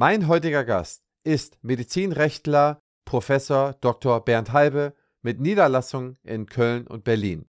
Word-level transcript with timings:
Mein 0.00 0.28
heutiger 0.28 0.64
Gast 0.64 1.02
ist 1.24 1.58
Medizinrechtler 1.64 2.78
Professor 3.04 3.74
Dr. 3.80 4.24
Bernd 4.24 4.52
Halbe 4.52 4.94
mit 5.22 5.40
Niederlassung 5.40 6.14
in 6.22 6.46
Köln 6.46 6.86
und 6.86 7.02
Berlin. 7.02 7.46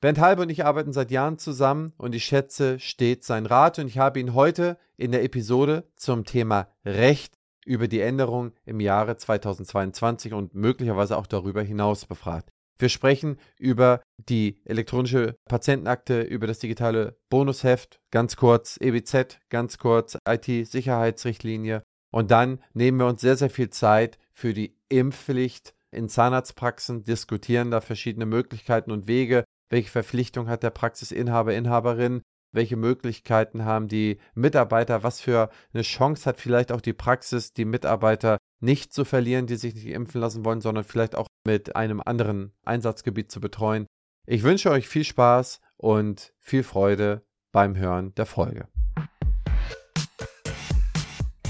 Bernd 0.00 0.18
Halbe 0.18 0.40
und 0.40 0.48
ich 0.48 0.64
arbeiten 0.64 0.94
seit 0.94 1.10
Jahren 1.10 1.36
zusammen 1.36 1.92
und 1.98 2.14
ich 2.14 2.24
schätze 2.24 2.80
stets 2.80 3.26
sein 3.26 3.44
Rat 3.44 3.78
und 3.78 3.86
ich 3.86 3.98
habe 3.98 4.18
ihn 4.18 4.32
heute 4.32 4.78
in 4.96 5.12
der 5.12 5.22
Episode 5.24 5.90
zum 5.94 6.24
Thema 6.24 6.68
Recht 6.86 7.34
über 7.66 7.86
die 7.86 8.00
Änderung 8.00 8.52
im 8.64 8.80
Jahre 8.80 9.18
2022 9.18 10.32
und 10.32 10.54
möglicherweise 10.54 11.18
auch 11.18 11.26
darüber 11.26 11.60
hinaus 11.60 12.06
befragt. 12.06 12.48
Wir 12.78 12.88
sprechen 12.88 13.36
über 13.58 14.00
die 14.16 14.58
elektronische 14.64 15.36
Patientenakte, 15.50 16.22
über 16.22 16.46
das 16.46 16.60
digitale 16.60 17.18
Bonusheft, 17.28 18.00
ganz 18.10 18.36
kurz 18.36 18.78
EBZ, 18.80 19.38
ganz 19.50 19.76
kurz 19.76 20.16
IT-Sicherheitsrichtlinie 20.26 21.82
und 22.10 22.30
dann 22.30 22.60
nehmen 22.74 22.98
wir 22.98 23.06
uns 23.06 23.20
sehr, 23.20 23.36
sehr 23.36 23.50
viel 23.50 23.70
Zeit 23.70 24.18
für 24.32 24.54
die 24.54 24.76
Impfpflicht 24.88 25.74
in 25.90 26.08
Zahnarztpraxen, 26.08 27.04
diskutieren 27.04 27.70
da 27.70 27.80
verschiedene 27.80 28.26
Möglichkeiten 28.26 28.90
und 28.90 29.06
Wege. 29.06 29.44
Welche 29.68 29.90
Verpflichtung 29.90 30.48
hat 30.48 30.62
der 30.62 30.70
Praxisinhaber, 30.70 31.54
Inhaberin? 31.54 32.22
Welche 32.52 32.76
Möglichkeiten 32.76 33.64
haben 33.64 33.86
die 33.86 34.18
Mitarbeiter? 34.34 35.04
Was 35.04 35.20
für 35.20 35.50
eine 35.72 35.82
Chance 35.82 36.28
hat 36.28 36.40
vielleicht 36.40 36.72
auch 36.72 36.80
die 36.80 36.92
Praxis, 36.92 37.52
die 37.52 37.64
Mitarbeiter 37.64 38.38
nicht 38.60 38.92
zu 38.92 39.04
verlieren, 39.04 39.46
die 39.46 39.56
sich 39.56 39.74
nicht 39.74 39.86
impfen 39.86 40.20
lassen 40.20 40.44
wollen, 40.44 40.60
sondern 40.60 40.84
vielleicht 40.84 41.14
auch 41.14 41.28
mit 41.46 41.76
einem 41.76 42.02
anderen 42.04 42.52
Einsatzgebiet 42.64 43.30
zu 43.30 43.40
betreuen? 43.40 43.86
Ich 44.26 44.42
wünsche 44.42 44.70
euch 44.70 44.88
viel 44.88 45.04
Spaß 45.04 45.60
und 45.76 46.32
viel 46.40 46.64
Freude 46.64 47.22
beim 47.52 47.76
Hören 47.76 48.14
der 48.16 48.26
Folge. 48.26 48.68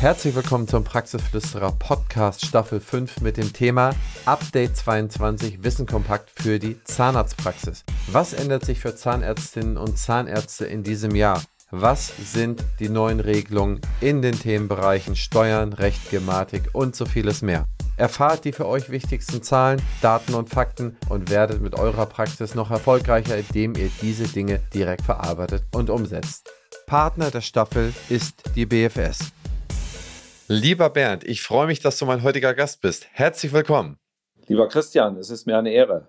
Herzlich 0.00 0.34
willkommen 0.34 0.66
zum 0.66 0.82
Praxisflüsterer 0.82 1.72
Podcast 1.72 2.46
Staffel 2.46 2.80
5 2.80 3.20
mit 3.20 3.36
dem 3.36 3.52
Thema 3.52 3.90
Update 4.24 4.74
22 4.74 5.62
Wissen 5.62 5.84
kompakt 5.84 6.30
für 6.30 6.58
die 6.58 6.82
Zahnarztpraxis. 6.84 7.84
Was 8.06 8.32
ändert 8.32 8.64
sich 8.64 8.80
für 8.80 8.96
Zahnärztinnen 8.96 9.76
und 9.76 9.98
Zahnärzte 9.98 10.64
in 10.64 10.82
diesem 10.82 11.14
Jahr? 11.14 11.42
Was 11.70 12.14
sind 12.32 12.64
die 12.78 12.88
neuen 12.88 13.20
Regelungen 13.20 13.82
in 14.00 14.22
den 14.22 14.40
Themenbereichen 14.40 15.16
Steuern, 15.16 15.74
Recht, 15.74 16.10
Gematik 16.10 16.70
und 16.72 16.96
so 16.96 17.04
vieles 17.04 17.42
mehr? 17.42 17.66
Erfahrt 17.98 18.46
die 18.46 18.52
für 18.52 18.66
euch 18.66 18.88
wichtigsten 18.88 19.42
Zahlen, 19.42 19.82
Daten 20.00 20.32
und 20.32 20.48
Fakten 20.48 20.96
und 21.10 21.28
werdet 21.28 21.60
mit 21.60 21.74
eurer 21.74 22.06
Praxis 22.06 22.54
noch 22.54 22.70
erfolgreicher, 22.70 23.36
indem 23.36 23.74
ihr 23.74 23.90
diese 24.00 24.26
Dinge 24.26 24.60
direkt 24.72 25.02
verarbeitet 25.02 25.64
und 25.72 25.90
umsetzt. 25.90 26.48
Partner 26.86 27.30
der 27.30 27.42
Staffel 27.42 27.92
ist 28.08 28.44
die 28.56 28.64
BFS. 28.64 29.30
Lieber 30.52 30.90
Bernd, 30.90 31.22
ich 31.22 31.42
freue 31.42 31.68
mich, 31.68 31.78
dass 31.78 31.96
du 31.96 32.06
mein 32.06 32.24
heutiger 32.24 32.54
Gast 32.54 32.80
bist. 32.80 33.06
Herzlich 33.12 33.52
willkommen. 33.52 33.98
Lieber 34.48 34.66
Christian, 34.66 35.16
es 35.16 35.30
ist 35.30 35.46
mir 35.46 35.56
eine 35.56 35.70
Ehre. 35.70 36.08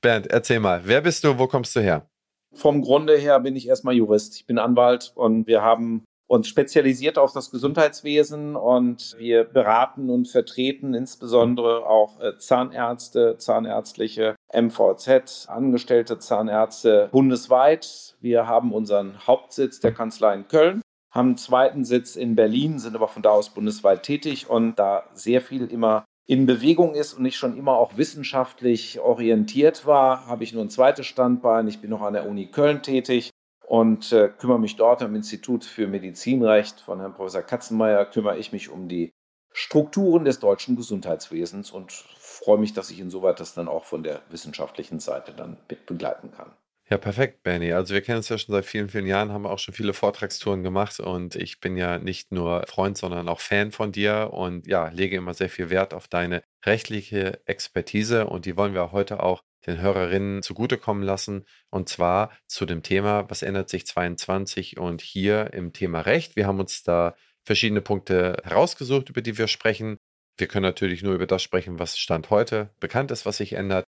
Bernd, 0.00 0.26
erzähl 0.26 0.58
mal, 0.58 0.80
wer 0.86 1.00
bist 1.00 1.22
du, 1.22 1.38
wo 1.38 1.46
kommst 1.46 1.76
du 1.76 1.80
her? 1.80 2.10
Vom 2.52 2.82
Grunde 2.82 3.16
her 3.16 3.38
bin 3.38 3.54
ich 3.54 3.68
erstmal 3.68 3.94
Jurist. 3.94 4.34
Ich 4.34 4.46
bin 4.46 4.58
Anwalt 4.58 5.12
und 5.14 5.46
wir 5.46 5.62
haben 5.62 6.02
uns 6.26 6.48
spezialisiert 6.48 7.18
auf 7.18 7.32
das 7.32 7.52
Gesundheitswesen 7.52 8.56
und 8.56 9.14
wir 9.16 9.44
beraten 9.44 10.10
und 10.10 10.26
vertreten 10.26 10.92
insbesondere 10.92 11.86
auch 11.86 12.20
äh, 12.20 12.36
Zahnärzte, 12.36 13.36
zahnärztliche 13.38 14.34
MVZ, 14.52 15.46
angestellte 15.48 16.18
Zahnärzte 16.18 17.10
bundesweit. 17.12 18.16
Wir 18.20 18.48
haben 18.48 18.72
unseren 18.72 19.24
Hauptsitz 19.24 19.78
der 19.78 19.92
Kanzlei 19.92 20.34
in 20.34 20.48
Köln 20.48 20.82
haben 21.10 21.28
einen 21.28 21.36
zweiten 21.36 21.84
Sitz 21.84 22.16
in 22.16 22.36
Berlin, 22.36 22.78
sind 22.78 22.94
aber 22.94 23.08
von 23.08 23.22
da 23.22 23.30
aus 23.30 23.50
bundesweit 23.50 24.02
tätig 24.02 24.48
und 24.48 24.78
da 24.78 25.04
sehr 25.14 25.40
viel 25.40 25.66
immer 25.66 26.04
in 26.26 26.44
Bewegung 26.44 26.94
ist 26.94 27.14
und 27.14 27.24
ich 27.24 27.36
schon 27.36 27.56
immer 27.56 27.72
auch 27.72 27.96
wissenschaftlich 27.96 29.00
orientiert 29.00 29.86
war, 29.86 30.26
habe 30.26 30.44
ich 30.44 30.52
nur 30.52 30.62
ein 30.62 30.68
zweites 30.68 31.06
Standbein. 31.06 31.68
Ich 31.68 31.80
bin 31.80 31.88
noch 31.88 32.02
an 32.02 32.12
der 32.12 32.28
Uni 32.28 32.50
Köln 32.50 32.82
tätig 32.82 33.30
und 33.66 34.12
äh, 34.12 34.28
kümmere 34.28 34.60
mich 34.60 34.76
dort 34.76 35.02
am 35.02 35.14
Institut 35.14 35.64
für 35.64 35.86
Medizinrecht 35.86 36.80
von 36.80 37.00
Herrn 37.00 37.14
Professor 37.14 37.42
Katzenmeier, 37.42 38.04
kümmere 38.04 38.36
ich 38.36 38.52
mich 38.52 38.68
um 38.68 38.88
die 38.88 39.10
Strukturen 39.52 40.26
des 40.26 40.38
deutschen 40.38 40.76
Gesundheitswesens 40.76 41.70
und 41.70 41.92
freue 41.92 42.58
mich, 42.58 42.74
dass 42.74 42.90
ich 42.90 43.00
insoweit 43.00 43.40
das 43.40 43.54
dann 43.54 43.66
auch 43.66 43.84
von 43.84 44.02
der 44.02 44.20
wissenschaftlichen 44.28 45.00
Seite 45.00 45.32
dann 45.32 45.56
begleiten 45.86 46.30
kann. 46.30 46.52
Ja, 46.90 46.96
perfekt, 46.96 47.42
Benny. 47.42 47.72
Also 47.74 47.92
wir 47.92 48.00
kennen 48.00 48.16
uns 48.16 48.30
ja 48.30 48.38
schon 48.38 48.54
seit 48.54 48.64
vielen, 48.64 48.88
vielen 48.88 49.06
Jahren, 49.06 49.30
haben 49.30 49.44
auch 49.44 49.58
schon 49.58 49.74
viele 49.74 49.92
Vortragstouren 49.92 50.62
gemacht 50.62 50.98
und 51.00 51.36
ich 51.36 51.60
bin 51.60 51.76
ja 51.76 51.98
nicht 51.98 52.32
nur 52.32 52.64
Freund, 52.66 52.96
sondern 52.96 53.28
auch 53.28 53.40
Fan 53.40 53.72
von 53.72 53.92
dir 53.92 54.30
und 54.32 54.66
ja, 54.66 54.88
lege 54.88 55.16
immer 55.16 55.34
sehr 55.34 55.50
viel 55.50 55.68
Wert 55.68 55.92
auf 55.92 56.08
deine 56.08 56.42
rechtliche 56.64 57.42
Expertise 57.44 58.26
und 58.26 58.46
die 58.46 58.56
wollen 58.56 58.72
wir 58.72 58.90
heute 58.90 59.22
auch 59.22 59.42
den 59.66 59.82
Hörerinnen 59.82 60.42
zugutekommen 60.42 61.02
lassen 61.02 61.44
und 61.68 61.90
zwar 61.90 62.32
zu 62.46 62.64
dem 62.64 62.82
Thema, 62.82 63.28
was 63.28 63.42
ändert 63.42 63.68
sich 63.68 63.86
22 63.86 64.78
und 64.78 65.02
hier 65.02 65.52
im 65.52 65.74
Thema 65.74 66.00
Recht. 66.00 66.36
Wir 66.36 66.46
haben 66.46 66.58
uns 66.58 66.84
da 66.84 67.16
verschiedene 67.44 67.82
Punkte 67.82 68.38
herausgesucht, 68.44 69.10
über 69.10 69.20
die 69.20 69.36
wir 69.36 69.48
sprechen. 69.48 69.98
Wir 70.38 70.46
können 70.46 70.62
natürlich 70.62 71.02
nur 71.02 71.14
über 71.14 71.26
das 71.26 71.42
sprechen, 71.42 71.78
was 71.78 71.98
Stand 71.98 72.30
heute 72.30 72.70
bekannt 72.80 73.10
ist, 73.10 73.26
was 73.26 73.36
sich 73.36 73.52
ändert 73.52 73.84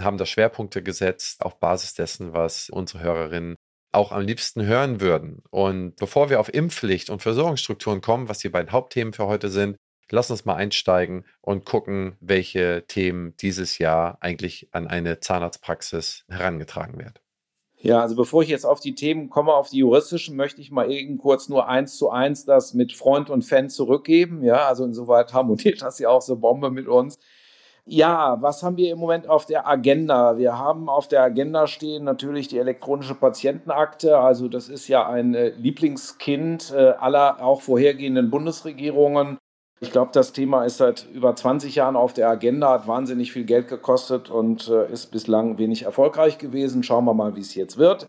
haben 0.00 0.18
da 0.18 0.26
Schwerpunkte 0.26 0.82
gesetzt 0.82 1.42
auf 1.42 1.58
Basis 1.60 1.94
dessen, 1.94 2.32
was 2.32 2.70
unsere 2.70 3.02
Hörerinnen 3.02 3.56
auch 3.92 4.12
am 4.12 4.22
liebsten 4.22 4.66
hören 4.66 5.00
würden. 5.00 5.42
Und 5.50 5.96
bevor 5.96 6.30
wir 6.30 6.40
auf 6.40 6.52
Impfpflicht 6.52 7.10
und 7.10 7.22
Versorgungsstrukturen 7.22 8.00
kommen, 8.00 8.28
was 8.28 8.38
die 8.38 8.48
beiden 8.48 8.72
Hauptthemen 8.72 9.12
für 9.12 9.26
heute 9.26 9.48
sind, 9.48 9.76
lass 10.10 10.30
uns 10.30 10.44
mal 10.44 10.56
einsteigen 10.56 11.24
und 11.40 11.64
gucken, 11.64 12.16
welche 12.20 12.84
Themen 12.86 13.36
dieses 13.36 13.78
Jahr 13.78 14.18
eigentlich 14.20 14.68
an 14.72 14.86
eine 14.86 15.20
Zahnarztpraxis 15.20 16.24
herangetragen 16.28 16.98
werden. 16.98 17.18
Ja, 17.84 18.00
also 18.00 18.16
bevor 18.16 18.42
ich 18.42 18.48
jetzt 18.48 18.64
auf 18.64 18.80
die 18.80 18.94
Themen 18.94 19.28
komme, 19.28 19.52
auf 19.52 19.68
die 19.68 19.76
juristischen, 19.78 20.36
möchte 20.36 20.62
ich 20.62 20.70
mal 20.70 20.90
eben 20.90 21.18
kurz 21.18 21.50
nur 21.50 21.68
eins 21.68 21.98
zu 21.98 22.08
eins 22.08 22.46
das 22.46 22.72
mit 22.72 22.94
Freund 22.94 23.28
und 23.28 23.42
Fan 23.42 23.68
zurückgeben. 23.68 24.42
Ja, 24.42 24.66
also 24.66 24.84
insoweit 24.84 25.34
harmoniert 25.34 25.82
das 25.82 25.98
ja 25.98 26.08
auch 26.08 26.22
so 26.22 26.36
Bombe 26.36 26.70
mit 26.70 26.88
uns. 26.88 27.18
Ja, 27.86 28.38
was 28.40 28.62
haben 28.62 28.78
wir 28.78 28.90
im 28.92 28.98
Moment 28.98 29.28
auf 29.28 29.44
der 29.44 29.68
Agenda? 29.68 30.38
Wir 30.38 30.58
haben 30.58 30.88
auf 30.88 31.06
der 31.06 31.22
Agenda 31.22 31.66
stehen 31.66 32.04
natürlich 32.04 32.48
die 32.48 32.56
elektronische 32.58 33.14
Patientenakte. 33.14 34.18
Also 34.18 34.48
das 34.48 34.70
ist 34.70 34.88
ja 34.88 35.06
ein 35.06 35.34
äh, 35.34 35.50
Lieblingskind 35.50 36.72
äh, 36.74 36.92
aller 36.98 37.42
auch 37.42 37.60
vorhergehenden 37.60 38.30
Bundesregierungen. 38.30 39.36
Ich 39.80 39.92
glaube, 39.92 40.12
das 40.14 40.32
Thema 40.32 40.64
ist 40.64 40.78
seit 40.78 41.06
über 41.12 41.36
20 41.36 41.74
Jahren 41.74 41.94
auf 41.96 42.14
der 42.14 42.30
Agenda, 42.30 42.70
hat 42.70 42.86
wahnsinnig 42.86 43.32
viel 43.32 43.44
Geld 43.44 43.68
gekostet 43.68 44.30
und 44.30 44.66
äh, 44.68 44.90
ist 44.90 45.10
bislang 45.10 45.58
wenig 45.58 45.82
erfolgreich 45.82 46.38
gewesen. 46.38 46.82
Schauen 46.84 47.04
wir 47.04 47.12
mal, 47.12 47.36
wie 47.36 47.40
es 47.40 47.54
jetzt 47.54 47.76
wird. 47.76 48.06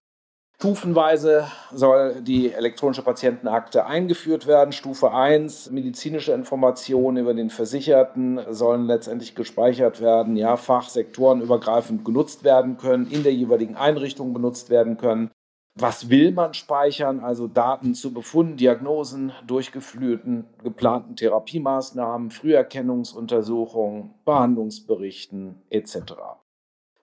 Stufenweise 0.58 1.48
soll 1.74 2.22
die 2.22 2.54
elektronische 2.54 3.02
Patientenakte 3.02 3.86
eingeführt 3.86 4.48
werden. 4.48 4.72
Stufe 4.72 5.12
1, 5.12 5.70
medizinische 5.72 6.32
Informationen 6.32 7.18
über 7.18 7.34
den 7.34 7.50
Versicherten 7.50 8.40
sollen 8.50 8.86
letztendlich 8.86 9.36
gespeichert 9.36 10.00
werden, 10.00 10.38
ja, 10.38 10.56
fachsektorenübergreifend 10.56 12.06
genutzt 12.06 12.46
werden 12.46 12.78
können, 12.78 13.12
in 13.12 13.24
der 13.24 13.34
jeweiligen 13.34 13.76
Einrichtung 13.76 14.34
benutzt 14.34 14.70
werden 14.70 14.98
können. 14.98 15.30
Was 15.78 16.10
will 16.10 16.32
man 16.32 16.54
speichern? 16.54 17.20
Also 17.20 17.48
Daten 17.48 17.94
zu 17.94 18.14
Befunden, 18.14 18.56
Diagnosen, 18.56 19.34
durchgeführten, 19.46 20.46
geplanten 20.64 21.18
Therapiemaßnahmen, 21.18 22.32
Früherkennungsuntersuchungen, 22.32 24.14
Behandlungsberichten 24.24 25.62
etc. 25.70 26.14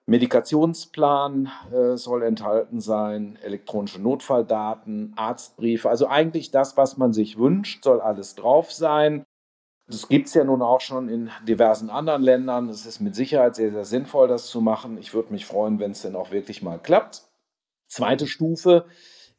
Medikationsplan 0.05 1.49
äh, 1.71 1.95
soll 1.95 2.23
enthalten 2.23 2.81
sein, 2.81 3.39
elektronische 3.41 4.01
Notfalldaten, 4.01 5.13
Arztbriefe, 5.15 5.89
also 5.89 6.07
eigentlich 6.07 6.51
das, 6.51 6.75
was 6.75 6.97
man 6.97 7.13
sich 7.13 7.37
wünscht, 7.37 7.83
soll 7.83 8.01
alles 8.01 8.35
drauf 8.35 8.71
sein. 8.71 9.23
Das 9.87 10.07
gibt 10.07 10.27
es 10.27 10.33
ja 10.33 10.43
nun 10.43 10.61
auch 10.61 10.81
schon 10.81 11.09
in 11.09 11.29
diversen 11.47 11.89
anderen 11.89 12.21
Ländern. 12.21 12.69
Es 12.69 12.85
ist 12.85 12.99
mit 12.99 13.15
Sicherheit 13.15 13.55
sehr, 13.55 13.71
sehr 13.71 13.85
sinnvoll, 13.85 14.27
das 14.27 14.47
zu 14.47 14.61
machen. 14.61 14.97
Ich 14.97 15.13
würde 15.13 15.31
mich 15.31 15.45
freuen, 15.45 15.79
wenn 15.79 15.91
es 15.91 16.01
denn 16.01 16.15
auch 16.15 16.31
wirklich 16.31 16.61
mal 16.61 16.79
klappt. 16.79 17.23
Zweite 17.87 18.27
Stufe 18.27 18.85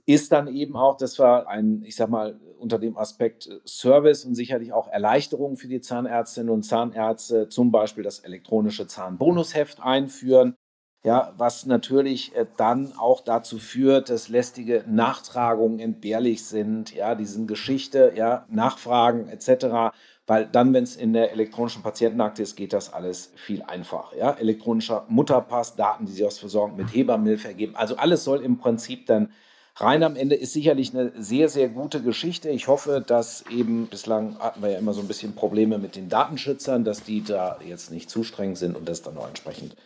ist 0.06 0.32
dann 0.32 0.48
eben 0.48 0.76
auch, 0.76 0.96
dass 0.96 1.18
wir 1.18 1.48
ein, 1.48 1.82
ich 1.84 1.96
sag 1.96 2.10
mal, 2.10 2.38
unter 2.58 2.78
dem 2.78 2.96
Aspekt 2.96 3.48
Service 3.66 4.24
und 4.24 4.34
sicherlich 4.34 4.72
auch 4.72 4.88
Erleichterung 4.88 5.56
für 5.56 5.68
die 5.68 5.80
Zahnärztinnen 5.80 6.50
und 6.50 6.62
Zahnärzte, 6.62 7.48
zum 7.48 7.70
Beispiel 7.70 8.04
das 8.04 8.20
elektronische 8.20 8.86
Zahnbonusheft 8.86 9.80
einführen. 9.82 10.56
Ja, 11.04 11.34
was 11.36 11.66
natürlich 11.66 12.34
äh, 12.34 12.46
dann 12.56 12.94
auch 12.96 13.20
dazu 13.20 13.58
führt, 13.58 14.08
dass 14.08 14.30
lästige 14.30 14.84
Nachtragungen 14.88 15.78
entbehrlich 15.78 16.46
sind, 16.46 16.94
ja, 16.94 17.14
diesen 17.14 17.46
Geschichte, 17.46 18.14
ja, 18.16 18.46
Nachfragen 18.48 19.28
etc. 19.28 19.92
Weil 20.26 20.46
dann, 20.46 20.72
wenn 20.72 20.84
es 20.84 20.96
in 20.96 21.12
der 21.12 21.32
elektronischen 21.32 21.82
Patientenakte 21.82 22.42
ist, 22.42 22.56
geht 22.56 22.72
das 22.72 22.94
alles 22.94 23.32
viel 23.36 23.62
einfacher. 23.62 24.16
Ja? 24.16 24.30
Elektronischer 24.32 25.04
Mutterpass, 25.08 25.76
Daten, 25.76 26.06
die 26.06 26.12
Sie 26.12 26.24
aus 26.24 26.38
Versorgung 26.38 26.76
mit 26.76 26.94
Hebammenhilfe 26.94 27.48
ergeben. 27.48 27.76
Also 27.76 27.96
alles 27.96 28.24
soll 28.24 28.42
im 28.42 28.56
Prinzip 28.56 29.04
dann 29.04 29.30
rein 29.76 30.02
am 30.02 30.16
Ende 30.16 30.34
ist 30.34 30.52
sicherlich 30.52 30.94
eine 30.94 31.12
sehr, 31.16 31.48
sehr 31.48 31.68
gute 31.68 32.02
Geschichte. 32.02 32.50
Ich 32.50 32.68
hoffe, 32.68 33.02
dass 33.04 33.44
eben, 33.50 33.86
bislang 33.86 34.38
hatten 34.38 34.62
wir 34.62 34.70
ja 34.70 34.78
immer 34.78 34.92
so 34.92 35.00
ein 35.00 35.08
bisschen 35.08 35.34
Probleme 35.34 35.78
mit 35.78 35.96
den 35.96 36.08
Datenschützern, 36.08 36.84
dass 36.84 37.02
die 37.02 37.22
da 37.22 37.58
jetzt 37.66 37.90
nicht 37.90 38.10
zu 38.10 38.24
streng 38.24 38.56
sind 38.56 38.76
und 38.76 38.88
das 38.88 39.02
dann 39.02 39.18
auch 39.18 39.28
entsprechend 39.28 39.76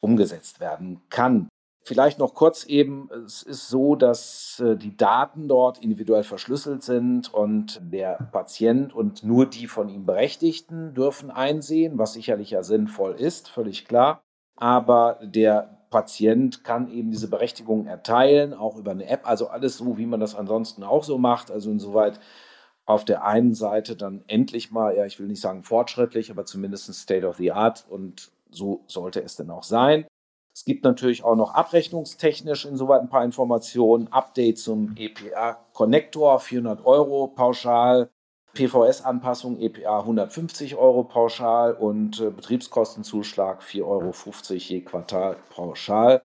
umgesetzt 0.00 0.60
werden 0.60 1.00
kann. 1.10 1.48
Vielleicht 1.82 2.18
noch 2.18 2.34
kurz 2.34 2.64
eben, 2.64 3.08
es 3.24 3.42
ist 3.42 3.68
so, 3.68 3.96
dass 3.96 4.60
äh, 4.64 4.76
die 4.76 4.96
Daten 4.96 5.48
dort 5.48 5.78
individuell 5.78 6.24
verschlüsselt 6.24 6.82
sind 6.82 7.32
und 7.32 7.80
der 7.82 8.28
Patient 8.32 8.94
und 8.94 9.24
nur 9.24 9.46
die 9.46 9.66
von 9.66 9.88
ihm 9.88 10.04
Berechtigten 10.04 10.92
dürfen 10.92 11.30
einsehen, 11.30 11.96
was 11.96 12.12
sicherlich 12.12 12.50
ja 12.50 12.62
sinnvoll 12.62 13.14
ist, 13.14 13.48
völlig 13.48 13.86
klar. 13.86 14.20
Aber 14.56 15.20
der 15.22 15.79
Patient 15.90 16.64
kann 16.64 16.90
eben 16.90 17.10
diese 17.10 17.28
Berechtigung 17.28 17.86
erteilen, 17.86 18.54
auch 18.54 18.76
über 18.76 18.92
eine 18.92 19.06
App, 19.06 19.28
also 19.28 19.48
alles 19.48 19.76
so, 19.76 19.98
wie 19.98 20.06
man 20.06 20.20
das 20.20 20.34
ansonsten 20.34 20.84
auch 20.84 21.04
so 21.04 21.18
macht. 21.18 21.50
Also 21.50 21.70
insoweit 21.70 22.20
auf 22.86 23.04
der 23.04 23.24
einen 23.24 23.54
Seite 23.54 23.96
dann 23.96 24.24
endlich 24.26 24.70
mal, 24.70 24.96
ja, 24.96 25.04
ich 25.04 25.18
will 25.18 25.26
nicht 25.26 25.40
sagen 25.40 25.62
fortschrittlich, 25.62 26.30
aber 26.30 26.44
zumindest 26.44 26.92
State 26.94 27.26
of 27.26 27.36
the 27.36 27.52
Art 27.52 27.86
und 27.88 28.30
so 28.50 28.82
sollte 28.86 29.22
es 29.22 29.36
denn 29.36 29.50
auch 29.50 29.62
sein. 29.62 30.06
Es 30.54 30.64
gibt 30.64 30.84
natürlich 30.84 31.22
auch 31.22 31.36
noch 31.36 31.54
abrechnungstechnisch 31.54 32.64
insoweit 32.66 33.00
ein 33.00 33.08
paar 33.08 33.24
Informationen. 33.24 34.08
Update 34.12 34.58
zum 34.58 34.94
EPA-Konnektor, 34.96 36.40
400 36.40 36.84
Euro 36.84 37.28
pauschal. 37.28 38.10
PVS-Anpassung 38.54 39.58
EPA 39.60 40.00
150 40.00 40.76
Euro 40.76 41.04
pauschal 41.04 41.72
und 41.74 42.20
äh, 42.20 42.30
Betriebskostenzuschlag 42.30 43.62
4,50 43.62 43.84
Euro 43.84 44.12
je 44.56 44.80
Quartal 44.82 45.36
pauschal. 45.50 46.22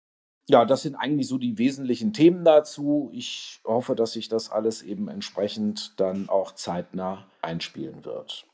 Ja, 0.49 0.65
das 0.65 0.81
sind 0.81 0.95
eigentlich 0.95 1.27
so 1.27 1.37
die 1.37 1.57
wesentlichen 1.57 2.13
Themen 2.13 2.43
dazu. 2.43 3.09
Ich 3.13 3.61
hoffe, 3.65 3.95
dass 3.95 4.13
sich 4.13 4.27
das 4.27 4.51
alles 4.51 4.81
eben 4.81 5.07
entsprechend 5.07 5.99
dann 5.99 6.29
auch 6.29 6.53
zeitnah 6.53 7.25
einspielen 7.41 8.03
wird. 8.05 8.45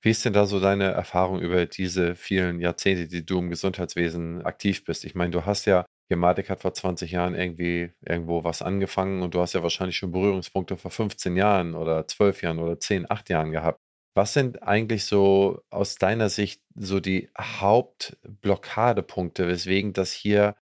Wie 0.00 0.10
ist 0.10 0.24
denn 0.24 0.32
da 0.32 0.46
so 0.46 0.60
deine 0.60 0.84
Erfahrung 0.84 1.40
über 1.40 1.66
diese 1.66 2.14
vielen 2.14 2.60
Jahrzehnte, 2.60 3.08
die 3.08 3.24
du 3.24 3.38
im 3.38 3.50
Gesundheitswesen 3.50 4.44
aktiv 4.44 4.84
bist? 4.84 5.04
Ich 5.04 5.14
meine, 5.14 5.30
du 5.30 5.46
hast 5.46 5.64
ja 5.64 5.86
Gematik 6.08 6.50
hat 6.50 6.60
vor 6.60 6.74
20 6.74 7.12
Jahren 7.12 7.34
irgendwie 7.34 7.92
irgendwo 8.02 8.44
was 8.44 8.62
angefangen 8.62 9.22
und 9.22 9.34
du 9.34 9.40
hast 9.40 9.54
ja 9.54 9.62
wahrscheinlich 9.62 9.96
schon 9.96 10.12
Berührungspunkte 10.12 10.76
vor 10.76 10.90
15 10.90 11.36
Jahren 11.36 11.74
oder 11.74 12.06
12 12.06 12.42
Jahren 12.42 12.58
oder 12.58 12.78
10, 12.78 13.10
8 13.10 13.30
Jahren 13.30 13.50
gehabt. 13.50 13.80
Was 14.14 14.32
sind 14.32 14.62
eigentlich 14.62 15.06
so 15.06 15.62
aus 15.70 15.96
deiner 15.96 16.28
Sicht 16.28 16.62
so 16.76 17.00
die 17.00 17.30
Hauptblockadepunkte, 17.38 19.48
weswegen 19.48 19.92
das 19.92 20.12
hier 20.12 20.54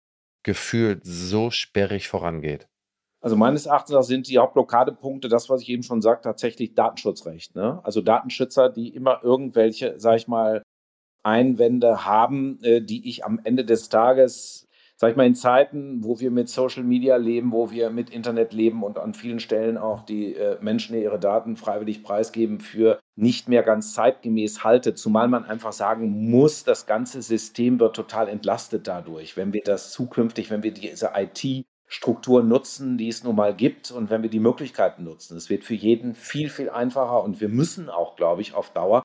gefühlt 0.43 1.03
so 1.05 1.51
sperrig 1.51 2.09
vorangeht? 2.09 2.69
Also 3.21 3.37
meines 3.37 3.67
Erachtens 3.67 4.07
sind 4.07 4.29
die 4.29 4.39
Hauptblockadepunkte 4.39 5.29
das, 5.29 5.49
was 5.49 5.63
ich 5.63 5.69
eben 5.69 5.83
schon 5.83 6.03
sagte, 6.03 6.29
tatsächlich 6.29 6.75
Datenschutzrecht. 6.75 7.55
Ne? 7.55 7.81
Also 7.85 8.01
Datenschützer, 8.01 8.69
die 8.69 8.89
immer 8.89 9.23
irgendwelche, 9.23 10.01
sag 10.01 10.17
ich 10.17 10.29
mal, 10.29 10.63
Einwände 11.23 12.05
haben, 12.05 12.59
äh, 12.63 12.81
die 12.81 13.09
ich 13.09 13.25
am 13.25 13.41
Ende 13.45 13.65
des 13.65 13.89
Tages 13.89 14.67
sag 14.97 15.11
ich 15.11 15.17
mal, 15.17 15.27
in 15.27 15.35
Zeiten, 15.35 16.05
wo 16.05 16.21
wir 16.21 16.31
mit 16.31 16.49
Social 16.49 16.85
Media 16.85 17.17
leben, 17.17 17.53
wo 17.53 17.71
wir 17.71 17.91
mit 17.91 18.11
Internet 18.11 18.53
leben 18.53 18.83
und 18.83 18.99
an 18.99 19.15
vielen 19.15 19.41
Stellen 19.41 19.77
auch 19.77 20.05
die 20.05 20.35
äh, 20.35 20.59
Menschen 20.61 20.97
ihre 20.97 21.19
Daten 21.19 21.57
freiwillig 21.57 22.03
preisgeben, 22.03 22.61
für 22.61 23.01
nicht 23.17 23.49
mehr 23.49 23.63
ganz 23.63 23.95
zeitgemäß 23.95 24.65
halte, 24.65 24.95
zumal 24.95 25.29
man 25.29 25.45
einfach 25.45 25.73
sagen 25.73 26.31
muss, 26.31 26.65
das 26.65 26.87
ganze 26.87 27.21
System 27.23 27.81
wird 27.81 27.97
total 27.97 28.29
entlastet 28.29 28.87
dadurch, 28.87 29.37
wenn 29.37 29.53
wir 29.53 29.63
das 29.65 29.93
zukünftig, 29.93 30.51
wenn 30.51 30.63
wir 30.63 30.73
diese 30.73 31.11
IT 31.17 31.67
Struktur 31.93 32.43
nutzen, 32.43 32.97
die 32.97 33.09
es 33.09 33.23
nun 33.23 33.37
mal 33.37 33.55
gibt 33.55 33.91
und 33.91 34.09
wenn 34.09 34.23
wir 34.23 34.31
die 34.31 34.41
Möglichkeiten 34.41 35.05
nutzen. 35.05 35.37
Es 35.37 35.51
wird 35.51 35.63
für 35.63 35.75
jeden 35.75 36.15
viel, 36.15 36.49
viel 36.49 36.71
einfacher 36.71 37.23
und 37.23 37.43
wir 37.43 37.51
müssen 37.51 37.91
auch, 37.91 38.17
glaube 38.17 38.41
ich, 38.41 38.55
auf 38.55 38.71
Dauer 38.71 39.03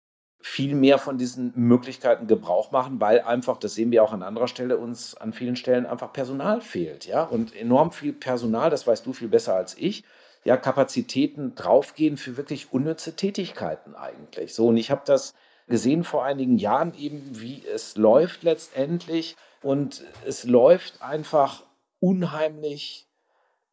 viel 0.48 0.76
mehr 0.76 0.98
von 0.98 1.18
diesen 1.18 1.52
Möglichkeiten 1.56 2.26
Gebrauch 2.26 2.72
machen, 2.72 3.02
weil 3.02 3.20
einfach, 3.20 3.58
das 3.58 3.76
sehen 3.76 3.92
wir 3.92 4.02
auch 4.02 4.14
an 4.14 4.24
anderer 4.24 4.48
Stelle, 4.48 4.78
uns 4.78 5.14
an 5.16 5.34
vielen 5.34 5.58
Stellen 5.58 5.86
einfach 5.86 6.14
Personal 6.14 6.62
fehlt, 6.62 7.06
ja, 7.06 7.24
und 7.24 7.54
enorm 7.54 7.92
viel 7.92 8.14
Personal, 8.14 8.70
das 8.70 8.88
weißt 8.88 9.06
du 9.06 9.12
viel 9.12 9.28
besser 9.28 9.56
als 9.56 9.78
ich, 9.78 10.06
ja, 10.46 10.56
Kapazitäten 10.56 11.54
draufgehen 11.56 12.16
für 12.16 12.38
wirklich 12.38 12.72
unnütze 12.72 13.16
Tätigkeiten 13.16 13.94
eigentlich. 13.96 14.54
So, 14.54 14.68
und 14.68 14.78
ich 14.78 14.90
habe 14.90 15.02
das 15.06 15.34
gesehen 15.68 16.06
vor 16.06 16.24
einigen 16.24 16.58
Jahren 16.58 16.94
eben, 16.98 17.30
wie 17.34 17.64
es 17.66 17.98
läuft 17.98 18.44
letztendlich 18.44 19.36
und 19.62 20.04
es 20.26 20.46
läuft 20.46 21.02
einfach 21.02 21.64
unheimlich 22.00 23.07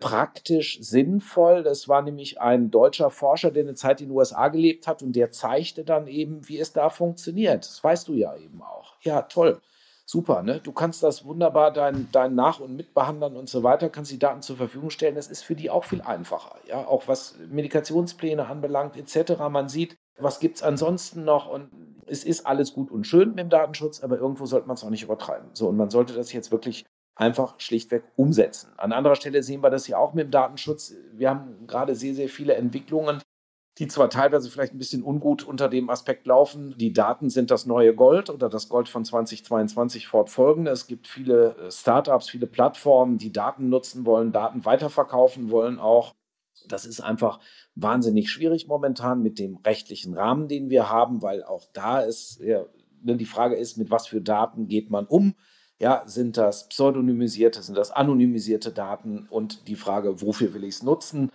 praktisch 0.05 0.79
sinnvoll. 0.83 1.63
Das 1.63 1.89
war 1.89 2.03
nämlich 2.03 2.39
ein 2.39 2.71
deutscher 2.71 3.09
Forscher, 3.09 3.51
der 3.51 3.63
eine 3.63 3.75
Zeit 3.75 4.03
in 4.03 4.09
den 4.09 4.17
USA 4.17 4.49
gelebt 4.49 4.87
hat 4.87 5.03
und 5.03 5.17
der 5.17 5.31
zeigte 5.31 5.83
dann 5.83 6.07
eben, 6.07 6.47
wie 6.47 6.59
es 6.59 6.75
da 6.75 6.91
funktioniert. 6.91 7.65
Das 7.65 7.83
weißt 7.83 8.09
du 8.09 8.13
ja 8.13 8.37
eben 8.37 8.61
auch. 8.63 8.97
Ja, 9.01 9.23
toll. 9.23 9.63
Super, 10.05 10.43
ne? 10.43 10.61
Du 10.63 10.73
kannst 10.73 11.03
das 11.03 11.25
wunderbar 11.25 11.73
deinen 11.73 12.11
dein 12.13 12.35
Nach- 12.35 12.61
und 12.61 12.77
Mitbehandlern 12.77 13.35
und 13.35 13.49
so 13.49 13.63
weiter, 13.63 13.89
kannst 13.89 14.13
die 14.13 14.19
Daten 14.19 14.43
zur 14.43 14.59
Verfügung 14.59 14.91
stellen. 14.91 15.15
Das 15.15 15.29
ist 15.29 15.43
für 15.43 15.55
die 15.55 15.71
auch 15.71 15.85
viel 15.85 16.03
einfacher. 16.03 16.57
Ja, 16.69 16.87
auch 16.87 17.09
was 17.09 17.37
Medikationspläne 17.49 18.47
anbelangt, 18.47 18.99
etc. 18.99 19.39
Man 19.49 19.71
sieht, 19.71 19.97
was 20.19 20.39
gibt 20.39 20.57
es 20.57 20.63
ansonsten 20.63 21.25
noch 21.25 21.49
und 21.49 21.71
es 22.07 22.25
ist 22.25 22.47
alles 22.47 22.75
gut 22.75 22.91
und 22.91 23.07
schön 23.07 23.31
mit 23.31 23.39
dem 23.39 23.49
Datenschutz, 23.49 24.05
aber 24.05 24.19
irgendwo 24.19 24.45
sollte 24.45 24.67
man 24.67 24.75
es 24.75 24.85
auch 24.85 24.91
nicht 24.91 25.03
übertreiben. 25.03 25.49
So, 25.55 25.69
und 25.69 25.79
man 25.79 25.89
sollte 25.89 26.13
das 26.13 26.35
jetzt 26.35 26.53
wirklich 26.53 26.85
einfach 27.17 27.55
schlichtweg 27.59 28.05
umsetzen. 28.17 28.73
An 28.77 28.93
anderer 28.93 29.15
Stelle 29.15 29.43
sehen 29.43 29.63
wir 29.63 29.71
das 29.71 29.87
ja 29.87 29.99
auch 29.99 30.15
mit 30.15 30.27
dem 30.27 30.31
Datenschutz. 30.31 30.95
Wir 31.13 31.31
haben 31.31 31.67
gerade 31.67 31.95
sehr, 31.95 32.15
sehr 32.15 32.29
viele 32.29 32.55
Entwicklungen, 32.55 33.21
die 33.79 33.89
zwar 33.89 34.09
teilweise 34.09 34.51
vielleicht 34.51 34.73
ein 34.73 34.79
bisschen 34.79 35.03
ungut 35.03 35.43
unter 35.43 35.69
dem 35.69 35.91
Aspekt 35.91 36.27
laufen, 36.27 36.75
die 36.79 36.93
Daten 36.93 37.29
sind 37.29 37.51
das 37.51 37.67
neue 37.67 37.95
Gold 37.95 38.31
oder 38.31 38.49
das 38.49 38.69
Gold 38.69 38.89
von 38.89 39.05
2022 39.05 40.07
fortfolgende. 40.07 40.71
Es 40.71 40.87
gibt 40.87 41.09
viele 41.09 41.57
äh, 41.57 41.71
Startups, 41.71 42.31
viele 42.31 42.47
Plattformen, 42.47 43.19
die 43.19 43.33
Daten 43.33 43.69
nutzen 43.69 44.07
wollen, 44.07 44.33
Daten 44.33 44.65
weiterverkaufen 44.65 45.51
wollen 45.51 45.81
auch. 45.81 46.15
Das 46.69 46.87
ist 46.87 47.01
einfach 47.01 47.41
wahnsinnig 47.75 48.31
schwierig 48.31 48.69
momentan 48.69 49.23
mit 49.23 49.41
dem 49.41 49.57
rechtlichen 49.57 50.15
Rahmen, 50.15 50.47
den 50.47 50.71
wir 50.71 50.89
haben, 50.89 51.21
weil 51.21 51.43
auch 51.43 51.65
da 51.73 52.01
ist 52.01 52.41
ja, 52.41 52.65
ne, 53.03 53.17
die 53.17 53.25
Frage 53.25 53.57
ist, 53.57 53.77
mit 53.77 53.91
was 53.91 54.07
für 54.07 54.21
Daten 54.21 54.69
geht 54.69 54.89
man 54.89 55.07
um? 55.07 55.35
Ja, 55.81 56.05
sind 56.07 56.37
das 56.37 56.69
pseudonymisierte, 56.69 57.63
sind 57.63 57.77
das 57.77 57.91
anonymisierte 57.91 58.71
Daten 58.73 59.27
und 59.29 59.67
die 59.69 59.75
Frage, 59.75 60.23
wofür 60.23 60.55
will 60.55 60.65
ich 60.65 60.77
es 60.77 60.83
nutzen? 60.83 61.31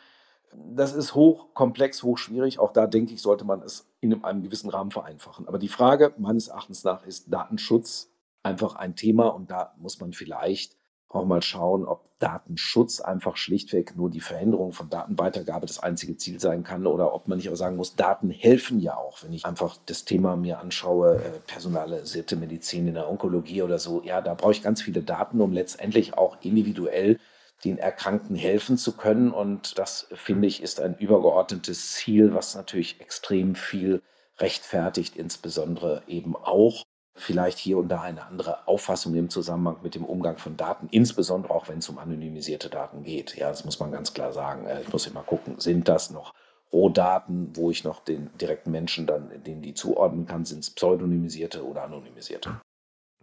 Das 0.53 0.93
ist 0.93 1.13
hochkomplex, 1.13 2.03
hochschwierig. 2.03 2.57
Auch 2.57 2.71
da 2.71 2.87
denke 2.87 3.13
ich, 3.13 3.21
sollte 3.21 3.45
man 3.45 3.61
es 3.61 3.87
in 3.99 4.23
einem 4.23 4.41
gewissen 4.41 4.69
Rahmen 4.69 4.91
vereinfachen. 4.91 5.47
Aber 5.47 5.59
die 5.59 5.67
Frage 5.67 6.13
meines 6.17 6.47
Erachtens 6.47 6.83
nach 6.83 7.05
ist 7.05 7.31
Datenschutz 7.31 8.09
einfach 8.41 8.75
ein 8.75 8.95
Thema 8.95 9.27
und 9.27 9.51
da 9.51 9.75
muss 9.77 9.99
man 9.99 10.13
vielleicht 10.13 10.78
auch 11.09 11.25
mal 11.25 11.41
schauen, 11.41 11.85
ob 11.85 12.01
Datenschutz 12.19 12.99
einfach 12.99 13.37
schlichtweg 13.37 13.95
nur 13.95 14.09
die 14.09 14.19
Verhinderung 14.19 14.73
von 14.73 14.89
Datenweitergabe 14.89 15.65
das 15.65 15.79
einzige 15.79 16.17
Ziel 16.17 16.39
sein 16.39 16.63
kann 16.63 16.85
oder 16.85 17.13
ob 17.13 17.27
man 17.27 17.37
nicht 17.37 17.49
auch 17.49 17.55
sagen 17.55 17.77
muss, 17.77 17.95
Daten 17.95 18.29
helfen 18.29 18.79
ja 18.79 18.97
auch. 18.97 19.23
Wenn 19.23 19.33
ich 19.33 19.45
einfach 19.45 19.77
das 19.85 20.05
Thema 20.05 20.35
mir 20.35 20.59
anschaue, 20.59 21.15
äh, 21.15 21.39
personalisierte 21.47 22.35
Medizin 22.35 22.87
in 22.87 22.93
der 22.95 23.09
Onkologie 23.09 23.63
oder 23.63 23.79
so, 23.79 24.01
ja, 24.03 24.21
da 24.21 24.33
brauche 24.33 24.51
ich 24.51 24.61
ganz 24.61 24.81
viele 24.81 25.01
Daten, 25.01 25.41
um 25.41 25.53
letztendlich 25.53 26.17
auch 26.17 26.37
individuell 26.41 27.19
den 27.63 27.77
Erkrankten 27.77 28.35
helfen 28.35 28.77
zu 28.77 28.95
können. 28.95 29.31
Und 29.31 29.77
das, 29.77 30.07
finde 30.13 30.47
ich, 30.47 30.61
ist 30.61 30.79
ein 30.79 30.97
übergeordnetes 30.97 31.93
Ziel, 31.93 32.33
was 32.33 32.55
natürlich 32.55 33.01
extrem 33.01 33.55
viel 33.55 34.01
rechtfertigt, 34.37 35.15
insbesondere 35.15 36.03
eben 36.07 36.35
auch 36.35 36.83
vielleicht 37.19 37.57
hier 37.57 37.77
und 37.77 37.89
da 37.89 38.01
eine 38.01 38.25
andere 38.25 38.67
Auffassung 38.67 39.15
im 39.15 39.29
Zusammenhang 39.29 39.77
mit 39.83 39.95
dem 39.95 40.05
Umgang 40.05 40.37
von 40.37 40.57
Daten, 40.57 40.87
insbesondere 40.91 41.53
auch 41.53 41.67
wenn 41.67 41.79
es 41.79 41.89
um 41.89 41.97
anonymisierte 41.97 42.69
Daten 42.69 43.03
geht. 43.03 43.35
Ja, 43.35 43.49
das 43.49 43.65
muss 43.65 43.79
man 43.79 43.91
ganz 43.91 44.13
klar 44.13 44.33
sagen. 44.33 44.65
Äh, 44.65 44.81
ich 44.81 44.91
muss 44.91 45.07
immer 45.07 45.23
gucken, 45.23 45.59
sind 45.59 45.87
das 45.87 46.09
noch 46.09 46.33
Rohdaten, 46.71 47.55
wo 47.55 47.71
ich 47.71 47.83
noch 47.83 48.03
den 48.03 48.29
direkten 48.37 48.71
Menschen 48.71 49.07
dann, 49.07 49.43
denen 49.43 49.61
die 49.61 49.73
zuordnen 49.73 50.25
kann, 50.25 50.45
sind 50.45 50.59
es 50.59 50.69
pseudonymisierte 50.69 51.65
oder 51.65 51.83
anonymisierte? 51.83 52.61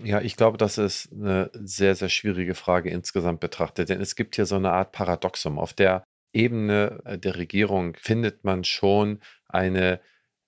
Ja, 0.03 0.21
ich 0.21 0.37
glaube, 0.37 0.59
das 0.59 0.79
ist 0.79 1.11
eine 1.13 1.51
sehr, 1.55 1.95
sehr 1.95 2.09
schwierige 2.09 2.55
Frage 2.55 2.91
insgesamt 2.91 3.41
betrachtet, 3.41 3.89
denn 3.89 4.01
es 4.01 4.15
gibt 4.15 4.37
hier 4.37 4.47
so 4.47 4.57
eine 4.57 4.73
Art 4.73 4.93
Paradoxum. 4.93 5.59
Auf 5.59 5.73
der 5.73 6.05
Ebene 6.33 7.01
äh, 7.05 7.19
der 7.19 7.37
Regierung 7.37 7.95
findet 7.95 8.45
man 8.45 8.65
schon 8.65 9.21
eine 9.49 10.01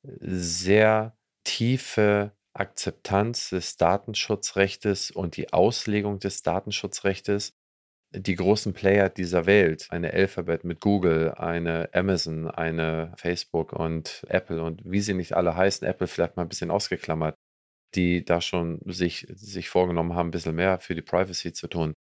sehr 0.02 1.16
tiefe 1.44 2.32
Akzeptanz 2.58 3.50
des 3.50 3.76
Datenschutzrechtes 3.76 5.10
und 5.10 5.36
die 5.36 5.52
Auslegung 5.52 6.18
des 6.18 6.42
Datenschutzrechtes 6.42 7.52
die 8.10 8.36
großen 8.36 8.72
Player 8.72 9.10
dieser 9.10 9.46
Welt, 9.46 9.86
eine 9.90 10.12
Alphabet 10.12 10.64
mit 10.64 10.80
Google, 10.80 11.32
eine 11.32 11.90
Amazon, 11.92 12.50
eine 12.50 13.12
Facebook 13.16 13.72
und 13.72 14.24
Apple 14.28 14.62
und 14.62 14.82
wie 14.84 15.00
sie 15.00 15.14
nicht 15.14 15.34
alle 15.34 15.56
heißen, 15.56 15.86
Apple 15.86 16.06
vielleicht 16.06 16.36
mal 16.36 16.42
ein 16.42 16.48
bisschen 16.48 16.70
ausgeklammert, 16.70 17.34
die 17.94 18.24
da 18.24 18.40
schon 18.40 18.80
sich, 18.86 19.26
sich 19.34 19.68
vorgenommen 19.68 20.14
haben, 20.14 20.28
ein 20.28 20.32
bisschen 20.32 20.54
mehr 20.54 20.80
für 20.80 20.94
die 20.94 21.02
Privacy 21.02 21.52
zu 21.52 21.68
tun. 21.68 21.94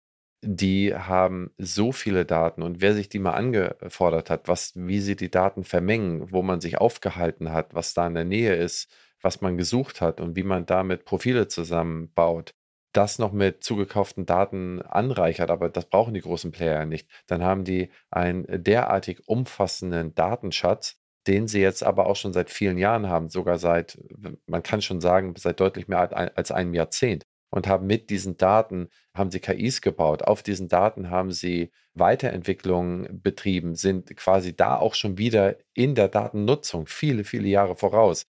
die 0.44 0.94
haben 0.96 1.52
so 1.58 1.92
viele 1.92 2.26
Daten 2.26 2.62
und 2.64 2.82
wer 2.82 2.94
sich 2.94 3.10
die 3.10 3.20
mal 3.20 3.34
angefordert 3.34 4.30
hat, 4.30 4.48
was, 4.48 4.74
wie 4.76 5.00
sie 5.02 5.16
die 5.16 5.32
Daten 5.32 5.64
vermengen, 5.64 6.32
wo 6.32 6.44
man 6.44 6.62
sich 6.62 6.78
aufgehalten 6.80 7.52
hat, 7.52 7.74
was 7.76 7.94
da 7.96 8.08
in 8.08 8.16
der 8.16 8.26
Nähe 8.26 8.56
ist, 8.56 8.92
was 9.22 9.42
man 9.42 9.58
gesucht 9.58 10.02
hat 10.02 10.22
und 10.22 10.36
wie 10.36 10.44
man 10.44 10.66
damit 10.66 11.06
Profile 11.06 11.48
zusammenbaut, 11.48 12.54
das 12.94 13.20
noch 13.20 13.34
mit 13.34 13.64
zugekauften 13.64 14.26
Daten 14.26 14.82
anreichert, 14.82 15.50
aber 15.50 15.70
das 15.70 15.86
brauchen 15.86 16.14
die 16.14 16.22
großen 16.22 16.52
Player 16.52 16.86
nicht, 16.86 17.10
dann 17.28 17.44
haben 17.44 17.66
die 17.66 17.90
einen 18.10 18.46
derartig 18.64 19.28
umfassenden 19.28 20.16
Datenschatz, 20.16 20.98
den 21.28 21.48
sie 21.48 21.60
jetzt 21.60 21.84
aber 21.84 22.06
auch 22.08 22.16
schon 22.16 22.34
seit 22.34 22.50
vielen 22.50 22.78
Jahren 22.78 23.10
haben, 23.10 23.30
sogar 23.30 23.58
seit, 23.58 23.98
man 24.46 24.64
kann 24.64 24.82
schon 24.82 25.02
sagen, 25.02 25.34
seit 25.38 25.60
deutlich 25.60 25.88
mehr 25.88 26.16
als 26.38 26.52
einem 26.52 26.74
Jahrzehnt 26.74 27.26
und 27.50 27.68
haben 27.68 27.88
mit 27.88 28.10
diesen 28.10 28.38
Daten, 28.38 28.90
haben 29.16 29.32
sie 29.32 29.40
KIs 29.40 29.82
gebaut. 29.82 30.24
Auf 30.24 30.44
diesen 30.44 30.68
Daten 30.68 31.10
haben 31.10 31.32
sie 31.32 31.72
Weiterentwicklungen 31.94 33.22
betrieben, 33.22 33.76
sind 33.76 34.16
quasi 34.18 34.56
da 34.56 34.78
auch 34.78 34.94
schon 34.94 35.18
wieder 35.18 35.56
in 35.74 35.96
der 35.96 36.10
Datennutzung 36.10 36.86
viele, 36.86 37.24
viele 37.24 37.48
Jahre 37.48 37.76
voraus. 37.76 38.26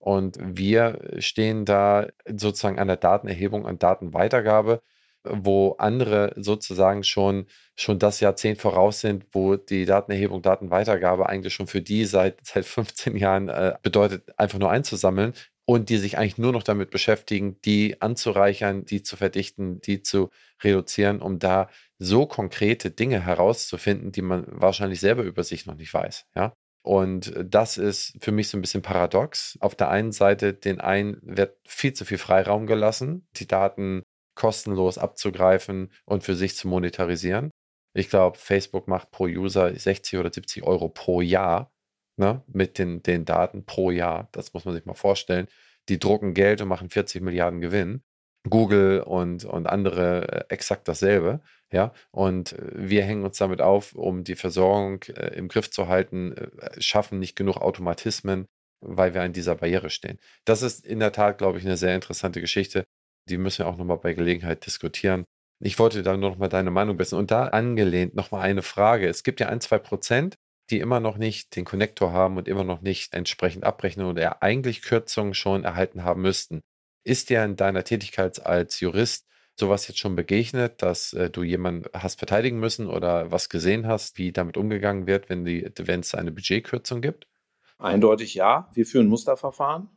Und 0.00 0.38
wir 0.40 0.98
stehen 1.18 1.64
da 1.66 2.08
sozusagen 2.26 2.78
an 2.78 2.88
der 2.88 2.96
Datenerhebung, 2.96 3.66
an 3.66 3.78
Datenweitergabe, 3.78 4.82
wo 5.24 5.72
andere 5.78 6.32
sozusagen 6.36 7.04
schon, 7.04 7.46
schon 7.76 7.98
das 7.98 8.20
Jahrzehnt 8.20 8.58
voraus 8.58 9.00
sind, 9.00 9.26
wo 9.32 9.56
die 9.56 9.84
Datenerhebung, 9.84 10.40
Datenweitergabe 10.40 11.28
eigentlich 11.28 11.52
schon 11.54 11.66
für 11.66 11.82
die 11.82 12.06
seit, 12.06 12.38
seit 12.44 12.64
15 12.64 13.16
Jahren 13.16 13.48
äh, 13.50 13.74
bedeutet, 13.82 14.38
einfach 14.38 14.58
nur 14.58 14.70
einzusammeln 14.70 15.34
und 15.66 15.90
die 15.90 15.98
sich 15.98 16.18
eigentlich 16.18 16.38
nur 16.38 16.52
noch 16.52 16.62
damit 16.62 16.90
beschäftigen, 16.90 17.60
die 17.62 18.00
anzureichern, 18.00 18.86
die 18.86 19.02
zu 19.02 19.16
verdichten, 19.16 19.80
die 19.82 20.02
zu 20.02 20.30
reduzieren, 20.64 21.20
um 21.20 21.38
da 21.38 21.68
so 21.98 22.26
konkrete 22.26 22.90
Dinge 22.90 23.24
herauszufinden, 23.24 24.12
die 24.12 24.22
man 24.22 24.46
wahrscheinlich 24.48 25.00
selber 25.00 25.22
über 25.22 25.44
sich 25.44 25.66
noch 25.66 25.76
nicht 25.76 25.92
weiß. 25.92 26.26
Ja? 26.34 26.54
Und 26.82 27.34
das 27.44 27.76
ist 27.76 28.16
für 28.20 28.32
mich 28.32 28.48
so 28.48 28.56
ein 28.56 28.62
bisschen 28.62 28.82
paradox. 28.82 29.58
Auf 29.60 29.74
der 29.74 29.90
einen 29.90 30.12
Seite, 30.12 30.54
den 30.54 30.80
einen 30.80 31.18
wird 31.22 31.56
viel 31.66 31.92
zu 31.92 32.04
viel 32.04 32.18
Freiraum 32.18 32.66
gelassen, 32.66 33.28
die 33.36 33.46
Daten 33.46 34.02
kostenlos 34.34 34.96
abzugreifen 34.96 35.92
und 36.06 36.24
für 36.24 36.34
sich 36.34 36.56
zu 36.56 36.68
monetarisieren. 36.68 37.50
Ich 37.94 38.08
glaube, 38.08 38.38
Facebook 38.38 38.88
macht 38.88 39.10
pro 39.10 39.24
User 39.24 39.74
60 39.74 40.18
oder 40.18 40.32
70 40.32 40.62
Euro 40.62 40.88
pro 40.88 41.20
Jahr 41.20 41.70
ne, 42.16 42.42
mit 42.46 42.78
den, 42.78 43.02
den 43.02 43.24
Daten 43.24 43.66
pro 43.66 43.90
Jahr. 43.90 44.28
Das 44.32 44.54
muss 44.54 44.64
man 44.64 44.74
sich 44.74 44.86
mal 44.86 44.94
vorstellen. 44.94 45.48
Die 45.88 45.98
drucken 45.98 46.34
Geld 46.34 46.60
und 46.62 46.68
machen 46.68 46.88
40 46.88 47.22
Milliarden 47.22 47.60
Gewinn. 47.60 48.02
Google 48.48 49.00
und, 49.00 49.44
und 49.44 49.66
andere 49.66 50.46
äh, 50.48 50.54
exakt 50.54 50.88
dasselbe. 50.88 51.40
Ja, 51.72 51.92
und 52.10 52.52
äh, 52.52 52.68
wir 52.74 53.04
hängen 53.04 53.24
uns 53.24 53.38
damit 53.38 53.60
auf, 53.60 53.94
um 53.94 54.24
die 54.24 54.36
Versorgung 54.36 55.02
äh, 55.04 55.34
im 55.36 55.48
Griff 55.48 55.70
zu 55.70 55.88
halten, 55.88 56.32
äh, 56.32 56.80
schaffen 56.80 57.18
nicht 57.18 57.36
genug 57.36 57.58
Automatismen, 57.58 58.46
weil 58.80 59.14
wir 59.14 59.22
an 59.22 59.32
dieser 59.32 59.54
Barriere 59.56 59.90
stehen. 59.90 60.18
Das 60.44 60.62
ist 60.62 60.84
in 60.84 60.98
der 61.00 61.12
Tat, 61.12 61.38
glaube 61.38 61.58
ich, 61.58 61.64
eine 61.64 61.76
sehr 61.76 61.94
interessante 61.94 62.40
Geschichte. 62.40 62.84
Die 63.28 63.38
müssen 63.38 63.60
wir 63.60 63.68
auch 63.68 63.76
nochmal 63.76 63.98
bei 63.98 64.14
Gelegenheit 64.14 64.66
diskutieren. 64.66 65.24
Ich 65.62 65.78
wollte 65.78 66.02
da 66.02 66.16
nur 66.16 66.30
noch 66.30 66.38
mal 66.38 66.48
deine 66.48 66.70
Meinung 66.70 66.98
wissen. 66.98 67.18
Und 67.18 67.30
da 67.30 67.44
angelehnt 67.48 68.14
nochmal 68.14 68.42
eine 68.42 68.62
Frage. 68.62 69.06
Es 69.08 69.22
gibt 69.22 69.40
ja 69.40 69.48
ein, 69.48 69.60
zwei 69.60 69.78
Prozent, 69.78 70.36
die 70.70 70.80
immer 70.80 71.00
noch 71.00 71.18
nicht 71.18 71.54
den 71.56 71.64
Konnektor 71.64 72.12
haben 72.12 72.36
und 72.36 72.48
immer 72.48 72.64
noch 72.64 72.80
nicht 72.80 73.14
entsprechend 73.14 73.64
abrechnen 73.64 74.06
oder 74.06 74.42
eigentlich 74.42 74.82
Kürzungen 74.82 75.34
schon 75.34 75.64
erhalten 75.64 76.04
haben 76.04 76.22
müssten. 76.22 76.62
Ist 77.04 77.28
dir 77.30 77.44
in 77.44 77.56
deiner 77.56 77.84
Tätigkeit 77.84 78.44
als 78.44 78.80
Jurist 78.80 79.26
sowas 79.60 79.86
jetzt 79.86 80.00
schon 80.00 80.16
begegnet, 80.16 80.82
dass 80.82 81.12
äh, 81.12 81.30
du 81.30 81.44
jemanden 81.44 81.88
hast 81.94 82.18
verteidigen 82.18 82.58
müssen 82.58 82.88
oder 82.88 83.30
was 83.30 83.48
gesehen 83.48 83.86
hast, 83.86 84.18
wie 84.18 84.32
damit 84.32 84.56
umgegangen 84.56 85.06
wird, 85.06 85.28
wenn, 85.28 85.46
es 85.46 86.14
eine 86.14 86.32
Budgetkürzung 86.32 87.00
gibt? 87.00 87.28
Eindeutig 87.78 88.34
ja. 88.34 88.68
Wir 88.74 88.84
führen 88.84 89.06
Musterverfahren 89.06 89.88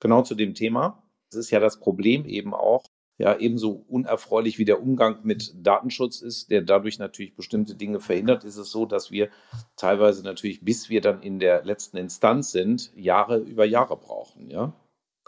genau 0.00 0.22
zu 0.22 0.34
dem 0.34 0.54
Thema. 0.54 1.02
Das 1.30 1.38
ist 1.38 1.50
ja 1.50 1.60
das 1.60 1.78
Problem 1.78 2.24
eben 2.24 2.54
auch, 2.54 2.86
ja 3.18 3.36
ebenso 3.36 3.84
unerfreulich 3.88 4.58
wie 4.58 4.64
der 4.64 4.80
Umgang 4.80 5.20
mit 5.24 5.54
Datenschutz 5.56 6.22
ist, 6.22 6.50
der 6.50 6.62
dadurch 6.62 6.98
natürlich 6.98 7.34
bestimmte 7.34 7.74
Dinge 7.74 8.00
verhindert, 8.00 8.44
ist 8.44 8.56
es 8.56 8.70
so, 8.70 8.86
dass 8.86 9.10
wir 9.10 9.28
teilweise 9.76 10.22
natürlich, 10.22 10.64
bis 10.64 10.88
wir 10.88 11.00
dann 11.00 11.20
in 11.20 11.38
der 11.38 11.64
letzten 11.64 11.96
Instanz 11.96 12.52
sind, 12.52 12.92
Jahre 12.96 13.38
über 13.38 13.64
Jahre 13.64 13.96
brauchen. 13.96 14.48
Ja? 14.48 14.72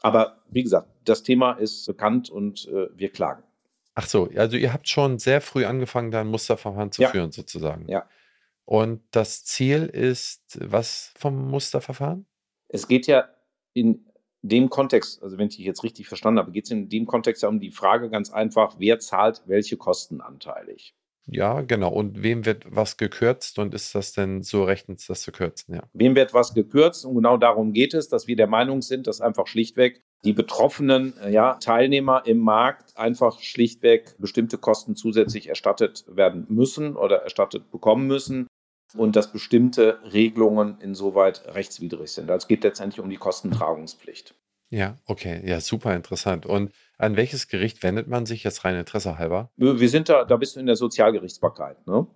Aber 0.03 0.43
wie 0.49 0.63
gesagt, 0.63 0.89
das 1.05 1.23
Thema 1.23 1.53
ist 1.53 1.87
bekannt 1.87 2.31
und 2.31 2.67
äh, 2.69 2.89
wir 2.95 3.11
klagen. 3.11 3.43
Ach 3.95 4.07
so, 4.07 4.29
also 4.37 4.57
ihr 4.57 4.73
habt 4.73 4.89
schon 4.89 5.19
sehr 5.19 5.41
früh 5.41 5.65
angefangen, 5.65 6.11
da 6.11 6.21
ein 6.21 6.29
Musterverfahren 6.29 6.93
zu 6.93 7.03
ja. 7.03 7.09
führen, 7.09 7.33
sozusagen. 7.33 7.89
Ja. 7.89 8.09
Und 8.65 9.03
das 9.11 9.45
Ziel 9.45 9.87
ist 9.87 10.59
was 10.61 11.13
vom 11.19 11.51
Musterverfahren? 11.51 12.27
Es 12.69 12.87
geht 12.87 13.07
ja 13.07 13.29
in 13.73 14.07
dem 14.43 14.71
Kontext, 14.71 15.23
also 15.23 15.39
wenn 15.39 15.49
ich 15.49 15.57
dich 15.57 15.67
jetzt 15.67 15.83
richtig 15.83 16.09
verstanden 16.09 16.39
habe, 16.39 16.53
geht 16.53 16.65
es 16.65 16.71
in 16.71 16.89
dem 16.89 17.07
Kontext 17.07 17.43
ja 17.43 17.49
um 17.49 17.61
die 17.61 17.71
Frage 17.71 18.11
ganz 18.11 18.31
einfach, 18.31 18.77
wer 18.79 18.99
zahlt 18.99 19.43
welche 19.47 19.77
Kosten 19.77 20.21
anteilig? 20.21 20.95
Ja, 21.27 21.61
genau. 21.61 21.93
Und 21.93 22.23
wem 22.23 22.47
wird 22.47 22.65
was 22.69 22.97
gekürzt 22.97 23.59
und 23.59 23.75
ist 23.75 23.95
das 23.95 24.13
denn 24.13 24.43
so 24.43 24.65
rechtens, 24.65 25.07
das 25.07 25.23
zu 25.23 25.33
kürzen? 25.33 25.75
Ja. 25.75 25.83
Wem 25.93 26.17
wird 26.17 26.33
was 26.35 26.55
gekürzt? 26.55 27.05
Und 27.05 27.17
genau 27.17 27.37
darum 27.37 27.73
geht 27.73 27.95
es, 27.95 28.09
dass 28.09 28.27
wir 28.27 28.37
der 28.37 28.47
Meinung 28.47 28.83
sind, 28.83 29.07
dass 29.07 29.21
einfach 29.21 29.47
schlichtweg 29.47 30.03
die 30.25 30.33
betroffenen 30.33 31.15
äh, 31.19 31.31
ja, 31.31 31.55
Teilnehmer 31.55 32.23
im 32.27 32.39
Markt 32.39 32.97
einfach 32.97 33.41
schlichtweg 33.41 34.15
bestimmte 34.19 34.59
Kosten 34.59 34.97
zusätzlich 34.97 35.49
erstattet 35.49 36.05
werden 36.09 36.47
müssen 36.49 36.97
oder 36.97 37.23
erstattet 37.23 37.71
bekommen 37.71 38.07
müssen 38.07 38.47
und 38.97 39.17
dass 39.17 39.33
bestimmte 39.33 39.99
Regelungen 40.13 40.79
insoweit 40.81 41.43
rechtswidrig 41.55 42.11
sind. 42.11 42.31
Also 42.31 42.45
es 42.45 42.49
geht 42.49 42.65
letztendlich 42.65 43.01
um 43.01 43.09
die 43.09 43.17
Kostentragungspflicht. 43.17 44.35
Ja, 44.71 44.99
okay, 45.07 45.43
ja, 45.45 45.61
super 45.61 45.97
interessant. 45.97 46.47
Und 46.47 46.73
an 46.97 47.17
welches 47.17 47.49
Gericht 47.49 47.83
wendet 47.83 48.07
man 48.07 48.25
sich 48.25 48.45
jetzt 48.45 48.65
rein 48.65 48.77
Interesse 48.77 49.19
halber? 49.19 49.51
Wir 49.57 49.89
sind 49.89 50.09
da, 50.09 50.25
da 50.25 50.37
bist 50.37 50.55
du 50.55 50.61
in 50.61 50.67
der 50.67 50.77
Sozialgerichtsbarkeit. 50.77 51.87
Ne? 51.89 52.07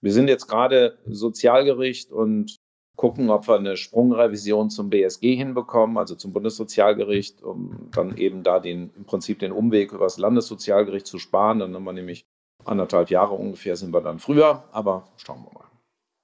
Wir 0.00 0.12
sind 0.12 0.28
jetzt 0.28 0.46
gerade 0.46 0.98
Sozialgericht 1.06 2.10
und 2.10 2.56
gucken, 2.98 3.30
ob 3.30 3.46
wir 3.46 3.54
eine 3.54 3.76
Sprungrevision 3.76 4.70
zum 4.70 4.90
BSG 4.90 5.36
hinbekommen, 5.36 5.96
also 5.96 6.16
zum 6.16 6.32
Bundessozialgericht, 6.32 7.42
um 7.44 7.88
dann 7.92 8.16
eben 8.16 8.42
da 8.42 8.58
den, 8.58 8.90
im 8.96 9.04
Prinzip 9.04 9.38
den 9.38 9.52
Umweg 9.52 9.92
über 9.92 10.04
das 10.04 10.18
Landessozialgericht 10.18 11.06
zu 11.06 11.20
sparen. 11.20 11.60
Dann 11.60 11.72
haben 11.74 11.84
wir 11.84 11.92
nämlich 11.92 12.26
anderthalb 12.64 13.08
Jahre 13.08 13.34
ungefähr, 13.34 13.76
sind 13.76 13.94
wir 13.94 14.00
dann 14.00 14.18
früher, 14.18 14.64
aber 14.72 15.06
schauen 15.16 15.44
wir 15.44 15.52
mal. 15.60 15.68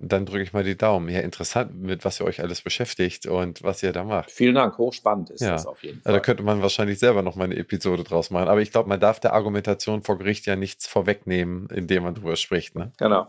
Dann 0.00 0.26
drücke 0.26 0.42
ich 0.42 0.52
mal 0.52 0.64
die 0.64 0.76
Daumen. 0.76 1.08
Ja, 1.08 1.20
interessant, 1.20 1.80
mit 1.80 2.04
was 2.04 2.20
ihr 2.20 2.26
euch 2.26 2.40
alles 2.40 2.60
beschäftigt 2.60 3.26
und 3.26 3.62
was 3.62 3.80
ihr 3.84 3.92
da 3.92 4.02
macht. 4.02 4.32
Vielen 4.32 4.56
Dank, 4.56 4.76
hochspannend 4.76 5.30
ist 5.30 5.42
ja. 5.42 5.52
das 5.52 5.68
auf 5.68 5.84
jeden 5.84 6.00
Fall. 6.02 6.12
Da 6.12 6.18
könnte 6.18 6.42
man 6.42 6.60
wahrscheinlich 6.60 6.98
selber 6.98 7.22
noch 7.22 7.36
mal 7.36 7.44
eine 7.44 7.56
Episode 7.56 8.02
draus 8.02 8.30
machen. 8.30 8.48
Aber 8.48 8.60
ich 8.60 8.72
glaube, 8.72 8.88
man 8.88 8.98
darf 8.98 9.20
der 9.20 9.32
Argumentation 9.32 10.02
vor 10.02 10.18
Gericht 10.18 10.44
ja 10.46 10.56
nichts 10.56 10.88
vorwegnehmen, 10.88 11.68
indem 11.70 12.02
man 12.02 12.16
darüber 12.16 12.34
spricht. 12.34 12.74
Ne? 12.74 12.90
Genau. 12.98 13.28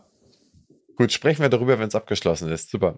Gut, 0.96 1.12
sprechen 1.12 1.44
wir 1.44 1.50
darüber, 1.50 1.78
wenn 1.78 1.90
es 1.90 1.96
abgeschlossen 1.96 2.52
ist. 2.52 2.72
Super. 2.72 2.98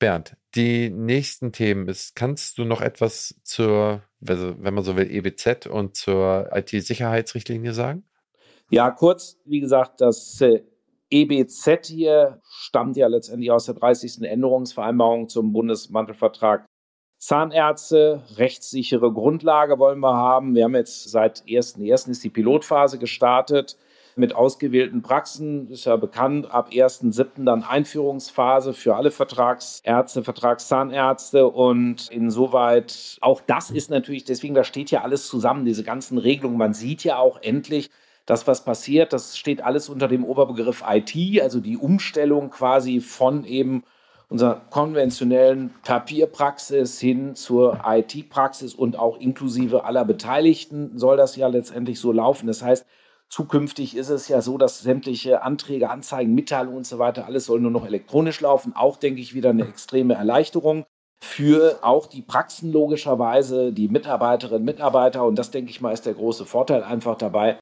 Bernd, 0.00 0.36
die 0.56 0.90
nächsten 0.90 1.52
Themen 1.52 1.86
ist, 1.86 2.16
kannst 2.16 2.58
du 2.58 2.64
noch 2.64 2.80
etwas 2.80 3.40
zur, 3.44 4.02
also 4.26 4.54
wenn 4.58 4.74
man 4.74 4.82
so 4.82 4.96
will, 4.96 5.08
EBZ 5.08 5.66
und 5.66 5.94
zur 5.94 6.50
IT-Sicherheitsrichtlinie 6.52 7.72
sagen? 7.72 8.02
Ja, 8.70 8.90
kurz, 8.90 9.38
wie 9.44 9.60
gesagt, 9.60 10.00
das 10.00 10.40
äh, 10.40 10.62
EBZ 11.10 11.86
hier 11.86 12.40
stammt 12.48 12.96
ja 12.96 13.06
letztendlich 13.06 13.52
aus 13.52 13.66
der 13.66 13.74
30. 13.74 14.22
Änderungsvereinbarung 14.22 15.28
zum 15.28 15.52
Bundesmantelvertrag 15.52 16.66
Zahnärzte, 17.18 18.22
rechtssichere 18.36 19.12
Grundlage 19.12 19.78
wollen 19.78 20.00
wir 20.00 20.16
haben. 20.16 20.54
Wir 20.54 20.64
haben 20.64 20.74
jetzt 20.74 21.10
seit 21.10 21.42
1.1. 21.42 22.08
ist 22.08 22.24
die 22.24 22.30
Pilotphase 22.30 22.98
gestartet 22.98 23.76
mit 24.20 24.34
ausgewählten 24.34 25.02
Praxen. 25.02 25.68
Ist 25.68 25.86
ja 25.86 25.96
bekannt, 25.96 26.50
ab 26.50 26.70
1.7. 26.70 27.44
dann 27.44 27.64
Einführungsphase 27.64 28.74
für 28.74 28.94
alle 28.94 29.10
Vertragsärzte, 29.10 30.22
Vertragszahnärzte 30.22 31.48
und 31.48 32.08
insoweit 32.10 33.18
auch 33.20 33.40
das 33.44 33.70
ist 33.70 33.90
natürlich, 33.90 34.24
deswegen, 34.24 34.54
da 34.54 34.62
steht 34.62 34.90
ja 34.90 35.02
alles 35.02 35.26
zusammen, 35.26 35.64
diese 35.64 35.82
ganzen 35.82 36.18
Regelungen. 36.18 36.58
Man 36.58 36.74
sieht 36.74 37.02
ja 37.02 37.18
auch 37.18 37.42
endlich, 37.42 37.90
das, 38.26 38.46
was 38.46 38.64
passiert, 38.64 39.12
das 39.12 39.36
steht 39.36 39.62
alles 39.64 39.88
unter 39.88 40.06
dem 40.06 40.24
Oberbegriff 40.24 40.84
IT, 40.88 41.42
also 41.42 41.58
die 41.58 41.76
Umstellung 41.76 42.50
quasi 42.50 43.00
von 43.00 43.44
eben 43.44 43.82
unserer 44.28 44.62
konventionellen 44.70 45.74
Papierpraxis 45.82 47.00
hin 47.00 47.34
zur 47.34 47.80
IT-Praxis 47.84 48.74
und 48.74 48.96
auch 48.96 49.18
inklusive 49.18 49.84
aller 49.84 50.04
Beteiligten 50.04 50.96
soll 50.96 51.16
das 51.16 51.34
ja 51.34 51.48
letztendlich 51.48 51.98
so 51.98 52.12
laufen. 52.12 52.46
Das 52.46 52.62
heißt, 52.62 52.86
zukünftig 53.30 53.96
ist 53.96 54.10
es 54.10 54.28
ja 54.28 54.42
so, 54.42 54.58
dass 54.58 54.80
sämtliche 54.80 55.42
Anträge, 55.42 55.88
Anzeigen, 55.90 56.34
Mitteilungen 56.34 56.78
und 56.78 56.86
so 56.86 56.98
weiter, 56.98 57.26
alles 57.26 57.46
soll 57.46 57.60
nur 57.60 57.70
noch 57.70 57.86
elektronisch 57.86 58.40
laufen. 58.40 58.74
Auch, 58.76 58.96
denke 58.98 59.20
ich, 59.20 59.34
wieder 59.34 59.50
eine 59.50 59.66
extreme 59.68 60.14
Erleichterung 60.14 60.84
für 61.22 61.78
auch 61.82 62.06
die 62.06 62.22
Praxen 62.22 62.72
logischerweise, 62.72 63.72
die 63.72 63.88
Mitarbeiterinnen 63.88 64.64
Mitarbeiter. 64.64 65.24
Und 65.24 65.38
das, 65.38 65.50
denke 65.50 65.70
ich 65.70 65.80
mal, 65.80 65.92
ist 65.92 66.06
der 66.06 66.14
große 66.14 66.44
Vorteil 66.46 66.82
einfach 66.82 67.16
dabei, 67.16 67.58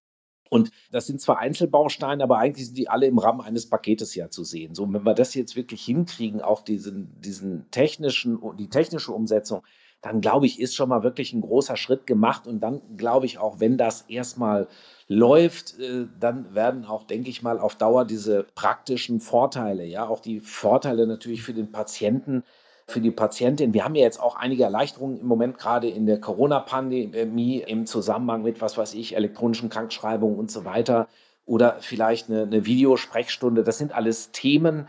Und 0.51 0.71
das 0.91 1.07
sind 1.07 1.21
zwar 1.21 1.39
Einzelbausteine, 1.39 2.23
aber 2.23 2.39
eigentlich 2.39 2.67
sind 2.67 2.79
die 2.79 2.89
alle 2.89 3.07
im 3.07 3.19
Rahmen 3.19 3.41
eines 3.41 3.69
Paketes 3.69 4.15
ja 4.15 4.31
zu 4.31 4.45
sehen. 4.45 4.75
So, 4.75 4.91
wenn 4.93 5.05
wir 5.05 5.15
das 5.15 5.35
jetzt 5.35 5.57
wirklich 5.57 5.85
hinkriegen, 5.85 6.41
auch 6.41 6.63
diesen, 6.63 7.21
diesen 7.21 7.71
technischen, 7.71 8.39
die 8.59 8.69
technische 8.69 9.13
Umsetzung, 9.13 9.63
dann 10.01 10.21
glaube 10.21 10.47
ich, 10.47 10.61
ist 10.61 10.75
schon 10.75 10.89
mal 10.89 11.03
wirklich 11.03 11.33
ein 11.33 11.41
großer 11.41 11.77
Schritt 11.77 12.07
gemacht. 12.07 12.47
Und 12.47 12.61
dann 12.61 12.81
glaube 12.97 13.27
ich 13.27 13.39
auch, 13.39 13.61
wenn 13.61 13.77
das 13.77 14.03
erstmal 14.03 14.69
läuft, 15.09 15.79
äh, 15.81 16.07
dann 16.21 16.55
werden 16.55 16.85
auch, 16.85 17.05
denke 17.05 17.31
ich 17.31 17.43
mal, 17.43 17.59
auf 17.59 17.77
Dauer 17.77 18.05
diese 18.05 18.45
praktischen 18.55 19.21
Vorteile, 19.21 19.85
ja, 19.85 20.07
auch 20.07 20.21
die 20.21 20.41
Vorteile 20.41 21.07
natürlich 21.07 21.43
für 21.43 21.55
den 21.55 21.73
Patienten, 21.73 22.45
für 22.87 23.01
die 23.01 23.11
Patientin. 23.11 23.75
Wir 23.75 23.85
haben 23.85 23.95
ja 23.95 24.03
jetzt 24.03 24.21
auch 24.21 24.37
einige 24.37 24.65
Erleichterungen 24.65 25.21
im 25.21 25.27
Moment 25.27 25.59
gerade 25.59 25.89
in 25.89 26.07
der 26.07 26.21
Corona-Pandemie 26.21 27.59
im 27.67 27.87
Zusammenhang 27.87 28.43
mit, 28.43 28.61
was 28.61 28.79
weiß 28.79 28.95
ich, 28.95 29.17
elektronischen 29.17 29.69
Krankschreibungen 29.69 30.39
und 30.39 30.51
so 30.51 30.65
weiter 30.65 31.09
oder 31.45 31.77
vielleicht 31.81 32.31
eine, 32.31 32.43
eine 32.43 32.67
Videosprechstunde. 32.67 33.65
Das 33.65 33.79
sind 33.79 33.93
alles 33.93 34.31
Themen, 34.33 34.87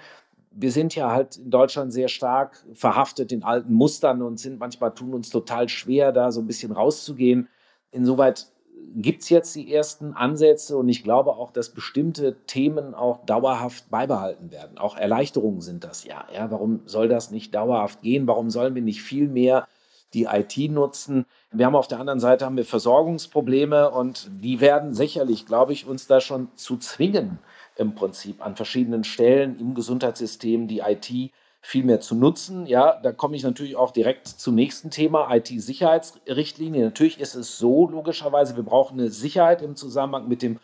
wir 0.52 0.72
sind 0.72 0.96
ja 0.96 1.12
halt 1.12 1.38
in 1.38 1.52
Deutschland 1.52 1.94
sehr 1.94 2.08
stark 2.08 2.64
verhaftet 2.74 3.32
in 3.32 3.44
alten 3.44 3.74
Mustern 3.74 4.22
und 4.22 4.40
sind 4.40 4.60
manchmal 4.60 4.94
tun 4.94 5.14
uns 5.14 5.30
total 5.30 5.70
schwer, 5.70 6.12
da 6.12 6.32
so 6.32 6.42
ein 6.42 6.48
bisschen 6.48 6.72
rauszugehen. 6.72 7.48
Insoweit 7.92 8.48
gibt 8.96 9.22
es 9.22 9.30
jetzt 9.30 9.56
die 9.56 9.74
ersten 9.74 10.14
Ansätze 10.14 10.78
und 10.78 10.90
ich 10.90 11.04
glaube 11.04 11.32
auch, 11.32 11.52
dass 11.52 11.70
bestimmte 11.70 12.36
Themen 12.48 12.94
auch 12.94 13.26
dauerhaft 13.26 13.90
beibehalten 13.90 14.52
werden. 14.52 14.78
Auch 14.78 14.98
Erleichterungen 14.98 15.62
sind 15.62 15.84
das 15.84 16.04
ja. 16.04 16.26
ja. 16.34 16.50
Warum 16.52 16.82
soll 16.86 17.08
das 17.08 17.32
nicht 17.32 17.54
dauerhaft 17.54 18.02
gehen? 18.02 18.28
Warum 18.28 18.50
sollen 18.50 18.76
wir 18.76 18.82
nicht 18.82 19.02
viel 19.02 19.28
mehr 19.28 19.68
die 20.14 20.26
IT 20.26 20.58
nutzen? 20.72 21.26
Wir 21.52 21.66
haben 21.66 21.76
auf 21.76 21.88
der 21.88 22.00
anderen 22.00 22.20
Seite 22.20 22.46
haben 22.46 22.58
wir 22.58 22.66
Versorgungsprobleme 22.66 23.92
und 23.92 24.30
die 24.42 24.60
werden 24.60 24.94
sicherlich, 24.94 25.46
glaube 25.46 25.74
ich, 25.74 25.88
uns 25.88 26.08
da 26.08 26.22
schon 26.22 26.50
zu 26.56 26.78
zwingen, 26.78 27.40
im 27.76 27.96
Prinzip 27.96 28.46
an 28.46 28.56
verschiedenen 28.56 29.04
Stellen 29.04 29.58
im 29.60 29.74
Gesundheitssystem 29.74 30.68
die 30.68 30.80
IT 30.80 31.32
viel 31.62 31.84
mehr 31.84 32.00
zu 32.00 32.16
nutzen. 32.16 32.66
Ja, 32.66 33.00
da 33.02 33.12
komme 33.12 33.36
ich 33.36 33.44
natürlich 33.44 33.76
auch 33.76 33.92
direkt 33.92 34.28
zum 34.28 34.56
nächsten 34.56 34.92
Thema, 34.92 35.34
IT-Sicherheitsrichtlinie. 35.34 36.86
Natürlich 36.86 37.20
ist 37.20 37.36
es 37.36 37.58
so, 37.58 37.88
logischerweise, 37.88 38.56
wir 38.56 38.64
brauchen 38.64 39.00
eine 39.00 39.10
Sicherheit 39.10 39.62
im 39.62 39.76
Zusammenhang 39.76 40.28
mit 40.28 40.42
dem 40.42 40.60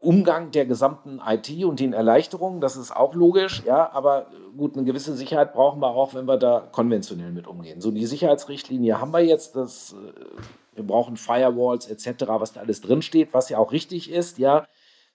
Umgang 0.00 0.52
der 0.52 0.64
gesamten 0.64 1.20
IT 1.26 1.64
und 1.64 1.80
den 1.80 1.92
Erleichterungen, 1.92 2.60
das 2.60 2.76
ist 2.76 2.94
auch 2.94 3.14
logisch, 3.14 3.64
ja, 3.66 3.90
aber 3.92 4.26
gut, 4.56 4.76
eine 4.76 4.84
gewisse 4.84 5.16
Sicherheit 5.16 5.52
brauchen 5.52 5.80
wir 5.80 5.88
auch, 5.88 6.14
wenn 6.14 6.26
wir 6.26 6.36
da 6.36 6.68
konventionell 6.70 7.32
mit 7.32 7.48
umgehen. 7.48 7.80
So, 7.80 7.90
die 7.90 8.06
Sicherheitsrichtlinie 8.06 9.00
haben 9.00 9.12
wir 9.12 9.24
jetzt, 9.24 9.56
das, 9.56 9.94
äh, 9.94 10.76
wir 10.76 10.86
brauchen 10.86 11.16
Firewalls 11.16 11.88
etc., 11.88 12.26
was 12.28 12.52
da 12.52 12.60
alles 12.60 12.80
drinsteht, 12.80 13.30
was 13.32 13.48
ja 13.48 13.58
auch 13.58 13.72
richtig 13.72 14.08
ist, 14.08 14.38
ja 14.38 14.66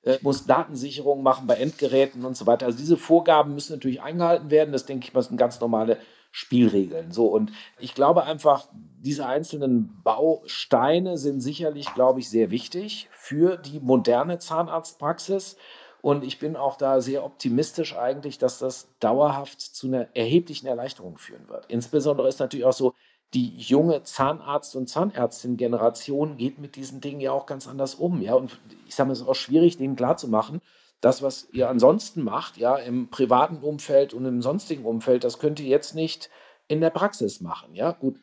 äh, 0.03 0.17
muss 0.21 0.45
Datensicherung 0.45 1.23
machen 1.23 1.47
bei 1.47 1.55
Endgeräten 1.55 2.25
und 2.25 2.37
so 2.37 2.45
weiter. 2.45 2.65
Also 2.65 2.77
diese 2.77 2.97
Vorgaben 2.97 3.53
müssen 3.53 3.73
natürlich 3.73 4.01
eingehalten 4.01 4.51
werden. 4.51 4.71
Das 4.71 4.85
denke 4.85 5.07
ich 5.07 5.13
mal 5.13 5.21
sind 5.21 5.37
ganz 5.37 5.59
normale 5.59 5.97
Spielregeln. 6.31 7.11
So 7.11 7.27
und 7.27 7.51
ich 7.79 7.93
glaube 7.93 8.23
einfach, 8.23 8.67
diese 8.99 9.25
einzelnen 9.27 10.01
Bausteine 10.03 11.17
sind 11.17 11.41
sicherlich, 11.41 11.93
glaube 11.93 12.19
ich, 12.19 12.29
sehr 12.29 12.49
wichtig 12.49 13.07
für 13.11 13.57
die 13.57 13.79
moderne 13.79 14.39
Zahnarztpraxis. 14.39 15.57
Und 16.01 16.25
ich 16.25 16.39
bin 16.39 16.57
auch 16.57 16.75
da 16.75 16.99
sehr 16.99 17.23
optimistisch 17.23 17.95
eigentlich, 17.95 18.37
dass 18.37 18.59
das 18.59 18.89
dauerhaft 18.99 19.61
zu 19.61 19.87
einer 19.87 20.07
erheblichen 20.13 20.67
Erleichterung 20.67 21.17
führen 21.17 21.47
wird. 21.47 21.67
Insbesondere 21.67 22.27
ist 22.27 22.39
natürlich 22.39 22.65
auch 22.65 22.73
so, 22.73 22.93
die 23.33 23.55
junge 23.57 24.03
Zahnarzt- 24.03 24.75
und 24.75 24.87
Zahnärztin-Generation 24.87 26.37
geht 26.37 26.59
mit 26.59 26.75
diesen 26.75 27.01
Dingen 27.01 27.19
ja 27.19 27.31
auch 27.31 27.45
ganz 27.45 27.67
anders 27.67 27.95
um. 27.95 28.21
Ja, 28.21 28.35
und 28.35 28.59
ich 28.87 28.95
sage 28.95 29.07
mal, 29.07 29.13
es 29.13 29.21
ist 29.21 29.27
auch 29.27 29.35
schwierig, 29.35 29.77
denen 29.77 29.95
klarzumachen, 29.95 30.61
das, 31.01 31.21
was 31.21 31.49
ihr 31.51 31.69
ansonsten 31.69 32.23
macht, 32.23 32.57
ja, 32.57 32.77
im 32.77 33.09
privaten 33.09 33.57
Umfeld 33.57 34.13
und 34.13 34.25
im 34.25 34.41
sonstigen 34.41 34.85
Umfeld, 34.85 35.23
das 35.23 35.39
könnt 35.39 35.59
ihr 35.59 35.67
jetzt 35.67 35.95
nicht 35.95 36.29
in 36.67 36.79
der 36.79 36.91
Praxis 36.91 37.41
machen. 37.41 37.75
Ja, 37.75 37.91
gut, 37.91 38.19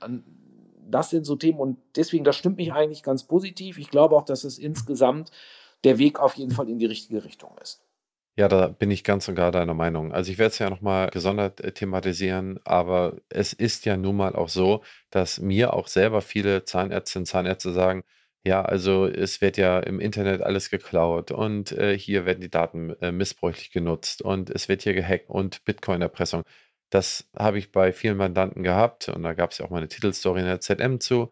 das 0.88 1.10
sind 1.10 1.24
so 1.26 1.36
Themen 1.36 1.58
und 1.58 1.78
deswegen, 1.96 2.24
das 2.24 2.36
stimmt 2.36 2.56
mich 2.56 2.72
eigentlich 2.72 3.02
ganz 3.02 3.24
positiv. 3.24 3.78
Ich 3.78 3.90
glaube 3.90 4.16
auch, 4.16 4.24
dass 4.24 4.44
es 4.44 4.58
insgesamt 4.58 5.30
der 5.84 5.99
Weg 5.99 6.20
auf 6.20 6.34
jeden 6.34 6.52
Fall 6.52 6.68
in 6.68 6.78
die 6.78 6.86
richtige 6.86 7.25
Richtung 7.25 7.50
ist. 7.60 7.82
Ja, 8.36 8.49
da 8.49 8.69
bin 8.69 8.90
ich 8.90 9.04
ganz 9.04 9.28
und 9.28 9.34
gar 9.34 9.50
deiner 9.52 9.75
Meinung. 9.75 10.12
Also 10.12 10.30
ich 10.32 10.38
werde 10.38 10.52
es 10.52 10.58
ja 10.58 10.71
nochmal 10.71 11.10
gesondert 11.10 11.60
äh, 11.60 11.73
thematisieren, 11.73 12.58
aber 12.64 13.16
es 13.28 13.52
ist 13.52 13.84
ja 13.84 13.97
nun 13.97 14.16
mal 14.16 14.34
auch 14.34 14.49
so, 14.49 14.82
dass 15.10 15.40
mir 15.40 15.75
auch 15.75 15.88
selber 15.88 16.23
viele 16.23 16.64
Zahnärztinnen 16.64 17.23
und 17.23 17.26
Zahnärzte 17.26 17.73
sagen, 17.73 18.02
ja, 18.45 18.62
also 18.62 19.06
es 19.06 19.43
wird 19.43 19.58
ja 19.58 19.80
im 19.80 20.00
Internet 20.00 20.40
alles 20.40 20.71
geklaut 20.71 21.30
und 21.32 21.73
äh, 21.73 21.99
hier 21.99 22.25
werden 22.25 22.40
die 22.40 22.49
Daten 22.49 22.90
äh, 23.02 23.12
missbräuchlich 23.12 23.71
genutzt 23.73 24.23
und 24.23 24.49
es 24.49 24.69
wird 24.69 24.82
hier 24.82 24.95
gehackt 24.95 25.28
und 25.28 25.62
Bitcoin-Erpressung. 25.66 26.45
Das 26.88 27.28
habe 27.36 27.58
ich 27.58 27.71
bei 27.73 27.93
vielen 27.93 28.16
Mandanten 28.16 28.62
gehabt 28.62 29.08
und 29.10 29.23
da 29.23 29.34
gab 29.34 29.50
es 29.50 29.58
ja 29.58 29.66
auch 29.66 29.71
mal 29.71 29.78
eine 29.78 29.88
Titelstory 29.88 30.40
in 30.40 30.47
der 30.47 30.60
ZM 30.60 31.00
zu. 31.00 31.30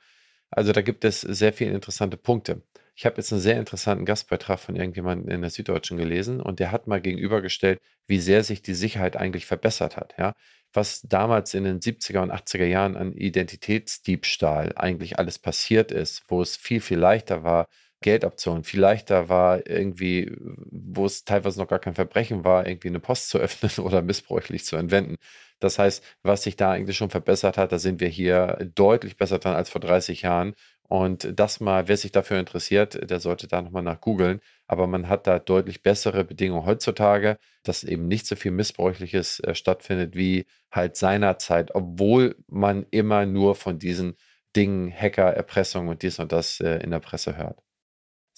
Also 0.50 0.72
da 0.72 0.82
gibt 0.82 1.04
es 1.04 1.20
sehr 1.22 1.52
viele 1.54 1.70
interessante 1.72 2.16
Punkte. 2.18 2.62
Ich 2.98 3.06
habe 3.06 3.18
jetzt 3.18 3.30
einen 3.32 3.40
sehr 3.40 3.56
interessanten 3.60 4.04
Gastbeitrag 4.04 4.58
von 4.58 4.74
irgendjemandem 4.74 5.32
in 5.32 5.40
der 5.40 5.50
Süddeutschen 5.50 5.98
gelesen 5.98 6.40
und 6.40 6.58
der 6.58 6.72
hat 6.72 6.88
mal 6.88 7.00
gegenübergestellt, 7.00 7.78
wie 8.08 8.18
sehr 8.18 8.42
sich 8.42 8.60
die 8.60 8.74
Sicherheit 8.74 9.16
eigentlich 9.16 9.46
verbessert 9.46 9.96
hat. 9.96 10.16
Ja? 10.18 10.34
Was 10.72 11.02
damals 11.02 11.54
in 11.54 11.62
den 11.62 11.78
70er 11.78 12.22
und 12.22 12.32
80er 12.32 12.64
Jahren 12.64 12.96
an 12.96 13.12
Identitätsdiebstahl 13.12 14.72
eigentlich 14.74 15.16
alles 15.16 15.38
passiert 15.38 15.92
ist, 15.92 16.24
wo 16.26 16.42
es 16.42 16.56
viel, 16.56 16.80
viel 16.80 16.98
leichter 16.98 17.44
war, 17.44 17.68
Geldoptionen, 18.00 18.64
viel 18.64 18.80
leichter 18.80 19.28
war 19.28 19.64
irgendwie, 19.68 20.32
wo 20.40 21.06
es 21.06 21.24
teilweise 21.24 21.60
noch 21.60 21.68
gar 21.68 21.78
kein 21.78 21.94
Verbrechen 21.94 22.44
war, 22.44 22.66
irgendwie 22.66 22.88
eine 22.88 23.00
Post 23.00 23.28
zu 23.28 23.38
öffnen 23.38 23.70
oder 23.84 24.02
missbräuchlich 24.02 24.64
zu 24.64 24.74
entwenden. 24.74 25.18
Das 25.60 25.78
heißt, 25.78 26.04
was 26.22 26.44
sich 26.44 26.56
da 26.56 26.70
eigentlich 26.72 26.96
schon 26.96 27.10
verbessert 27.10 27.58
hat, 27.58 27.72
da 27.72 27.78
sind 27.78 28.00
wir 28.00 28.08
hier 28.08 28.70
deutlich 28.74 29.16
besser 29.16 29.38
dran 29.38 29.56
als 29.56 29.70
vor 29.70 29.80
30 29.80 30.22
Jahren. 30.22 30.54
Und 30.88 31.38
das 31.38 31.60
mal, 31.60 31.86
wer 31.86 31.98
sich 31.98 32.12
dafür 32.12 32.38
interessiert, 32.38 33.10
der 33.10 33.20
sollte 33.20 33.46
da 33.46 33.60
nochmal 33.62 33.82
nach 33.82 34.00
googeln. 34.00 34.40
Aber 34.66 34.86
man 34.86 35.08
hat 35.08 35.26
da 35.26 35.38
deutlich 35.38 35.82
bessere 35.82 36.24
Bedingungen 36.24 36.64
heutzutage, 36.66 37.38
dass 37.62 37.84
eben 37.84 38.08
nicht 38.08 38.26
so 38.26 38.36
viel 38.36 38.52
Missbräuchliches 38.52 39.40
äh, 39.40 39.54
stattfindet 39.54 40.16
wie 40.16 40.46
halt 40.70 40.96
seinerzeit, 40.96 41.74
obwohl 41.74 42.36
man 42.48 42.86
immer 42.90 43.26
nur 43.26 43.54
von 43.54 43.78
diesen 43.78 44.16
Dingen, 44.56 44.90
Hacker, 44.92 45.32
Erpressung 45.34 45.88
und 45.88 46.02
dies 46.02 46.18
und 46.18 46.32
das 46.32 46.60
äh, 46.60 46.78
in 46.78 46.90
der 46.90 47.00
Presse 47.00 47.36
hört. 47.36 47.67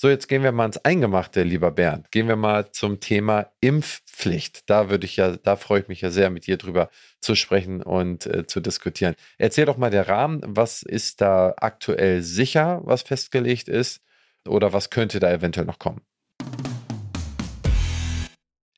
So, 0.03 0.09
jetzt 0.09 0.29
gehen 0.29 0.43
wir 0.43 0.51
mal 0.51 0.65
ins 0.65 0.83
Eingemachte, 0.83 1.43
lieber 1.43 1.71
Bernd. 1.71 2.11
Gehen 2.11 2.27
wir 2.27 2.37
mal 2.37 2.73
zum 2.73 3.01
Thema 3.01 3.53
Impfpflicht. 3.61 4.63
Da 4.65 4.89
würde 4.89 5.05
ich 5.05 5.17
ja, 5.17 5.37
da 5.37 5.57
freue 5.57 5.81
ich 5.81 5.89
mich 5.89 6.01
ja 6.01 6.11
sehr, 6.11 6.31
mit 6.31 6.47
dir 6.47 6.57
drüber 6.57 6.89
zu 7.21 7.35
sprechen 7.35 7.83
und 7.83 8.25
äh, 8.25 8.47
zu 8.47 8.61
diskutieren. 8.61 9.15
Erzähl 9.37 9.67
doch 9.67 9.77
mal 9.77 9.91
der 9.91 10.09
Rahmen. 10.09 10.41
Was 10.47 10.83
ist 10.83 11.21
da 11.21 11.53
aktuell 11.59 12.23
sicher, 12.23 12.81
was 12.85 13.03
festgelegt 13.03 13.69
ist? 13.69 14.01
Oder 14.49 14.73
was 14.73 14.89
könnte 14.89 15.21
da 15.21 15.31
eventuell 15.31 15.67
noch 15.67 15.79
kommen? 15.79 16.01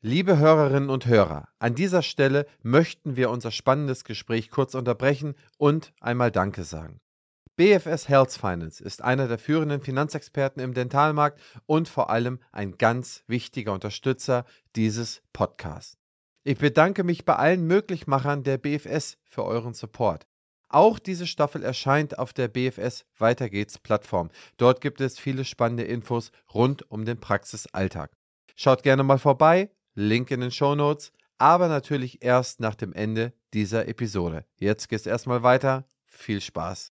Liebe 0.01 0.39
Hörerinnen 0.39 0.91
und 0.91 1.07
Hörer, 1.07 1.47
an 1.61 1.77
dieser 1.77 2.03
Stelle 2.03 2.49
möchten 2.65 3.15
wir 3.15 3.31
unser 3.31 3.53
spannendes 3.53 4.03
Gespräch 4.03 4.51
kurz 4.51 4.75
unterbrechen 4.75 5.37
und 5.57 5.93
einmal 6.01 6.33
Danke 6.33 6.65
sagen. 6.65 6.99
BFS 7.57 8.09
Health 8.09 8.33
Finance 8.33 8.83
ist 8.83 9.03
einer 9.03 9.29
der 9.29 9.39
führenden 9.39 9.83
Finanzexperten 9.83 10.63
im 10.63 10.73
Dentalmarkt 10.73 11.39
und 11.67 11.87
vor 11.87 12.09
allem 12.09 12.39
ein 12.51 12.79
ganz 12.79 13.25
wichtiger 13.27 13.75
Unterstützer 13.75 14.47
dieses 14.75 15.23
Podcasts. 15.35 15.99
Ich 16.45 16.57
bedanke 16.57 17.05
mich 17.05 17.27
bei 17.27 17.37
allen 17.37 17.67
Möglichmachern 17.67 18.43
der 18.43 18.57
BFS 18.57 19.19
für 19.25 19.45
euren 19.45 19.75
Support. 19.75 20.27
Auch 20.71 20.99
diese 20.99 21.27
Staffel 21.27 21.63
erscheint 21.63 22.19
auf 22.19 22.33
der 22.33 22.49
BFS 22.49 23.05
Weiter 23.19 23.51
geht's 23.51 23.79
Plattform. 23.79 24.31
Dort 24.57 24.81
gibt 24.81 25.03
es 25.03 25.19
viele 25.19 25.45
spannende 25.45 25.85
Infos 25.85 26.33
rund 26.55 26.91
um 26.91 27.05
den 27.05 27.21
Praxisalltag. 27.21 28.17
Schaut 28.57 28.83
gerne 28.83 29.03
mal 29.03 29.19
vorbei, 29.19 29.71
Link 29.95 30.31
in 30.31 30.41
den 30.41 30.51
Show 30.51 30.75
Notes, 30.75 31.13
aber 31.37 31.69
natürlich 31.69 32.25
erst 32.25 32.61
nach 32.61 32.77
dem 32.77 32.95
Ende 32.95 33.35
dieser 33.53 33.89
Episode. 33.89 34.47
Jetzt 34.57 34.89
geht's 34.89 35.05
erstmal 35.05 35.43
weiter. 35.43 35.85
Viel 36.07 36.41
Spaß. 36.41 36.92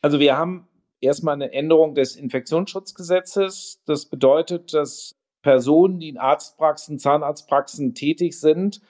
Also 0.00 0.20
wir 0.20 0.36
haben 0.36 0.68
erstmal 1.00 1.34
eine 1.34 1.52
Änderung 1.52 1.94
des 1.94 2.16
Infektionsschutzgesetzes. 2.16 3.82
Das 3.86 4.06
bedeutet, 4.06 4.74
dass 4.74 5.16
Personen, 5.42 5.98
die 6.00 6.08
in 6.08 6.18
Arztpraxen, 6.18 6.98
Zahnarztpraxen 6.98 7.94
tätig 7.94 8.38
sind, 8.38 8.80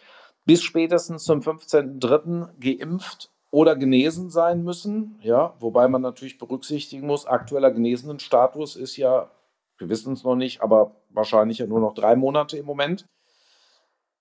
bis 0.44 0.62
spätestens 0.62 1.24
zum 1.24 1.40
15.03. 1.40 2.48
geimpft 2.58 3.30
oder 3.50 3.76
genesen 3.76 4.30
sein 4.30 4.62
müssen. 4.62 5.18
Ja, 5.22 5.54
wobei 5.60 5.88
man 5.88 6.02
natürlich 6.02 6.38
berücksichtigen 6.38 7.06
muss, 7.06 7.26
aktueller 7.26 7.70
Genesenenstatus 7.70 8.76
ist 8.76 8.96
ja, 8.96 9.30
wir 9.78 9.88
wissen 9.88 10.12
es 10.14 10.24
noch 10.24 10.36
nicht, 10.36 10.62
aber 10.62 10.96
wahrscheinlich 11.10 11.58
ja 11.58 11.66
nur 11.66 11.80
noch 11.80 11.94
drei 11.94 12.16
Monate 12.16 12.56
im 12.56 12.66
Moment. 12.66 13.06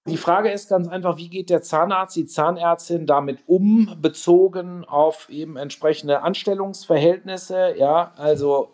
Die 0.08 0.16
Frage 0.16 0.50
ist 0.52 0.70
ganz 0.70 0.88
einfach, 0.88 1.18
wie 1.18 1.28
geht 1.28 1.50
der 1.50 1.62
Zahnarzt, 1.62 2.16
die 2.16 2.26
Zahnärztin 2.26 3.06
damit 3.06 3.40
um, 3.46 3.98
bezogen 4.02 4.86
auf 4.86 5.28
eben 5.30 5.58
entsprechende 5.58 6.22
Anstellungsverhältnisse? 6.22 7.76
Ja, 7.78 8.14
also 8.16 8.70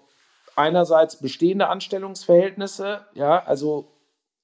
einerseits 0.55 1.15
bestehende 1.15 1.69
Anstellungsverhältnisse, 1.69 3.01
ja, 3.15 3.43
also 3.43 3.87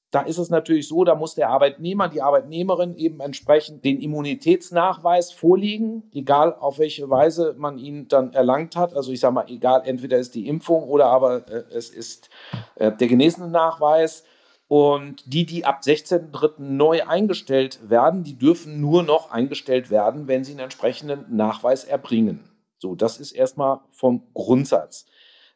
da 0.10 0.22
ist 0.22 0.40
es 0.40 0.50
natürlich 0.50 0.88
so, 0.88 1.04
da 1.04 1.14
muss 1.14 1.36
der 1.36 1.50
Arbeitnehmer, 1.50 2.10
die 2.10 2.24
Arbeitnehmerin 2.24 2.96
eben 2.96 3.20
entsprechend 3.20 3.86
den 3.86 4.02
Immunitätsnachweis 4.02 5.32
vorliegen, 5.32 6.10
egal 6.12 6.56
auf 6.56 6.80
welche 6.80 7.08
Weise 7.12 7.54
man 7.56 7.78
ihn 7.78 8.08
dann 8.08 8.34
erlangt 8.34 8.76
hat. 8.76 8.96
Also 8.96 9.12
ich 9.12 9.20
sage 9.20 9.36
mal, 9.36 9.46
egal, 9.48 9.84
entweder 9.86 10.18
ist 10.18 10.34
die 10.34 10.48
Impfung 10.48 10.90
oder 10.90 11.06
aber 11.06 11.48
äh, 11.48 11.66
es 11.72 11.92
ist 11.92 12.32
äh, 12.76 12.92
der 12.92 13.08
genesene 13.08 13.50
Nachweis. 13.50 14.24
Und 14.70 15.24
die, 15.26 15.48
die 15.48 15.66
ab 15.66 15.82
16.03. 15.84 16.62
neu 16.62 17.02
eingestellt 17.04 17.90
werden, 17.90 18.24
die 18.24 18.38
dürfen 18.38 18.80
nur 18.80 19.02
noch 19.02 19.32
eingestellt 19.32 19.90
werden, 19.90 20.28
wenn 20.28 20.44
sie 20.44 20.52
einen 20.52 20.60
entsprechenden 20.60 21.26
Nachweis 21.36 21.86
erbringen. 21.86 22.48
So, 22.78 22.94
das 22.94 23.20
ist 23.20 23.32
erstmal 23.32 23.80
vom 23.90 24.22
Grundsatz. 24.36 25.08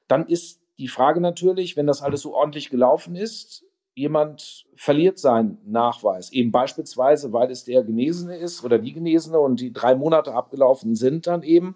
Dann 0.08 0.26
ist 0.26 0.62
die 0.80 0.88
Frage 0.88 1.21
natürlich, 1.21 1.78
wenn 1.78 1.86
das 1.86 2.02
alles 2.02 2.21
so 2.21 2.34
ordentlich 2.34 2.71
gelaufen 2.71 3.15
ist, 3.15 3.63
jemand 3.93 4.65
verliert 4.73 5.19
seinen 5.19 5.60
Nachweis, 5.63 6.32
eben 6.32 6.52
beispielsweise, 6.52 7.32
weil 7.32 7.52
es 7.52 7.63
der 7.65 7.84
Genesene 7.84 8.36
ist 8.36 8.63
oder 8.63 8.80
die 8.80 8.93
Genesene 8.93 9.39
und 9.39 9.60
die 9.60 9.71
drei 9.71 9.93
Monate 9.93 10.34
abgelaufen 10.34 10.95
sind 10.95 11.28
dann 11.28 11.43
eben, 11.43 11.76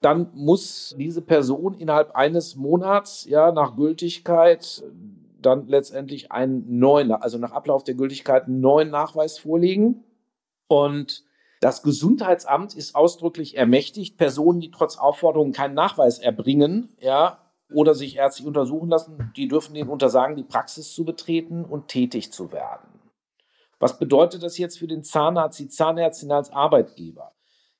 dann 0.00 0.30
muss 0.34 0.96
diese 0.98 1.22
Person 1.22 1.74
innerhalb 1.74 2.16
eines 2.16 2.56
Monats 2.56 3.26
ja 3.26 3.52
nach 3.52 3.76
Gültigkeit 3.76 4.82
dann 5.48 5.66
letztendlich 5.66 6.30
einen 6.30 6.78
neuen, 6.78 7.10
also 7.12 7.38
nach 7.38 7.52
Ablauf 7.52 7.84
der 7.84 7.94
Gültigkeit 7.94 8.44
einen 8.44 8.60
neuen 8.60 8.90
Nachweis 8.90 9.38
vorlegen. 9.38 10.04
Und 10.66 11.24
das 11.60 11.82
Gesundheitsamt 11.82 12.74
ist 12.74 12.94
ausdrücklich 12.94 13.56
ermächtigt, 13.56 14.16
Personen, 14.16 14.60
die 14.60 14.70
trotz 14.70 14.96
Aufforderungen 14.96 15.52
keinen 15.52 15.74
Nachweis 15.74 16.18
erbringen, 16.18 16.90
ja, 17.00 17.38
oder 17.72 17.94
sich 17.94 18.16
ärztlich 18.16 18.46
untersuchen 18.46 18.88
lassen, 18.88 19.32
die 19.36 19.48
dürfen 19.48 19.74
denen 19.74 19.90
untersagen, 19.90 20.36
die 20.36 20.42
Praxis 20.42 20.94
zu 20.94 21.04
betreten 21.04 21.64
und 21.64 21.88
tätig 21.88 22.32
zu 22.32 22.52
werden. 22.52 22.88
Was 23.78 23.98
bedeutet 23.98 24.42
das 24.42 24.58
jetzt 24.58 24.78
für 24.78 24.86
den 24.86 25.04
Zahnarzt, 25.04 25.58
die 25.58 25.68
Zahnärztin 25.68 26.32
als 26.32 26.50
Arbeitgeber? 26.50 27.32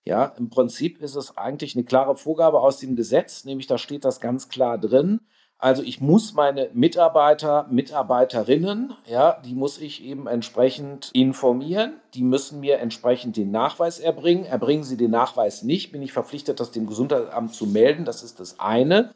Ja, 0.05 0.27
im 0.39 0.49
Prinzip 0.49 1.01
ist 1.01 1.17
es 1.17 1.37
eigentlich 1.37 1.75
eine 1.75 1.85
klare 1.85 2.17
Vorgabe 2.17 2.61
aus 2.61 2.79
dem 2.79 2.97
Gesetz, 2.97 3.45
nämlich 3.45 3.67
da 3.67 3.79
steht 3.79 4.05
das 4.05 4.21
ganz 4.21 4.49
klar 4.49 4.79
drin. 4.79 5.21
Also 5.61 5.83
ich 5.83 6.01
muss 6.01 6.35
meine 6.35 6.71
Mitarbeiter, 6.73 7.67
Mitarbeiterinnen, 7.69 8.95
ja, 9.07 9.41
die 9.45 9.55
muss 9.55 9.79
ich 9.79 10.05
eben 10.05 10.29
entsprechend 10.29 11.11
informieren. 11.13 11.95
Die 12.15 12.23
müssen 12.23 12.61
mir 12.61 12.79
entsprechend 12.79 13.37
den 13.37 13.51
Nachweis 13.51 13.99
erbringen. 13.99 14.45
Erbringen 14.45 14.85
sie 14.85 14.97
den 14.97 15.11
Nachweis 15.11 15.65
nicht, 15.65 15.91
bin 15.91 16.01
ich 16.01 16.13
verpflichtet, 16.13 16.61
das 16.61 16.71
dem 16.71 16.87
Gesundheitsamt 16.87 17.55
zu 17.55 17.67
melden. 17.67 18.05
Das 18.05 18.23
ist 18.23 18.39
das 18.39 18.61
eine. 18.61 19.15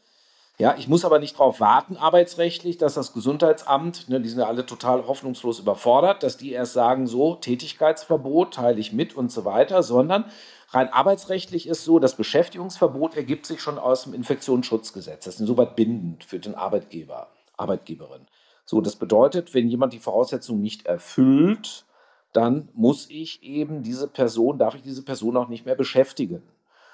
Ja, 0.59 0.75
ich 0.77 0.87
muss 0.87 1.03
aber 1.03 1.17
nicht 1.17 1.33
darauf 1.39 1.59
warten, 1.59 1.97
arbeitsrechtlich, 1.97 2.77
dass 2.77 2.93
das 2.93 3.13
Gesundheitsamt, 3.13 4.07
ne, 4.07 4.21
die 4.21 4.29
sind 4.29 4.37
ja 4.37 4.45
alle 4.45 4.67
total 4.67 5.07
hoffnungslos 5.07 5.59
überfordert, 5.59 6.21
dass 6.21 6.37
die 6.37 6.51
erst 6.51 6.73
sagen, 6.73 7.07
so, 7.07 7.33
Tätigkeitsverbot 7.35 8.53
teile 8.53 8.79
ich 8.79 8.93
mit 8.93 9.15
und 9.15 9.31
so 9.31 9.45
weiter, 9.45 9.81
sondern 9.81 10.25
rein 10.69 10.93
arbeitsrechtlich 10.93 11.67
ist 11.67 11.83
so, 11.83 11.97
das 11.97 12.15
Beschäftigungsverbot 12.15 13.17
ergibt 13.17 13.47
sich 13.47 13.61
schon 13.61 13.79
aus 13.79 14.03
dem 14.03 14.13
Infektionsschutzgesetz. 14.13 15.25
Das 15.25 15.35
ist 15.35 15.41
insoweit 15.41 15.75
bindend 15.75 16.23
für 16.23 16.37
den 16.37 16.53
Arbeitgeber, 16.53 17.29
Arbeitgeberin. 17.57 18.27
So, 18.63 18.79
das 18.79 18.95
bedeutet, 18.95 19.55
wenn 19.55 19.69
jemand 19.69 19.93
die 19.93 19.99
Voraussetzungen 19.99 20.61
nicht 20.61 20.85
erfüllt, 20.85 21.85
dann 22.31 22.69
muss 22.73 23.09
ich 23.09 23.41
eben 23.41 23.81
diese 23.81 24.07
Person, 24.07 24.59
darf 24.59 24.75
ich 24.75 24.83
diese 24.83 25.03
Person 25.03 25.35
auch 25.35 25.47
nicht 25.47 25.65
mehr 25.65 25.75
beschäftigen 25.75 26.43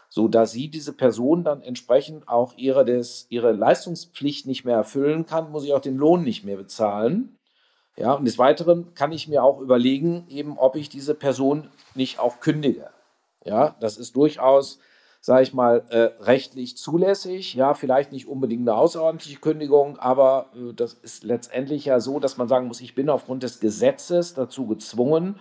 so 0.09 0.27
dass 0.27 0.51
sie 0.51 0.69
diese 0.69 0.93
Person 0.93 1.43
dann 1.43 1.61
entsprechend 1.61 2.27
auch 2.27 2.53
ihre, 2.57 2.83
des, 2.83 3.27
ihre 3.29 3.51
Leistungspflicht 3.51 4.47
nicht 4.47 4.65
mehr 4.65 4.75
erfüllen 4.75 5.25
kann, 5.25 5.51
muss 5.51 5.63
ich 5.63 5.73
auch 5.73 5.81
den 5.81 5.97
Lohn 5.97 6.23
nicht 6.23 6.43
mehr 6.43 6.57
bezahlen. 6.57 7.37
Ja, 7.95 8.13
und 8.13 8.25
des 8.25 8.39
Weiteren 8.39 8.93
kann 8.95 9.11
ich 9.11 9.27
mir 9.27 9.43
auch 9.43 9.59
überlegen, 9.59 10.25
eben, 10.29 10.57
ob 10.57 10.75
ich 10.75 10.89
diese 10.89 11.13
Person 11.13 11.69
nicht 11.95 12.17
auch 12.17 12.39
kündige. 12.39 12.89
Ja, 13.45 13.75
das 13.81 13.97
ist 13.97 14.15
durchaus, 14.15 14.79
sage 15.21 15.43
ich 15.43 15.53
mal, 15.53 15.83
äh, 15.89 16.23
rechtlich 16.23 16.77
zulässig. 16.77 17.53
Ja, 17.53 17.73
vielleicht 17.73 18.11
nicht 18.11 18.27
unbedingt 18.27 18.61
eine 18.61 18.77
außerordentliche 18.77 19.39
Kündigung, 19.39 19.99
aber 19.99 20.47
äh, 20.55 20.73
das 20.73 20.93
ist 20.93 21.23
letztendlich 21.23 21.85
ja 21.85 21.99
so, 21.99 22.19
dass 22.19 22.37
man 22.37 22.47
sagen 22.47 22.67
muss, 22.67 22.81
ich 22.81 22.95
bin 22.95 23.09
aufgrund 23.09 23.43
des 23.43 23.59
Gesetzes 23.59 24.33
dazu 24.33 24.65
gezwungen, 24.65 25.35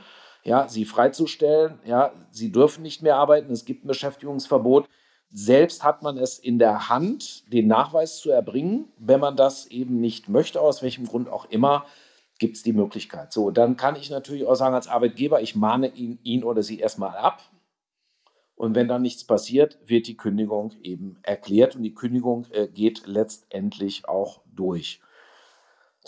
ja, 0.48 0.68
sie 0.68 0.84
freizustellen. 0.84 1.78
Ja, 1.84 2.12
sie 2.30 2.50
dürfen 2.50 2.82
nicht 2.82 3.02
mehr 3.02 3.16
arbeiten, 3.16 3.52
es 3.52 3.64
gibt 3.64 3.84
ein 3.84 3.88
Beschäftigungsverbot. 3.88 4.88
Selbst 5.30 5.84
hat 5.84 6.02
man 6.02 6.16
es 6.16 6.38
in 6.38 6.58
der 6.58 6.88
Hand, 6.88 7.52
den 7.52 7.66
Nachweis 7.66 8.18
zu 8.18 8.30
erbringen. 8.30 8.88
Wenn 8.98 9.20
man 9.20 9.36
das 9.36 9.66
eben 9.66 10.00
nicht 10.00 10.28
möchte, 10.28 10.60
aus 10.60 10.82
welchem 10.82 11.06
Grund 11.06 11.28
auch 11.28 11.44
immer, 11.50 11.84
gibt 12.38 12.56
es 12.56 12.62
die 12.62 12.72
Möglichkeit. 12.72 13.32
So, 13.32 13.50
dann 13.50 13.76
kann 13.76 13.96
ich 13.96 14.08
natürlich 14.08 14.46
auch 14.46 14.54
sagen 14.54 14.74
als 14.74 14.88
Arbeitgeber, 14.88 15.42
ich 15.42 15.54
mahne 15.54 15.88
ihn, 15.88 16.18
ihn 16.22 16.44
oder 16.44 16.62
sie 16.62 16.78
erstmal 16.78 17.16
ab. 17.16 17.42
Und 18.54 18.74
wenn 18.74 18.88
dann 18.88 19.02
nichts 19.02 19.24
passiert, 19.24 19.78
wird 19.86 20.06
die 20.06 20.16
Kündigung 20.16 20.72
eben 20.82 21.18
erklärt 21.22 21.76
und 21.76 21.82
die 21.82 21.94
Kündigung 21.94 22.46
äh, 22.50 22.66
geht 22.68 23.06
letztendlich 23.06 24.08
auch 24.08 24.40
durch. 24.46 25.00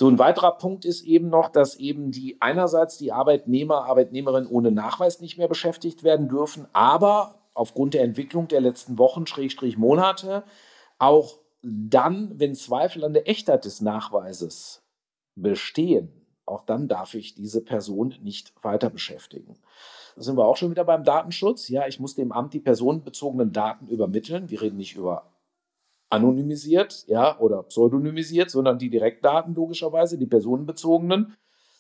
So 0.00 0.08
ein 0.08 0.18
weiterer 0.18 0.52
Punkt 0.52 0.86
ist 0.86 1.02
eben 1.02 1.28
noch, 1.28 1.50
dass 1.50 1.74
eben 1.74 2.10
die 2.10 2.40
einerseits 2.40 2.96
die 2.96 3.12
Arbeitnehmer, 3.12 3.84
Arbeitnehmerinnen 3.84 4.48
ohne 4.48 4.70
Nachweis 4.70 5.20
nicht 5.20 5.36
mehr 5.36 5.46
beschäftigt 5.46 6.04
werden 6.04 6.26
dürfen, 6.26 6.66
aber 6.72 7.42
aufgrund 7.52 7.92
der 7.92 8.04
Entwicklung 8.04 8.48
der 8.48 8.62
letzten 8.62 8.96
Wochen, 8.96 9.26
Schrägstrich 9.26 9.76
Monate, 9.76 10.42
auch 10.98 11.40
dann, 11.60 12.32
wenn 12.40 12.54
Zweifel 12.54 13.04
an 13.04 13.12
der 13.12 13.28
Echtheit 13.28 13.66
des 13.66 13.82
Nachweises 13.82 14.82
bestehen, 15.34 16.26
auch 16.46 16.64
dann 16.64 16.88
darf 16.88 17.12
ich 17.12 17.34
diese 17.34 17.62
Person 17.62 18.14
nicht 18.22 18.54
weiter 18.62 18.88
beschäftigen. 18.88 19.58
Da 20.16 20.22
sind 20.22 20.38
wir 20.38 20.46
auch 20.46 20.56
schon 20.56 20.70
wieder 20.70 20.84
beim 20.84 21.04
Datenschutz. 21.04 21.68
Ja, 21.68 21.86
ich 21.86 22.00
muss 22.00 22.14
dem 22.14 22.32
Amt 22.32 22.54
die 22.54 22.60
personenbezogenen 22.60 23.52
Daten 23.52 23.86
übermitteln. 23.86 24.48
Wir 24.48 24.62
reden 24.62 24.78
nicht 24.78 24.96
über 24.96 25.30
anonymisiert, 26.10 27.04
ja, 27.06 27.38
oder 27.38 27.62
pseudonymisiert, 27.62 28.50
sondern 28.50 28.78
die 28.78 28.90
Direktdaten 28.90 29.54
logischerweise, 29.54 30.18
die 30.18 30.26
personenbezogenen. 30.26 31.36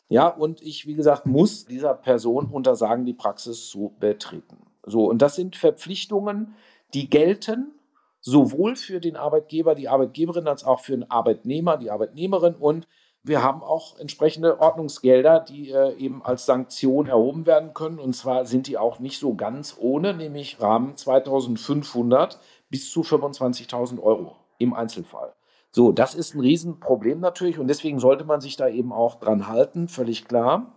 Ja, 0.08 0.28
und 0.28 0.62
ich, 0.62 0.86
wie 0.86 0.94
gesagt, 0.94 1.26
muss 1.26 1.66
dieser 1.66 1.94
Person 1.94 2.46
untersagen, 2.46 3.04
die 3.04 3.14
Praxis 3.14 3.68
zu 3.68 3.94
betreten. 4.00 4.58
So, 4.84 5.08
und 5.08 5.20
das 5.20 5.36
sind 5.36 5.56
Verpflichtungen, 5.56 6.54
die 6.94 7.10
gelten 7.10 7.72
sowohl 8.20 8.76
für 8.76 9.00
den 9.00 9.16
Arbeitgeber, 9.16 9.74
die 9.74 9.88
Arbeitgeberin, 9.88 10.46
als 10.46 10.64
auch 10.64 10.80
für 10.80 10.92
den 10.92 11.10
Arbeitnehmer, 11.10 11.76
die 11.76 11.90
Arbeitnehmerin. 11.90 12.54
Und 12.54 12.86
wir 13.22 13.42
haben 13.42 13.62
auch 13.62 13.98
entsprechende 13.98 14.60
Ordnungsgelder, 14.60 15.40
die 15.40 15.70
äh, 15.70 15.94
eben 15.96 16.24
als 16.24 16.46
Sanktion 16.46 17.06
erhoben 17.06 17.46
werden 17.46 17.74
können. 17.74 17.98
Und 17.98 18.14
zwar 18.14 18.46
sind 18.46 18.66
die 18.66 18.78
auch 18.78 18.98
nicht 18.98 19.18
so 19.18 19.34
ganz 19.34 19.76
ohne, 19.78 20.14
nämlich 20.14 20.60
Rahmen 20.60 20.96
2500 20.96 22.38
bis 22.70 22.90
zu 22.90 23.02
25.000 23.02 24.00
Euro 24.00 24.36
im 24.58 24.72
Einzelfall. 24.72 25.34
So, 25.72 25.92
das 25.92 26.14
ist 26.14 26.34
ein 26.34 26.40
Riesenproblem 26.40 27.20
natürlich 27.20 27.58
und 27.58 27.68
deswegen 27.68 28.00
sollte 28.00 28.24
man 28.24 28.40
sich 28.40 28.56
da 28.56 28.68
eben 28.68 28.92
auch 28.92 29.20
dran 29.20 29.46
halten, 29.46 29.88
völlig 29.88 30.26
klar. 30.26 30.72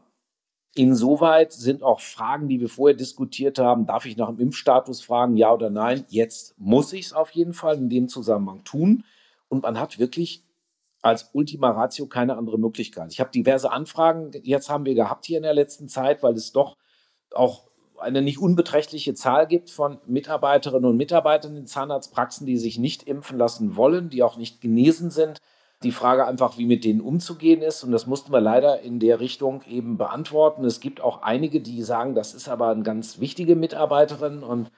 Insoweit 0.76 1.54
sind 1.54 1.84
auch 1.84 2.00
Fragen, 2.00 2.48
die 2.48 2.60
wir 2.60 2.70
vorher 2.70 2.98
diskutiert 2.98 3.60
haben, 3.60 3.86
darf 3.86 4.06
ich 4.06 4.18
nach 4.18 4.30
dem 4.30 4.40
Impfstatus 4.40 5.04
fragen, 5.04 5.38
ja 5.38 5.54
oder 5.54 5.70
nein? 5.70 6.06
Jetzt 6.10 6.56
muss 6.58 6.94
ich 6.94 7.08
es 7.08 7.14
auf 7.14 7.32
jeden 7.32 7.54
Fall 7.54 7.78
in 7.78 7.90
dem 7.90 8.08
Zusammenhang 8.08 8.64
tun. 8.64 9.04
Und 9.50 9.62
man 9.64 9.80
hat 9.80 10.00
wirklich 10.00 10.44
als 11.04 11.30
Ultima 11.34 11.70
Ratio 11.70 12.08
keine 12.08 12.38
andere 12.38 12.58
Möglichkeit. 12.58 13.12
Ich 13.12 13.20
habe 13.20 13.30
diverse 13.30 13.72
Anfragen 13.72 14.32
jetzt 14.42 14.70
haben 14.70 14.86
wir 14.86 14.96
gehabt 14.96 15.26
hier 15.26 15.38
in 15.38 15.44
der 15.44 15.54
letzten 15.54 15.90
Zeit, 15.90 16.24
weil 16.24 16.34
es 16.34 16.54
doch 16.54 16.78
auch 17.34 17.68
eine 18.04 18.22
nicht 18.22 18.38
unbeträchtliche 18.38 19.14
Zahl 19.16 19.48
gibt 19.48 19.70
von 19.70 19.98
Mitarbeiterinnen 20.06 20.90
und 20.90 20.98
Mitarbeitern 20.98 21.58
in 21.58 21.66
Zahnarztpraxen, 21.66 22.46
die 22.46 22.58
sich 22.58 22.78
nicht 22.78 23.04
impfen 23.04 23.38
lassen 23.38 23.76
wollen, 23.76 24.10
die 24.10 24.24
auch 24.24 24.38
nicht 24.38 24.62
genesen 24.62 25.10
sind. 25.10 25.40
Die 25.82 25.92
Frage 25.92 26.26
einfach, 26.26 26.58
wie 26.58 26.66
mit 26.66 26.86
denen 26.86 27.02
umzugehen 27.02 27.62
ist. 27.62 27.84
Und 27.84 27.92
das 27.92 28.08
mussten 28.08 28.32
wir 28.32 28.40
leider 28.40 28.82
in 28.82 29.00
der 29.00 29.20
Richtung 29.20 29.64
eben 29.70 29.98
beantworten. 29.98 30.64
Es 30.64 30.80
gibt 30.80 31.02
auch 31.02 31.24
einige, 31.24 31.60
die 31.60 31.82
sagen, 31.82 32.16
das 32.16 32.34
ist 32.34 32.48
aber 32.48 32.70
eine 32.70 32.84
ganz 32.84 33.20
wichtige 33.20 33.56
Mitarbeiterin 33.56 34.44
und 34.44 34.72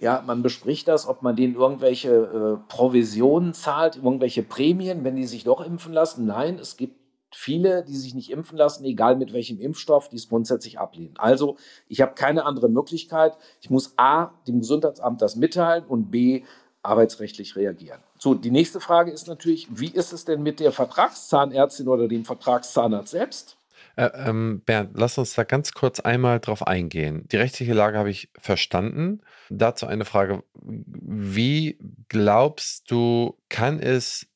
ja, 0.00 0.22
man 0.24 0.42
bespricht 0.42 0.86
das, 0.86 1.08
ob 1.08 1.22
man 1.22 1.34
denen 1.34 1.56
irgendwelche 1.56 2.10
äh, 2.10 2.68
Provisionen 2.68 3.52
zahlt, 3.52 3.96
irgendwelche 3.96 4.44
Prämien, 4.44 5.02
wenn 5.02 5.16
die 5.16 5.26
sich 5.26 5.42
doch 5.42 5.60
impfen 5.60 5.92
lassen. 5.92 6.24
Nein, 6.24 6.58
es 6.60 6.76
gibt 6.76 6.97
viele, 7.38 7.84
die 7.84 7.96
sich 7.96 8.14
nicht 8.14 8.30
impfen 8.30 8.58
lassen, 8.58 8.84
egal 8.84 9.16
mit 9.16 9.32
welchem 9.32 9.60
Impfstoff, 9.60 10.08
die 10.08 10.16
es 10.16 10.28
grundsätzlich 10.28 10.78
ablehnen. 10.78 11.14
Also 11.18 11.56
ich 11.86 12.00
habe 12.00 12.14
keine 12.14 12.44
andere 12.44 12.68
Möglichkeit. 12.68 13.36
Ich 13.60 13.70
muss 13.70 13.94
A, 13.96 14.32
dem 14.48 14.58
Gesundheitsamt 14.58 15.22
das 15.22 15.36
mitteilen 15.36 15.84
und 15.84 16.10
B, 16.10 16.42
arbeitsrechtlich 16.82 17.54
reagieren. 17.54 18.00
So, 18.18 18.34
die 18.34 18.50
nächste 18.50 18.80
Frage 18.80 19.12
ist 19.12 19.28
natürlich, 19.28 19.68
wie 19.70 19.88
ist 19.88 20.12
es 20.12 20.24
denn 20.24 20.42
mit 20.42 20.58
der 20.58 20.72
Vertragszahnärztin 20.72 21.86
oder 21.86 22.08
dem 22.08 22.24
Vertragszahnarzt 22.24 23.10
selbst? 23.10 23.56
Äh, 23.94 24.10
ähm, 24.14 24.62
Bernd, 24.64 24.90
lass 24.94 25.18
uns 25.18 25.34
da 25.34 25.44
ganz 25.44 25.72
kurz 25.72 26.00
einmal 26.00 26.40
drauf 26.40 26.66
eingehen. 26.66 27.26
Die 27.30 27.36
rechtliche 27.36 27.72
Lage 27.72 27.98
habe 27.98 28.10
ich 28.10 28.30
verstanden. 28.38 29.20
Dazu 29.48 29.86
eine 29.86 30.04
Frage. 30.04 30.42
Wie 30.54 31.78
glaubst 32.08 32.90
du, 32.90 33.38
kann 33.48 33.78
es 33.80 34.26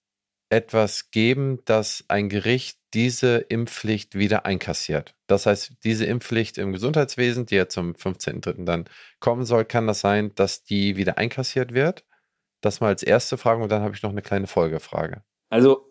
etwas 0.50 1.10
geben, 1.10 1.60
dass 1.64 2.04
ein 2.08 2.28
Gericht 2.28 2.78
diese 2.94 3.38
Impfpflicht 3.38 4.14
wieder 4.14 4.44
einkassiert. 4.44 5.14
Das 5.26 5.46
heißt, 5.46 5.72
diese 5.85 6.05
Impfpflicht 6.05 6.59
im 6.59 6.72
Gesundheitswesen, 6.72 7.46
die 7.46 7.57
ja 7.57 7.68
zum 7.68 7.92
15.03. 7.92 8.64
dann 8.64 8.85
kommen 9.20 9.44
soll, 9.44 9.64
kann 9.64 9.87
das 9.87 10.00
sein, 10.00 10.33
dass 10.35 10.64
die 10.64 10.96
wieder 10.96 11.18
einkassiert 11.18 11.74
wird? 11.74 12.05
Das 12.61 12.81
mal 12.81 12.88
als 12.88 13.02
erste 13.02 13.38
Frage 13.38 13.62
und 13.62 13.72
dann 13.72 13.83
habe 13.83 13.94
ich 13.94 14.02
noch 14.02 14.11
eine 14.11 14.22
kleine 14.22 14.46
Folgefrage. 14.46 15.22
Also 15.48 15.87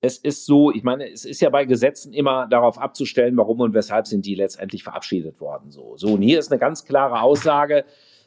es 0.00 0.18
ist 0.18 0.46
so, 0.46 0.72
ich 0.72 0.82
meine, 0.82 1.10
es 1.10 1.24
ist 1.24 1.40
ja 1.40 1.48
bei 1.48 1.64
Gesetzen 1.64 2.12
immer 2.12 2.48
darauf 2.48 2.76
abzustellen, 2.76 3.36
warum 3.36 3.60
und 3.60 3.72
weshalb 3.72 4.08
sind 4.08 4.26
die 4.26 4.34
letztendlich 4.34 4.82
verabschiedet 4.82 5.40
worden. 5.40 5.70
So, 5.70 5.96
so 5.96 6.14
und 6.14 6.22
hier 6.22 6.40
ist 6.40 6.50
eine 6.50 6.58
ganz 6.58 6.84
klare 6.84 7.20
Aussage, 7.20 7.84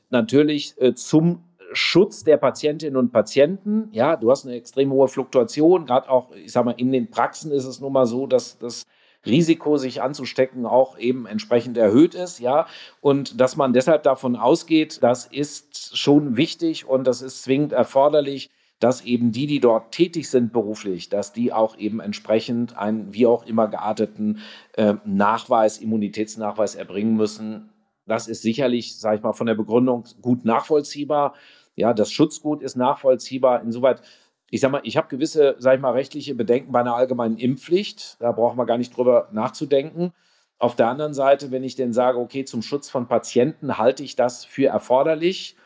natürlich 0.09 0.73
äh, 0.79 0.93
zum 0.93 1.43
Schutz 1.73 2.23
der 2.23 2.37
Patientinnen 2.37 2.97
und 2.97 3.11
Patienten. 3.11 3.89
Ja, 3.91 4.15
du 4.15 4.31
hast 4.31 4.45
eine 4.45 4.55
extrem 4.55 4.91
hohe 4.91 5.07
Fluktuation. 5.07 5.85
Gerade 5.85 6.09
auch, 6.09 6.31
ich 6.35 6.51
sag 6.51 6.65
mal, 6.65 6.75
in 6.77 6.91
den 6.91 7.09
Praxen 7.09 7.51
ist 7.51 7.65
es 7.65 7.79
nun 7.79 7.93
mal 7.93 8.05
so, 8.05 8.27
dass 8.27 8.57
das 8.57 8.85
Risiko, 9.25 9.77
sich 9.77 10.01
anzustecken, 10.01 10.65
auch 10.65 10.97
eben 10.97 11.25
entsprechend 11.25 11.77
erhöht 11.77 12.13
ist, 12.15 12.39
ja. 12.39 12.67
Und 13.01 13.39
dass 13.41 13.55
man 13.55 13.73
deshalb 13.73 14.03
davon 14.03 14.35
ausgeht, 14.35 14.99
das 15.01 15.25
ist 15.25 15.97
schon 15.97 16.37
wichtig 16.37 16.85
und 16.87 17.05
das 17.05 17.21
ist 17.21 17.43
zwingend 17.43 17.73
erforderlich, 17.73 18.49
dass 18.79 19.01
eben 19.01 19.31
die, 19.31 19.47
die 19.47 19.59
dort 19.59 19.93
tätig 19.93 20.29
sind 20.29 20.51
beruflich, 20.51 21.09
dass 21.09 21.33
die 21.33 21.53
auch 21.53 21.77
eben 21.77 21.99
entsprechend 21.99 22.77
einen 22.77 23.13
wie 23.13 23.25
auch 23.25 23.45
immer 23.45 23.67
gearteten 23.67 24.39
äh, 24.73 24.95
Nachweis, 25.05 25.77
Immunitätsnachweis 25.77 26.75
erbringen 26.75 27.15
müssen. 27.15 27.69
Das 28.05 28.27
ist 28.27 28.41
sicherlich, 28.41 28.97
sage 28.97 29.17
ich 29.17 29.23
mal, 29.23 29.33
von 29.33 29.47
der 29.47 29.55
Begründung 29.55 30.05
gut 30.21 30.45
nachvollziehbar. 30.45 31.33
Ja, 31.75 31.93
das 31.93 32.11
Schutzgut 32.11 32.61
ist 32.61 32.75
nachvollziehbar. 32.75 33.61
Insoweit, 33.61 34.01
ich 34.49 34.61
sage 34.61 34.73
mal, 34.73 34.81
ich 34.83 34.97
habe 34.97 35.07
gewisse, 35.07 35.55
sage 35.59 35.77
ich 35.77 35.81
mal, 35.81 35.91
rechtliche 35.91 36.35
Bedenken 36.35 36.71
bei 36.71 36.79
einer 36.79 36.95
allgemeinen 36.95 37.37
Impfpflicht. 37.37 38.17
Da 38.19 38.31
brauchen 38.31 38.57
wir 38.57 38.65
gar 38.65 38.77
nicht 38.77 38.95
drüber 38.95 39.29
nachzudenken. 39.31 40.13
Auf 40.57 40.75
der 40.75 40.87
anderen 40.87 41.13
Seite, 41.13 41.51
wenn 41.51 41.63
ich 41.63 41.75
denn 41.75 41.91
sage, 41.91 42.17
okay, 42.17 42.45
zum 42.45 42.61
Schutz 42.61 42.89
von 42.89 43.07
Patienten 43.07 43.77
halte 43.77 44.03
ich 44.03 44.15
das 44.15 44.45
für 44.45 44.67
erforderlich. 44.67 45.57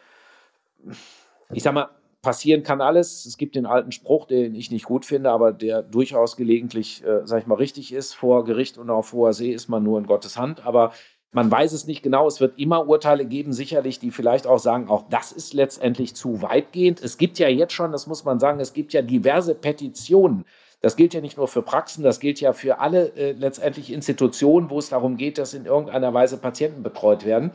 Ich 1.53 1.61
sage 1.63 1.75
mal, 1.75 1.89
passieren 2.21 2.63
kann 2.63 2.81
alles. 2.81 3.25
Es 3.25 3.37
gibt 3.37 3.55
den 3.55 3.65
alten 3.65 3.91
Spruch, 3.91 4.25
den 4.25 4.55
ich 4.55 4.71
nicht 4.71 4.85
gut 4.85 5.05
finde, 5.05 5.29
aber 5.29 5.51
der 5.53 5.83
durchaus 5.83 6.35
gelegentlich, 6.35 7.03
äh, 7.03 7.25
sag 7.25 7.41
ich 7.41 7.47
mal, 7.47 7.55
richtig 7.55 7.93
ist. 7.93 8.13
Vor 8.13 8.45
Gericht 8.45 8.77
und 8.77 8.89
auf 8.89 9.13
hoher 9.13 9.33
See 9.33 9.51
ist 9.51 9.69
man 9.69 9.83
nur 9.83 9.99
in 9.99 10.07
Gottes 10.07 10.37
Hand. 10.37 10.65
Aber 10.65 10.91
man 11.31 11.51
weiß 11.51 11.73
es 11.73 11.85
nicht 11.85 12.01
genau. 12.01 12.27
Es 12.27 12.39
wird 12.39 12.57
immer 12.57 12.87
Urteile 12.87 13.25
geben, 13.25 13.53
sicherlich, 13.53 13.99
die 13.99 14.11
vielleicht 14.11 14.47
auch 14.47 14.57
sagen, 14.57 14.89
auch 14.89 15.05
das 15.09 15.31
ist 15.31 15.53
letztendlich 15.53 16.15
zu 16.15 16.41
weitgehend. 16.41 17.01
Es 17.01 17.17
gibt 17.17 17.37
ja 17.37 17.47
jetzt 17.47 17.73
schon, 17.73 17.91
das 17.91 18.07
muss 18.07 18.25
man 18.25 18.39
sagen, 18.39 18.59
es 18.59 18.73
gibt 18.73 18.93
ja 18.93 19.01
diverse 19.01 19.53
Petitionen. 19.53 20.45
Das 20.81 20.95
gilt 20.95 21.13
ja 21.13 21.21
nicht 21.21 21.37
nur 21.37 21.47
für 21.47 21.61
Praxen, 21.61 22.03
das 22.03 22.19
gilt 22.19 22.39
ja 22.39 22.53
für 22.53 22.79
alle 22.79 23.09
äh, 23.15 23.33
letztendlich 23.33 23.91
Institutionen, 23.91 24.69
wo 24.69 24.79
es 24.79 24.89
darum 24.89 25.17
geht, 25.17 25.37
dass 25.37 25.53
in 25.53 25.65
irgendeiner 25.65 26.13
Weise 26.13 26.37
Patienten 26.37 26.83
betreut 26.83 27.25
werden. 27.25 27.51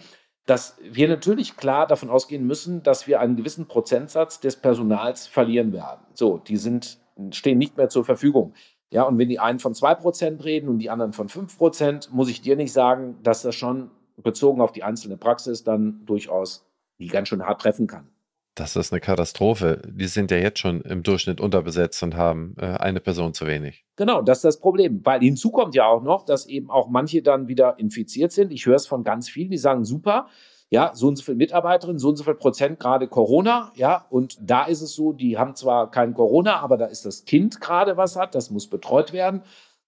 Dass 0.46 0.76
wir 0.82 1.08
natürlich 1.08 1.56
klar 1.56 1.86
davon 1.86 2.10
ausgehen 2.10 2.46
müssen, 2.46 2.82
dass 2.82 3.06
wir 3.06 3.20
einen 3.20 3.36
gewissen 3.36 3.66
Prozentsatz 3.66 4.40
des 4.40 4.56
Personals 4.56 5.26
verlieren 5.26 5.72
werden. 5.72 6.02
So, 6.12 6.36
die 6.36 6.58
sind, 6.58 6.98
stehen 7.30 7.56
nicht 7.56 7.78
mehr 7.78 7.88
zur 7.88 8.04
Verfügung. 8.04 8.52
Ja, 8.94 9.02
und 9.02 9.18
wenn 9.18 9.28
die 9.28 9.40
einen 9.40 9.58
von 9.58 9.74
2% 9.74 10.44
reden 10.44 10.68
und 10.68 10.78
die 10.78 10.88
anderen 10.88 11.12
von 11.12 11.28
5%, 11.28 12.10
muss 12.12 12.28
ich 12.28 12.42
dir 12.42 12.54
nicht 12.54 12.72
sagen, 12.72 13.16
dass 13.24 13.42
das 13.42 13.56
schon 13.56 13.90
bezogen 14.16 14.60
auf 14.60 14.70
die 14.70 14.84
einzelne 14.84 15.16
Praxis 15.16 15.64
dann 15.64 16.06
durchaus 16.06 16.64
die 17.00 17.08
ganz 17.08 17.26
schön 17.26 17.44
hart 17.44 17.60
treffen 17.60 17.88
kann. 17.88 18.06
Das 18.54 18.76
ist 18.76 18.92
eine 18.92 19.00
Katastrophe. 19.00 19.82
Die 19.84 20.06
sind 20.06 20.30
ja 20.30 20.36
jetzt 20.36 20.60
schon 20.60 20.80
im 20.82 21.02
Durchschnitt 21.02 21.40
unterbesetzt 21.40 22.00
und 22.04 22.14
haben 22.14 22.54
äh, 22.56 22.66
eine 22.66 23.00
Person 23.00 23.34
zu 23.34 23.48
wenig. 23.48 23.84
Genau, 23.96 24.22
das 24.22 24.38
ist 24.38 24.44
das 24.44 24.60
Problem. 24.60 25.00
Weil 25.04 25.18
hinzu 25.22 25.50
kommt 25.50 25.74
ja 25.74 25.86
auch 25.86 26.04
noch, 26.04 26.24
dass 26.24 26.46
eben 26.46 26.70
auch 26.70 26.88
manche 26.88 27.20
dann 27.20 27.48
wieder 27.48 27.80
infiziert 27.80 28.30
sind. 28.30 28.52
Ich 28.52 28.64
höre 28.66 28.76
es 28.76 28.86
von 28.86 29.02
ganz 29.02 29.28
vielen, 29.28 29.50
die 29.50 29.58
sagen, 29.58 29.84
super, 29.84 30.28
ja, 30.70 30.92
so 30.94 31.08
und 31.08 31.16
so 31.16 31.22
viele 31.22 31.36
Mitarbeiterinnen, 31.36 31.98
so 31.98 32.08
und 32.08 32.16
so 32.16 32.24
viel 32.24 32.34
Prozent 32.34 32.80
gerade 32.80 33.08
Corona, 33.08 33.72
ja, 33.76 34.06
und 34.10 34.38
da 34.40 34.64
ist 34.64 34.80
es 34.80 34.94
so, 34.94 35.12
die 35.12 35.38
haben 35.38 35.54
zwar 35.54 35.90
kein 35.90 36.14
Corona, 36.14 36.60
aber 36.60 36.76
da 36.76 36.86
ist 36.86 37.06
das 37.06 37.24
Kind 37.24 37.60
gerade 37.60 37.96
was 37.96 38.16
hat, 38.16 38.34
das 38.34 38.50
muss 38.50 38.68
betreut 38.68 39.12
werden. 39.12 39.42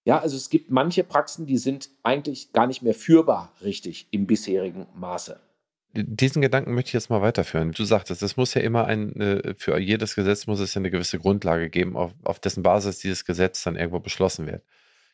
Ja, 0.04 0.20
also 0.20 0.36
es 0.36 0.50
gibt 0.50 0.70
manche 0.70 1.02
Praxen, 1.02 1.46
die 1.46 1.58
sind 1.58 1.90
eigentlich 2.04 2.52
gar 2.52 2.68
nicht 2.68 2.82
mehr 2.82 2.94
führbar 2.94 3.52
richtig 3.62 4.06
im 4.12 4.26
bisherigen 4.26 4.86
Maße. 4.94 5.40
Diesen 5.92 6.42
Gedanken 6.42 6.74
möchte 6.74 6.90
ich 6.90 6.94
jetzt 6.94 7.10
mal 7.10 7.22
weiterführen. 7.22 7.72
Du 7.72 7.84
sagtest, 7.84 8.22
es 8.22 8.36
muss 8.36 8.54
ja 8.54 8.60
immer 8.60 8.84
ein, 8.84 9.18
äh, 9.18 9.54
für 9.56 9.78
jedes 9.78 10.14
Gesetz 10.14 10.46
muss 10.46 10.60
es 10.60 10.74
ja 10.74 10.80
eine 10.80 10.90
gewisse 10.90 11.18
Grundlage 11.18 11.70
geben, 11.70 11.96
auf, 11.96 12.12
auf 12.22 12.38
dessen 12.38 12.62
Basis 12.62 12.98
dieses 12.98 13.24
Gesetz 13.24 13.64
dann 13.64 13.76
irgendwo 13.76 13.98
beschlossen 13.98 14.46
wird. 14.46 14.62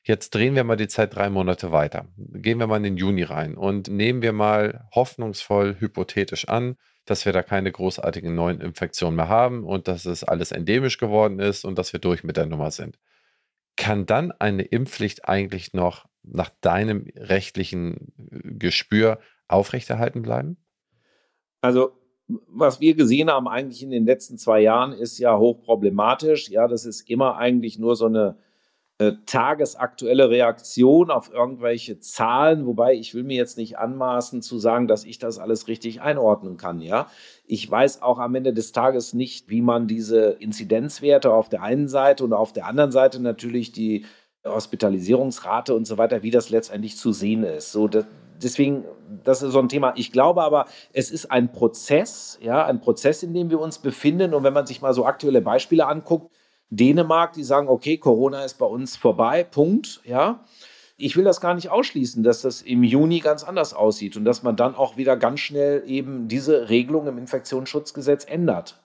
Jetzt 0.05 0.35
drehen 0.35 0.57
wir 0.57 0.65
mal 0.65 0.77
die 0.77 0.89
Zeit 0.89 1.15
drei 1.15 1.31
Monate 1.31 1.71
weiter. 1.71 2.07
Gehen 2.17 2.59
wir 2.59 2.67
mal 2.67 2.79
in 2.79 2.83
den 2.83 2.97
Juni 2.97 3.23
rein 3.23 3.57
und 3.57 3.89
nehmen 3.89 4.21
wir 4.21 4.33
mal 4.33 4.89
hoffnungsvoll 4.95 5.77
hypothetisch 5.79 6.49
an, 6.49 6.77
dass 7.05 7.25
wir 7.25 7.33
da 7.33 7.43
keine 7.43 7.71
großartigen 7.71 8.35
neuen 8.35 8.61
Infektionen 8.61 9.17
mehr 9.17 9.29
haben 9.29 9.65
und 9.65 9.87
dass 9.87 10.05
es 10.05 10.25
alles 10.25 10.51
endemisch 10.51 10.99
geworden 10.99 11.39
ist 11.39 11.65
und 11.65 11.79
dass 11.79 11.93
wir 11.93 12.01
durch 12.01 12.25
mit 12.25 12.37
der 12.37 12.47
Nummer 12.47 12.73
sind. 12.73 12.99
Kann 13.77 14.05
dann 14.05 14.33
eine 14.33 14.63
Impfpflicht 14.63 15.29
eigentlich 15.29 15.73
noch 15.73 16.07
nach 16.23 16.51
deinem 16.61 17.07
rechtlichen 17.17 18.13
äh, 18.31 18.55
Gespür 18.55 19.21
aufrechterhalten 19.49 20.23
bleiben? 20.23 20.57
Also 21.61 21.93
was 22.49 22.81
wir 22.81 22.95
gesehen 22.95 23.31
haben 23.31 23.49
eigentlich 23.49 23.83
in 23.83 23.91
den 23.91 24.07
letzten 24.07 24.39
zwei 24.39 24.61
Jahren 24.61 24.93
ist 24.93 25.19
ja 25.19 25.37
hochproblematisch. 25.37 26.49
Ja, 26.49 26.67
das 26.67 26.87
ist 26.87 27.09
immer 27.09 27.37
eigentlich 27.37 27.79
nur 27.79 27.97
so 27.97 28.07
eine 28.07 28.39
äh, 29.03 29.17
tagesaktuelle 29.27 30.31
Reaktion 30.31 31.11
auf 31.11 31.33
irgendwelche 31.33 31.99
Zahlen, 31.99 32.67
wobei 32.67 32.95
ich 32.95 33.15
will 33.15 33.25
mir 33.25 33.37
jetzt 33.37 33.59
nicht 33.59 33.79
anmaßen 33.79 34.43
zu 34.43 34.59
sagen, 34.59 34.87
dass 34.87 35.05
ich 35.05 35.19
das 35.19 35.39
alles 35.39 35.67
richtig 35.69 36.01
einordnen 36.01 36.57
kann, 36.57 36.81
ja. 36.81 37.09
Ich 37.47 37.69
weiß 37.71 38.03
auch 38.03 38.19
am 38.19 38.35
Ende 38.35 38.53
des 38.53 38.73
Tages 38.73 39.13
nicht, 39.13 39.49
wie 39.51 39.63
man 39.63 39.89
diese 39.89 40.37
Inzidenzwerte 40.39 41.33
auf 41.33 41.49
der 41.49 41.63
einen 41.63 41.89
Seite 41.89 42.25
und 42.25 42.33
auf 42.33 42.53
der 42.53 42.67
anderen 42.67 42.93
Seite 42.93 43.21
natürlich 43.21 43.73
die 43.73 44.05
Hospitalisierungsrate 44.45 45.75
und 45.75 45.87
so 45.87 45.99
weiter, 45.99 46.23
wie 46.23 46.31
das 46.31 46.51
letztendlich 46.51 46.97
zu 46.97 47.13
sehen 47.13 47.45
ist. 47.45 47.73
So, 47.73 47.89
das, 47.89 48.07
deswegen, 48.43 48.85
das 49.25 49.43
ist 49.43 49.53
so 49.53 49.59
ein 49.59 49.69
Thema. 49.69 49.95
Ich 49.97 50.13
glaube 50.13 50.43
aber, 50.43 50.67
es 50.93 51.11
ist 51.11 51.31
ein 51.31 51.53
Prozess, 51.53 52.39
ja, 52.41 52.65
ein 52.67 52.81
Prozess, 52.81 53.23
in 53.23 53.35
dem 53.35 53.51
wir 53.51 53.61
uns 53.61 53.79
befinden. 53.79 54.35
Und 54.35 54.45
wenn 54.45 54.53
man 54.53 54.67
sich 54.67 54.83
mal 54.83 54.95
so 54.95 55.05
aktuelle 55.07 55.43
Beispiele 55.43 55.87
anguckt, 55.87 56.33
Dänemark, 56.75 57.35
die 57.35 57.45
sagen, 57.45 57.69
okay, 57.69 57.99
Corona 57.99 58.45
ist 58.45 58.55
bei 58.55 58.65
uns 58.65 58.97
vorbei, 58.97 59.45
Punkt, 59.45 60.01
ja. 60.05 60.43
Ich 60.97 61.17
will 61.17 61.25
das 61.25 61.41
gar 61.41 61.55
nicht 61.55 61.69
ausschließen, 61.69 62.23
dass 62.23 62.43
das 62.43 62.63
im 62.63 62.83
Juni 62.83 63.21
ganz 63.21 63.45
anders 63.45 63.75
aussieht 63.75 64.17
und 64.17 64.25
dass 64.25 64.43
man 64.43 64.57
dann 64.57 64.75
auch 64.75 64.97
wieder 64.97 65.17
ganz 65.17 65.41
schnell 65.41 65.83
eben 65.87 66.29
diese 66.29 66.71
Regelung 66.71 67.07
im 67.09 67.19
Infektionsschutzgesetz 67.19 68.25
ändert. 68.25 68.81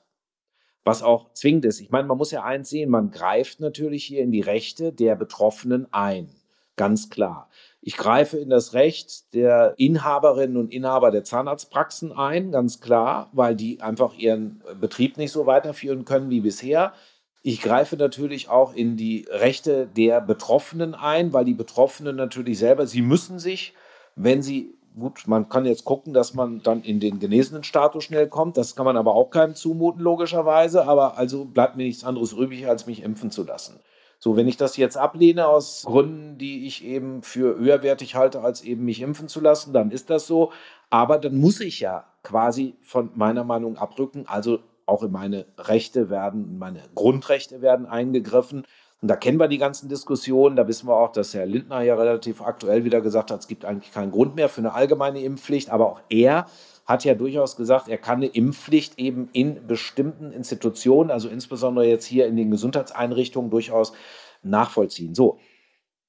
Was 0.84 1.04
auch 1.04 1.32
zwingend 1.34 1.66
ist. 1.66 1.80
Ich 1.80 1.92
meine, 1.92 2.08
man 2.08 2.18
muss 2.18 2.32
ja 2.32 2.44
eins 2.44 2.70
sehen, 2.70 2.90
man 2.90 3.12
greift 3.12 3.60
natürlich 3.60 4.04
hier 4.04 4.22
in 4.22 4.32
die 4.32 4.42
Rechte 4.42 4.92
der 4.92 5.16
Betroffenen 5.16 5.88
ein. 5.92 6.30
Ganz 6.76 7.10
klar. 7.10 7.50
Ich 7.82 7.96
greife 7.96 8.38
in 8.38 8.50
das 8.50 8.74
Recht 8.74 9.34
der 9.34 9.76
Inhaberinnen 9.78 10.58
und 10.58 10.74
Inhaber 10.74 11.12
der 11.12 11.24
Zahnarztpraxen 11.24 12.12
ein, 12.12 12.52
ganz 12.52 12.82
klar, 12.82 13.30
weil 13.32 13.56
die 13.56 13.82
einfach 13.82 14.14
ihren 14.14 14.62
Betrieb 14.80 15.18
nicht 15.18 15.32
so 15.32 15.46
weiterführen 15.46 16.04
können 16.04 16.30
wie 16.30 16.42
bisher. 16.42 16.94
Ich 17.42 17.62
greife 17.62 17.96
natürlich 17.96 18.50
auch 18.50 18.74
in 18.74 18.98
die 18.98 19.26
Rechte 19.30 19.88
der 19.88 20.22
Betroffenen 20.22 20.96
ein, 20.96 21.34
weil 21.34 21.46
die 21.46 21.54
Betroffenen 21.54 22.16
natürlich 22.16 22.60
selber, 22.60 22.88
sie 22.88 23.02
müssen 23.02 23.40
sich, 23.40 23.74
wenn 24.16 24.42
sie, 24.42 24.76
gut, 24.98 25.28
man 25.28 25.48
kann 25.48 25.66
jetzt 25.66 25.86
gucken, 25.86 26.14
dass 26.14 26.34
man 26.34 26.62
dann 26.62 26.82
in 26.82 27.00
den 27.00 27.20
genesenen 27.20 27.64
Status 27.64 28.04
schnell 28.04 28.28
kommt, 28.28 28.58
das 28.58 28.76
kann 28.76 28.86
man 28.86 28.98
aber 28.98 29.14
auch 29.14 29.30
keinem 29.30 29.56
zumuten, 29.56 30.02
logischerweise, 30.02 30.86
aber 30.86 31.18
also 31.18 31.46
bleibt 31.46 31.78
mir 31.78 31.84
nichts 31.84 32.04
anderes 32.04 32.34
übrig, 32.34 32.68
als 32.68 32.88
mich 32.88 33.04
impfen 33.04 33.32
zu 33.32 33.44
lassen. 33.44 33.80
So, 34.20 34.36
wenn 34.36 34.48
ich 34.48 34.58
das 34.58 34.78
jetzt 34.78 34.98
ablehne 34.98 35.48
aus 35.48 35.84
Gründen, 35.86 36.38
die 36.40 36.66
ich 36.66 36.84
eben 36.84 37.22
für 37.22 37.58
höherwertig 37.58 38.16
halte, 38.16 38.42
als 38.42 38.64
eben 38.64 38.84
mich 38.84 39.02
impfen 39.02 39.28
zu 39.28 39.40
lassen, 39.40 39.74
dann 39.74 39.92
ist 39.92 40.10
das 40.10 40.26
so. 40.26 40.52
Aber 40.90 41.20
dann 41.20 41.38
muss 41.38 41.60
ich 41.60 41.80
ja 41.82 42.06
quasi 42.24 42.76
von 42.82 43.12
meiner 43.14 43.44
Meinung 43.44 43.78
abrücken. 43.78 44.26
Also 44.28 44.60
auch 44.88 45.04
in 45.04 45.12
meine 45.12 45.46
Rechte 45.58 46.10
werden, 46.10 46.46
in 46.46 46.58
meine 46.58 46.82
Grundrechte 46.96 47.62
werden 47.62 47.86
eingegriffen. 47.86 48.64
Und 49.02 49.10
da 49.10 49.16
kennen 49.16 49.40
wir 49.40 49.48
die 49.48 49.60
ganzen 49.60 49.90
Diskussionen. 49.90 50.56
Da 50.56 50.68
wissen 50.68 50.88
wir 50.88 50.96
auch, 50.96 51.12
dass 51.12 51.34
Herr 51.34 51.46
Lindner 51.46 51.82
ja 51.82 51.96
relativ 51.96 52.42
aktuell 52.42 52.84
wieder 52.84 53.02
gesagt 53.02 53.30
hat, 53.30 53.42
es 53.42 53.48
gibt 53.48 53.64
eigentlich 53.64 53.94
keinen 53.94 54.12
Grund 54.12 54.36
mehr 54.36 54.50
für 54.50 54.62
eine 54.62 54.74
allgemeine 54.74 55.22
Impfpflicht. 55.22 55.70
Aber 55.70 55.92
auch 55.92 56.02
er 56.10 56.48
hat 56.86 57.04
ja 57.04 57.14
durchaus 57.14 57.56
gesagt, 57.56 57.90
er 57.90 57.98
kann 57.98 58.18
eine 58.18 58.28
Impfpflicht 58.28 58.98
eben 58.98 59.30
in 59.34 59.68
bestimmten 59.68 60.32
Institutionen, 60.32 61.12
also 61.12 61.28
insbesondere 61.28 61.86
jetzt 61.86 62.06
hier 62.06 62.26
in 62.26 62.38
den 62.38 62.50
Gesundheitseinrichtungen, 62.50 63.52
durchaus 63.52 63.92
nachvollziehen. 64.42 65.14
So, 65.14 65.38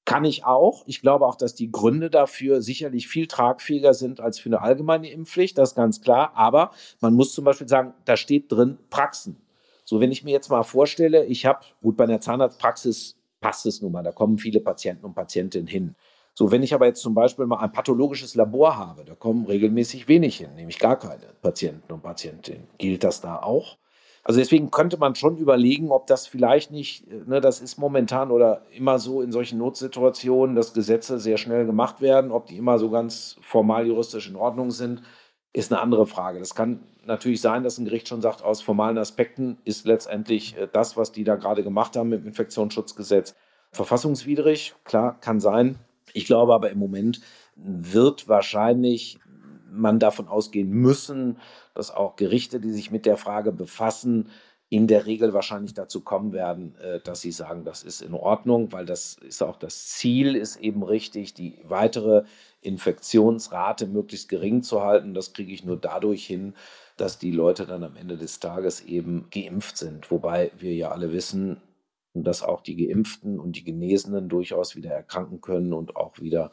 kann 0.05 0.25
ich 0.25 0.45
auch. 0.45 0.83
Ich 0.87 1.01
glaube 1.01 1.25
auch, 1.25 1.35
dass 1.35 1.55
die 1.55 1.71
Gründe 1.71 2.09
dafür 2.09 2.61
sicherlich 2.61 3.07
viel 3.07 3.27
tragfähiger 3.27 3.93
sind 3.93 4.19
als 4.19 4.39
für 4.39 4.49
eine 4.49 4.61
allgemeine 4.61 5.09
Impfpflicht, 5.09 5.57
das 5.57 5.69
ist 5.69 5.75
ganz 5.75 6.01
klar. 6.01 6.31
Aber 6.35 6.71
man 6.99 7.13
muss 7.13 7.33
zum 7.33 7.45
Beispiel 7.45 7.67
sagen, 7.67 7.93
da 8.05 8.17
steht 8.17 8.51
drin 8.51 8.77
Praxen. 8.89 9.37
So, 9.85 9.99
wenn 9.99 10.11
ich 10.11 10.23
mir 10.23 10.31
jetzt 10.31 10.49
mal 10.49 10.61
vorstelle, 10.61 11.25
ich 11.25 11.47
habe, 11.47 11.61
gut, 11.81 11.97
bei 11.97 12.03
einer 12.03 12.21
Zahnarztpraxis 12.21 13.17
passt 13.41 13.65
es 13.65 13.81
nun 13.81 13.91
mal, 13.91 14.03
da 14.03 14.11
kommen 14.11 14.37
viele 14.37 14.59
Patienten 14.59 15.05
und 15.05 15.15
Patientinnen 15.15 15.67
hin. 15.67 15.95
So, 16.35 16.51
wenn 16.51 16.61
ich 16.61 16.75
aber 16.75 16.85
jetzt 16.85 17.01
zum 17.01 17.15
Beispiel 17.15 17.47
mal 17.47 17.57
ein 17.57 17.71
pathologisches 17.71 18.35
Labor 18.35 18.77
habe, 18.77 19.03
da 19.03 19.15
kommen 19.15 19.45
regelmäßig 19.45 20.07
wenig 20.07 20.37
hin, 20.37 20.53
nämlich 20.55 20.77
gar 20.77 20.97
keine 20.99 21.25
Patienten 21.41 21.91
und 21.91 22.03
Patientinnen. 22.03 22.67
Gilt 22.77 23.03
das 23.03 23.19
da 23.19 23.41
auch? 23.41 23.78
Also 24.23 24.39
deswegen 24.39 24.69
könnte 24.69 24.97
man 24.97 25.15
schon 25.15 25.37
überlegen, 25.37 25.91
ob 25.91 26.07
das 26.07 26.27
vielleicht 26.27 26.71
nicht, 26.71 27.07
ne, 27.27 27.41
das 27.41 27.61
ist 27.61 27.77
momentan 27.77 28.31
oder 28.31 28.63
immer 28.71 28.99
so 28.99 29.21
in 29.21 29.31
solchen 29.31 29.57
Notsituationen, 29.57 30.55
dass 30.55 30.73
Gesetze 30.73 31.19
sehr 31.19 31.37
schnell 31.37 31.65
gemacht 31.65 32.01
werden, 32.01 32.31
ob 32.31 32.47
die 32.47 32.57
immer 32.57 32.77
so 32.77 32.89
ganz 32.89 33.37
formal 33.41 33.87
juristisch 33.87 34.29
in 34.29 34.35
Ordnung 34.35 34.71
sind, 34.71 35.01
ist 35.53 35.71
eine 35.71 35.81
andere 35.81 36.05
Frage. 36.05 36.39
Das 36.39 36.53
kann 36.53 36.81
natürlich 37.05 37.41
sein, 37.41 37.63
dass 37.63 37.77
ein 37.77 37.85
Gericht 37.85 38.07
schon 38.07 38.21
sagt, 38.21 38.43
aus 38.43 38.61
formalen 38.61 38.97
Aspekten 38.97 39.57
ist 39.63 39.85
letztendlich 39.85 40.57
äh, 40.57 40.67
das, 40.71 40.95
was 40.95 41.11
die 41.11 41.23
da 41.23 41.35
gerade 41.35 41.63
gemacht 41.63 41.95
haben 41.95 42.09
mit 42.09 42.21
dem 42.21 42.27
Infektionsschutzgesetz, 42.27 43.35
verfassungswidrig. 43.71 44.75
Klar, 44.83 45.19
kann 45.19 45.39
sein. 45.39 45.79
Ich 46.13 46.25
glaube 46.25 46.53
aber 46.53 46.69
im 46.69 46.79
Moment 46.79 47.21
wird 47.55 48.27
wahrscheinlich 48.27 49.19
man 49.71 49.99
davon 49.99 50.27
ausgehen 50.27 50.69
müssen, 50.69 51.37
dass 51.79 51.91
auch 51.91 52.15
Gerichte, 52.17 52.59
die 52.59 52.71
sich 52.71 52.91
mit 52.91 53.05
der 53.05 53.17
Frage 53.17 53.51
befassen, 53.51 54.29
in 54.69 54.85
der 54.85 55.07
Regel 55.07 55.33
wahrscheinlich 55.33 55.73
dazu 55.73 56.01
kommen 56.01 56.31
werden, 56.31 56.75
äh, 56.75 56.99
dass 56.99 57.21
sie 57.21 57.31
sagen, 57.31 57.63
das 57.65 57.83
ist 57.83 58.01
in 58.01 58.13
Ordnung, 58.13 58.71
weil 58.71 58.85
das 58.85 59.15
ist 59.15 59.41
auch 59.41 59.55
das 59.55 59.87
Ziel, 59.87 60.35
ist 60.35 60.57
eben 60.57 60.83
richtig, 60.83 61.33
die 61.33 61.57
weitere 61.63 62.23
Infektionsrate 62.61 63.87
möglichst 63.87 64.29
gering 64.29 64.61
zu 64.61 64.83
halten. 64.83 65.15
Das 65.15 65.33
kriege 65.33 65.51
ich 65.51 65.65
nur 65.65 65.77
dadurch 65.77 66.25
hin, 66.25 66.53
dass 66.97 67.17
die 67.17 67.31
Leute 67.31 67.65
dann 67.65 67.83
am 67.83 67.95
Ende 67.95 68.17
des 68.17 68.39
Tages 68.39 68.81
eben 68.81 69.27
geimpft 69.31 69.77
sind. 69.77 70.11
Wobei 70.11 70.51
wir 70.59 70.75
ja 70.75 70.91
alle 70.91 71.11
wissen, 71.11 71.61
dass 72.13 72.43
auch 72.43 72.61
die 72.61 72.75
Geimpften 72.75 73.39
und 73.39 73.55
die 73.55 73.63
Genesenen 73.63 74.29
durchaus 74.29 74.75
wieder 74.75 74.91
erkranken 74.91 75.41
können 75.41 75.73
und 75.73 75.95
auch 75.95 76.19
wieder 76.19 76.51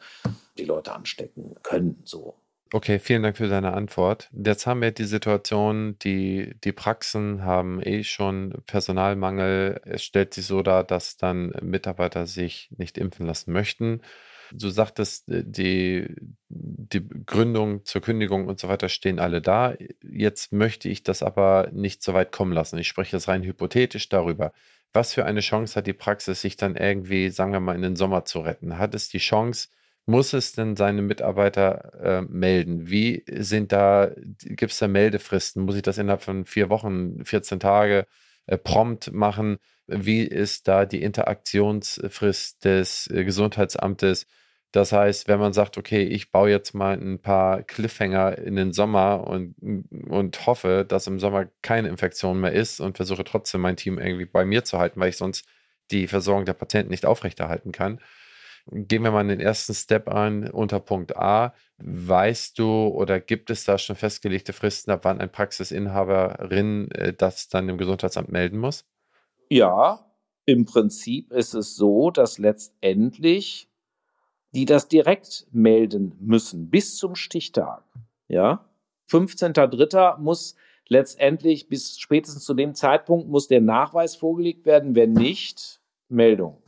die 0.57 0.65
Leute 0.65 0.93
anstecken 0.93 1.55
können. 1.61 2.01
So. 2.03 2.35
Okay, 2.73 2.99
vielen 2.99 3.23
Dank 3.23 3.37
für 3.37 3.47
deine 3.47 3.73
Antwort. 3.73 4.29
Jetzt 4.33 4.67
haben 4.67 4.81
wir 4.81 4.91
die 4.91 5.05
Situation, 5.05 5.97
die, 5.99 6.53
die 6.63 6.73
Praxen 6.73 7.43
haben 7.43 7.81
eh 7.81 8.03
schon 8.03 8.61
Personalmangel. 8.65 9.79
Es 9.85 10.03
stellt 10.03 10.33
sich 10.33 10.45
so 10.45 10.61
dar, 10.63 10.83
dass 10.83 11.15
dann 11.15 11.53
Mitarbeiter 11.61 12.25
sich 12.25 12.69
nicht 12.77 12.97
impfen 12.97 13.25
lassen 13.25 13.53
möchten. 13.53 14.01
Du 14.51 14.69
sagtest, 14.69 15.29
äh, 15.29 15.43
die, 15.45 16.07
die 16.49 17.07
Gründung 17.25 17.85
zur 17.85 18.01
Kündigung 18.01 18.47
und 18.47 18.59
so 18.59 18.67
weiter 18.67 18.89
stehen 18.89 19.19
alle 19.19 19.41
da. 19.41 19.75
Jetzt 20.01 20.51
möchte 20.51 20.89
ich 20.89 21.03
das 21.03 21.23
aber 21.23 21.69
nicht 21.71 22.03
so 22.03 22.13
weit 22.13 22.31
kommen 22.33 22.51
lassen. 22.51 22.77
Ich 22.79 22.87
spreche 22.89 23.15
jetzt 23.15 23.27
rein 23.29 23.43
hypothetisch 23.43 24.09
darüber. 24.09 24.51
Was 24.93 25.13
für 25.13 25.25
eine 25.25 25.41
Chance 25.41 25.75
hat 25.75 25.87
die 25.87 25.93
Praxis, 25.93 26.41
sich 26.41 26.57
dann 26.57 26.75
irgendwie, 26.75 27.29
sagen 27.29 27.53
wir 27.53 27.59
mal, 27.59 27.75
in 27.75 27.81
den 27.81 27.95
Sommer 27.95 28.25
zu 28.25 28.39
retten? 28.39 28.77
Hat 28.77 28.95
es 28.95 29.09
die 29.09 29.19
Chance, 29.19 29.69
muss 30.07 30.33
es 30.33 30.53
denn 30.53 30.75
seine 30.75 31.01
Mitarbeiter 31.01 31.93
äh, 32.01 32.21
melden? 32.21 32.89
Wie 32.89 33.23
sind 33.27 33.71
da, 33.73 34.11
gibt 34.15 34.71
es 34.71 34.79
da 34.79 34.87
Meldefristen? 34.87 35.63
Muss 35.63 35.75
ich 35.75 35.81
das 35.81 35.97
innerhalb 35.97 36.23
von 36.23 36.45
vier 36.45 36.69
Wochen, 36.69 37.23
14 37.25 37.59
Tage 37.59 38.07
äh, 38.47 38.57
prompt 38.57 39.11
machen? 39.11 39.57
Wie 39.85 40.23
ist 40.23 40.67
da 40.67 40.85
die 40.85 41.01
Interaktionsfrist 41.03 42.63
des 42.63 43.07
äh, 43.11 43.25
Gesundheitsamtes? 43.25 44.27
Das 44.71 44.93
heißt, 44.93 45.27
wenn 45.27 45.39
man 45.39 45.53
sagt, 45.53 45.77
okay, 45.77 46.03
ich 46.03 46.31
baue 46.31 46.49
jetzt 46.49 46.73
mal 46.73 46.97
ein 46.97 47.19
paar 47.21 47.63
Cliffhanger 47.63 48.37
in 48.37 48.55
den 48.55 48.73
Sommer 48.73 49.27
und, 49.27 49.55
und 50.07 50.45
hoffe, 50.45 50.85
dass 50.87 51.07
im 51.07 51.19
Sommer 51.19 51.47
keine 51.61 51.89
Infektion 51.89 52.39
mehr 52.39 52.53
ist 52.53 52.79
und 52.79 52.97
versuche 52.97 53.23
trotzdem 53.25 53.61
mein 53.61 53.77
Team 53.77 53.97
irgendwie 53.97 54.25
bei 54.25 54.45
mir 54.45 54.63
zu 54.63 54.77
halten, 54.77 54.99
weil 54.99 55.09
ich 55.09 55.17
sonst 55.17 55.45
die 55.91 56.07
Versorgung 56.07 56.45
der 56.45 56.53
Patienten 56.53 56.91
nicht 56.91 57.05
aufrechterhalten 57.05 57.71
kann. 57.71 57.99
Gehen 58.71 59.03
wir 59.03 59.11
mal 59.11 59.27
den 59.27 59.39
ersten 59.39 59.73
Step 59.73 60.09
an 60.09 60.49
unter 60.49 60.79
Punkt 60.79 61.15
A. 61.15 61.53
Weißt 61.77 62.59
du 62.59 62.87
oder 62.87 63.19
gibt 63.19 63.49
es 63.49 63.63
da 63.63 63.77
schon 63.77 63.95
festgelegte 63.95 64.53
Fristen, 64.53 64.91
ab 64.91 65.01
wann 65.03 65.21
ein 65.21 65.31
Praxisinhaberin 65.31 66.91
äh, 66.91 67.13
das 67.13 67.47
dann 67.47 67.69
im 67.69 67.77
Gesundheitsamt 67.77 68.31
melden 68.31 68.57
muss? 68.59 68.85
Ja, 69.49 70.05
im 70.45 70.65
Prinzip 70.65 71.31
ist 71.31 71.53
es 71.53 71.75
so, 71.75 72.11
dass 72.11 72.37
letztendlich 72.37 73.69
die 74.53 74.65
das 74.65 74.87
direkt 74.87 75.45
melden 75.51 76.15
müssen 76.19 76.69
bis 76.69 76.97
zum 76.97 77.15
Stichtag. 77.15 77.83
Ja, 78.27 78.65
15.03. 79.09 80.17
muss 80.19 80.55
letztendlich 80.87 81.67
bis 81.69 81.99
spätestens 81.99 82.43
zu 82.43 82.53
dem 82.53 82.73
Zeitpunkt 82.73 83.27
muss 83.27 83.47
der 83.47 83.61
Nachweis 83.61 84.15
vorgelegt 84.15 84.65
werden, 84.65 84.95
wenn 84.95 85.13
nicht, 85.13 85.79
Meldung. 86.09 86.61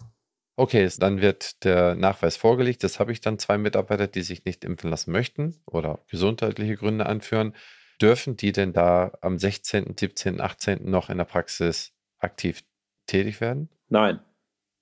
Okay, 0.60 0.89
dann 0.98 1.22
wird 1.22 1.63
der 1.63 1.95
Nachweis 1.95 2.36
vorgelegt. 2.36 2.84
Das 2.84 3.00
habe 3.00 3.13
ich 3.13 3.22
dann 3.22 3.39
zwei 3.39 3.58
Mitarbeiter, 3.58 4.08
die 4.08 4.24
sich 4.24 4.43
nicht 4.43 4.65
impfen 4.65 4.89
lassen 4.89 5.13
möchten 5.13 5.56
oder 5.65 6.00
gesundheitliche 6.10 6.76
Gründe 6.76 7.06
anführen. 7.06 7.56
Dürfen 8.02 8.36
die 8.36 8.52
denn 8.52 8.74
da 8.74 9.13
am 9.22 9.39
16., 9.39 9.95
17., 9.98 10.41
18. 10.41 10.84
noch 10.84 11.10
in 11.10 11.17
der 11.17 11.24
Praxis 11.24 11.93
aktiv 12.17 12.65
tätig 13.06 13.39
werden? 13.39 13.69
Nein. 13.88 14.19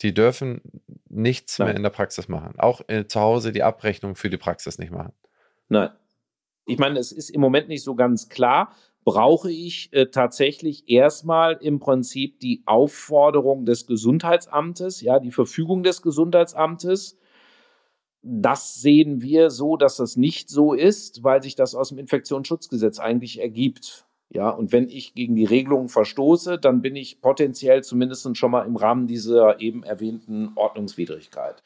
Die 0.02 0.16
dürfen 0.16 0.62
nichts 1.10 1.60
Nein. 1.60 1.68
mehr 1.68 1.76
in 1.76 1.84
der 1.84 1.92
Praxis 1.92 2.28
machen. 2.28 2.56
Auch 2.58 2.82
äh, 2.88 3.06
zu 3.06 3.20
Hause 3.20 3.52
die 3.52 3.62
Abrechnung 3.62 4.16
für 4.16 4.32
die 4.32 4.38
Praxis 4.38 4.80
nicht 4.80 4.92
machen. 4.92 5.14
Nein. 5.70 5.92
Ich 6.66 6.80
meine, 6.80 6.98
es 6.98 7.12
ist 7.12 7.30
im 7.30 7.40
Moment 7.40 7.68
nicht 7.68 7.84
so 7.84 7.94
ganz 7.94 8.30
klar, 8.30 8.74
brauche 9.08 9.50
ich 9.50 9.88
äh, 9.94 10.08
tatsächlich 10.08 10.90
erstmal 10.90 11.54
im 11.62 11.80
Prinzip 11.80 12.42
die 12.42 12.64
Aufforderung 12.66 13.64
des 13.64 13.88
Gesundheitsamtes, 13.88 15.00
ja, 15.00 15.22
die 15.22 15.32
Verfügung 15.32 15.82
des 15.82 16.02
Gesundheitsamtes. 16.02 17.18
Das 18.22 18.82
sehen 18.82 19.22
wir 19.22 19.50
so, 19.50 19.78
dass 19.78 19.96
das 19.96 20.18
nicht 20.18 20.50
so 20.50 20.74
ist, 20.74 21.24
weil 21.24 21.42
sich 21.42 21.56
das 21.56 21.74
aus 21.74 21.88
dem 21.88 22.00
Infektionsschutzgesetz 22.00 23.00
eigentlich 23.00 23.40
ergibt. 23.40 24.06
Ja, 24.30 24.50
und 24.50 24.74
wenn 24.74 24.90
ich 24.90 25.14
gegen 25.14 25.38
die 25.38 25.46
Regelungen 25.46 25.88
verstoße, 25.88 26.60
dann 26.60 26.82
bin 26.82 26.98
ich 26.98 27.22
potenziell 27.22 27.86
zumindest 27.86 28.36
schon 28.36 28.52
mal 28.52 28.66
im 28.66 28.76
Rahmen 28.76 29.08
dieser 29.08 29.62
eben 29.62 29.84
erwähnten 29.84 30.52
Ordnungswidrigkeit. 30.56 31.64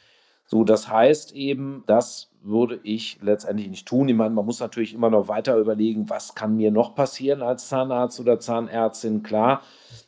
So, 0.52 0.66
das 0.66 0.90
heißt 0.90 1.32
eben, 1.34 1.86
das 1.88 2.30
würde 2.44 2.82
ich 2.84 3.20
letztendlich 3.22 3.70
nicht 3.70 3.88
tun. 3.88 4.10
Ich 4.10 4.16
meine, 4.16 4.36
man 4.36 4.46
muss 4.46 4.60
natürlich 4.60 4.94
immer 4.94 5.10
noch 5.10 5.30
weiter 5.30 5.56
überlegen, 5.56 6.10
was 6.10 6.36
kann 6.36 6.58
mir 6.58 6.72
noch 6.72 6.94
passieren 6.94 7.42
als 7.42 7.70
Zahnarzt 7.70 8.20
oder 8.20 8.38
Zahnärztin. 8.38 9.24
Klar, 9.24 9.62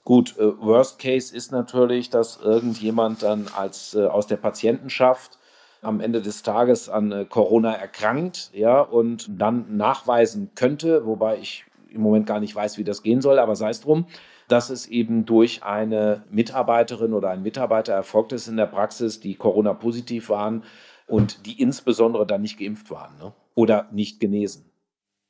gut, 0.04 0.38
äh, 0.38 0.60
Worst 0.60 1.00
Case 1.00 1.34
ist 1.34 1.54
natürlich, 1.54 2.10
dass 2.10 2.42
irgendjemand 2.42 3.24
dann 3.24 3.48
als 3.56 3.96
äh, 3.96 4.06
aus 4.06 4.28
der 4.28 4.36
Patientenschaft 4.36 5.40
am 5.82 6.02
Ende 6.02 6.22
des 6.22 6.44
Tages 6.44 6.90
an 6.90 7.14
äh, 7.14 7.24
Corona 7.24 7.72
erkrankt, 7.72 8.52
ja, 8.54 8.82
und 8.82 9.30
dann 9.40 9.78
nachweisen 9.78 10.52
könnte, 10.56 11.06
wobei 11.06 11.38
ich 11.38 11.64
im 11.90 12.02
Moment 12.02 12.26
gar 12.26 12.42
nicht 12.42 12.54
weiß, 12.54 12.78
wie 12.78 12.84
das 12.84 13.02
gehen 13.02 13.22
soll, 13.22 13.40
aber 13.40 13.56
sei 13.56 13.70
es 13.70 13.80
drum, 13.80 14.08
dass 14.54 14.70
es 14.70 14.86
eben 14.86 15.26
durch 15.26 15.64
eine 15.64 16.26
Mitarbeiterin 16.30 17.14
oder 17.14 17.32
einen 17.32 17.42
Mitarbeiter 17.42 17.92
erfolgt 17.92 18.34
ist 18.34 18.48
in 18.48 18.56
der 18.56 18.68
Praxis, 18.68 19.20
die 19.20 19.34
Corona-positiv 19.34 20.30
waren 20.30 20.64
und 21.08 21.48
die 21.48 21.60
insbesondere 21.60 22.28
dann 22.28 22.44
nicht 22.44 22.60
geimpft 22.60 22.92
waren 22.92 23.18
ne? 23.18 23.34
oder 23.56 23.90
nicht 23.92 24.20
genesen. 24.20 24.70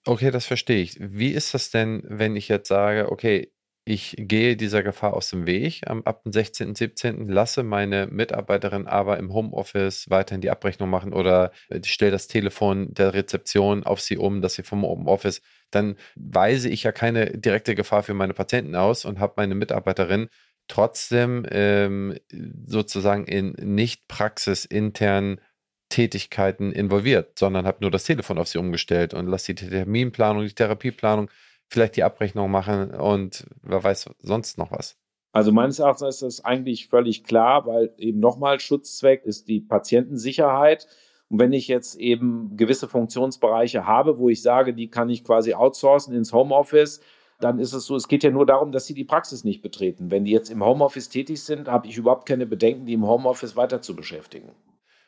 Okay, 0.05 0.29
das 0.29 0.45
verstehe 0.45 0.81
ich. 0.81 0.97
Wie 0.99 1.29
ist 1.29 1.53
das 1.53 1.71
denn, 1.71 2.03
wenn 2.05 2.36
ich 2.36 2.49
jetzt 2.49 2.67
sage, 2.67 3.09
okay, 3.13 3.49
ich 3.86 4.15
gehe 4.17 4.56
dieser 4.56 4.82
Gefahr 4.82 5.13
aus 5.13 5.30
dem 5.30 5.46
Weg 5.46 5.82
ab 5.88 6.24
dem 6.24 6.32
16., 6.32 6.76
17., 6.76 7.28
lasse 7.28 7.63
meine 7.63 8.08
Mitarbeiterin 8.08 8.88
aber 8.88 9.17
im 9.17 9.34
Homeoffice 9.34 10.10
weiterhin 10.10 10.41
die 10.41 10.52
Abrechnung 10.52 10.89
machen 10.89 11.13
oder 11.13 11.52
ich 11.69 11.91
stelle 11.91 12.12
das 12.12 12.28
Telefon 12.28 12.93
der 12.93 13.13
Rezeption 13.13 13.84
auf 13.84 14.00
sie 14.00 14.17
um, 14.17 14.41
dass 14.41 14.54
sie 14.54 14.63
vom 14.63 14.84
Homeoffice, 14.84 15.41
dann 15.72 15.96
weise 16.15 16.69
ich 16.69 16.84
ja 16.84 16.91
keine 16.91 17.38
direkte 17.38 17.76
Gefahr 17.76 18.04
für 18.04 18.13
meine 18.13 18.34
Patienten 18.34 18.76
aus 18.76 19.04
und 19.04 19.19
habe 19.19 19.34
meine 19.38 19.56
Mitarbeiterin 19.56 20.30
trotzdem 20.69 21.46
ähm, 21.52 22.17
sozusagen 22.65 23.26
in 23.26 23.52
nicht 23.52 24.08
praxisinternen 24.08 25.41
Tätigkeiten 25.89 26.71
involviert, 26.71 27.38
sondern 27.38 27.67
habe 27.67 27.79
nur 27.81 27.92
das 27.92 28.06
Telefon 28.06 28.38
auf 28.40 28.48
sie 28.48 28.58
umgestellt 28.58 29.13
und 29.13 29.27
lasse 29.27 29.54
die 29.54 29.67
Terminplanung, 29.67 30.44
die 30.44 30.54
Therapieplanung 30.54 31.29
vielleicht 31.69 31.95
die 31.95 32.03
Abrechnung 32.03 32.51
machen 32.51 32.91
und 32.91 33.47
wer 33.61 33.83
weiß 33.83 34.09
sonst 34.19 34.57
noch 34.57 34.71
was. 34.71 34.97
Also 35.31 35.51
meines 35.51 35.79
Erachtens 35.79 36.07
ist 36.07 36.21
das 36.21 36.45
eigentlich 36.45 36.87
völlig 36.87 37.23
klar, 37.23 37.65
weil 37.65 37.91
eben 37.97 38.19
nochmal 38.19 38.59
Schutzzweck 38.59 39.25
ist 39.25 39.47
die 39.47 39.61
Patientensicherheit. 39.61 40.87
Und 41.27 41.39
wenn 41.39 41.53
ich 41.53 41.67
jetzt 41.67 41.95
eben 41.95 42.55
gewisse 42.55 42.87
Funktionsbereiche 42.87 43.87
habe, 43.87 44.19
wo 44.19 44.29
ich 44.29 44.43
sage, 44.43 44.75
die 44.75 44.89
kann 44.89 45.09
ich 45.09 45.23
quasi 45.23 45.55
outsourcen 45.55 46.13
ins 46.13 46.33
Homeoffice, 46.33 47.01
dann 47.39 47.57
ist 47.57 47.73
es 47.73 47.87
so, 47.87 47.95
es 47.95 48.07
geht 48.07 48.23
ja 48.23 48.29
nur 48.29 48.45
darum, 48.45 48.71
dass 48.71 48.85
sie 48.85 48.93
die 48.93 49.03
Praxis 49.03 49.43
nicht 49.43 49.63
betreten. 49.63 50.11
Wenn 50.11 50.25
die 50.25 50.31
jetzt 50.31 50.51
im 50.51 50.63
Homeoffice 50.63 51.09
tätig 51.09 51.41
sind, 51.41 51.67
habe 51.67 51.87
ich 51.87 51.97
überhaupt 51.97 52.27
keine 52.27 52.45
Bedenken, 52.45 52.85
die 52.85 52.93
im 52.93 53.07
Homeoffice 53.07 53.55
weiter 53.55 53.81
zu 53.81 53.95
beschäftigen. 53.95 54.51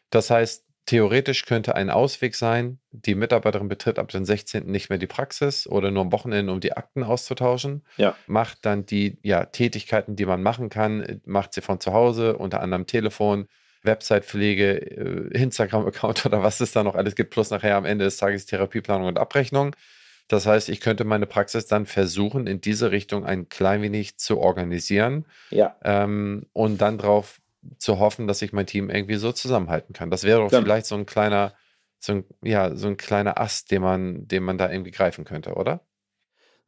Das 0.09 0.31
heißt, 0.31 0.64
theoretisch 0.85 1.45
könnte 1.45 1.75
ein 1.75 1.89
Ausweg 1.89 2.35
sein, 2.35 2.79
die 2.91 3.15
Mitarbeiterin 3.15 3.67
betritt 3.67 3.97
ab 3.99 4.09
dem 4.09 4.25
16. 4.25 4.65
nicht 4.65 4.89
mehr 4.89 4.99
die 4.99 5.07
Praxis 5.07 5.67
oder 5.67 5.91
nur 5.91 6.03
am 6.03 6.11
Wochenende, 6.11 6.51
um 6.53 6.59
die 6.59 6.73
Akten 6.73 7.03
auszutauschen. 7.03 7.83
Ja. 7.97 8.15
Macht 8.27 8.59
dann 8.65 8.85
die 8.85 9.17
ja, 9.23 9.45
Tätigkeiten, 9.45 10.15
die 10.15 10.25
man 10.25 10.43
machen 10.43 10.69
kann, 10.69 11.21
macht 11.25 11.53
sie 11.53 11.61
von 11.61 11.79
zu 11.79 11.93
Hause, 11.93 12.37
unter 12.37 12.61
anderem 12.61 12.85
Telefon, 12.85 13.47
Website-Pflege, 13.83 15.31
äh, 15.33 15.37
Instagram-Account 15.41 16.25
oder 16.25 16.43
was 16.43 16.59
es 16.59 16.71
da 16.71 16.83
noch 16.83 16.95
alles 16.95 17.15
gibt, 17.15 17.31
plus 17.31 17.49
nachher 17.49 17.75
am 17.75 17.85
Ende 17.85 18.05
des 18.05 18.17
Tages 18.17 18.45
Therapieplanung 18.45 19.07
und 19.07 19.17
Abrechnung. 19.19 19.75
Das 20.27 20.47
heißt, 20.47 20.69
ich 20.69 20.81
könnte 20.81 21.03
meine 21.03 21.27
Praxis 21.27 21.67
dann 21.67 21.85
versuchen, 21.85 22.47
in 22.47 22.59
diese 22.59 22.89
Richtung 22.91 23.25
ein 23.25 23.47
klein 23.47 23.83
wenig 23.83 24.17
zu 24.17 24.39
organisieren 24.39 25.25
Ja. 25.51 25.75
ähm, 25.83 26.47
und 26.51 26.81
dann 26.81 26.97
darauf 26.97 27.39
zu 27.77 27.99
hoffen, 27.99 28.27
dass 28.27 28.41
ich 28.41 28.53
mein 28.53 28.65
Team 28.67 28.89
irgendwie 28.89 29.15
so 29.15 29.31
zusammenhalten 29.31 29.93
kann. 29.93 30.09
Das 30.09 30.23
wäre 30.23 30.41
doch 30.41 30.49
Genau. 30.49 30.63
vielleicht 30.63 30.85
so 30.85 30.95
ein 30.95 31.05
kleiner, 31.05 31.53
so 31.99 32.13
ein, 32.13 32.25
ja, 32.43 32.75
so 32.75 32.87
ein 32.87 32.97
kleiner 32.97 33.39
Ast, 33.39 33.71
den 33.71 33.81
man, 33.81 34.27
den 34.27 34.43
man 34.43 34.57
da 34.57 34.71
irgendwie 34.71 34.91
greifen 34.91 35.25
könnte, 35.25 35.55
oder? 35.55 35.81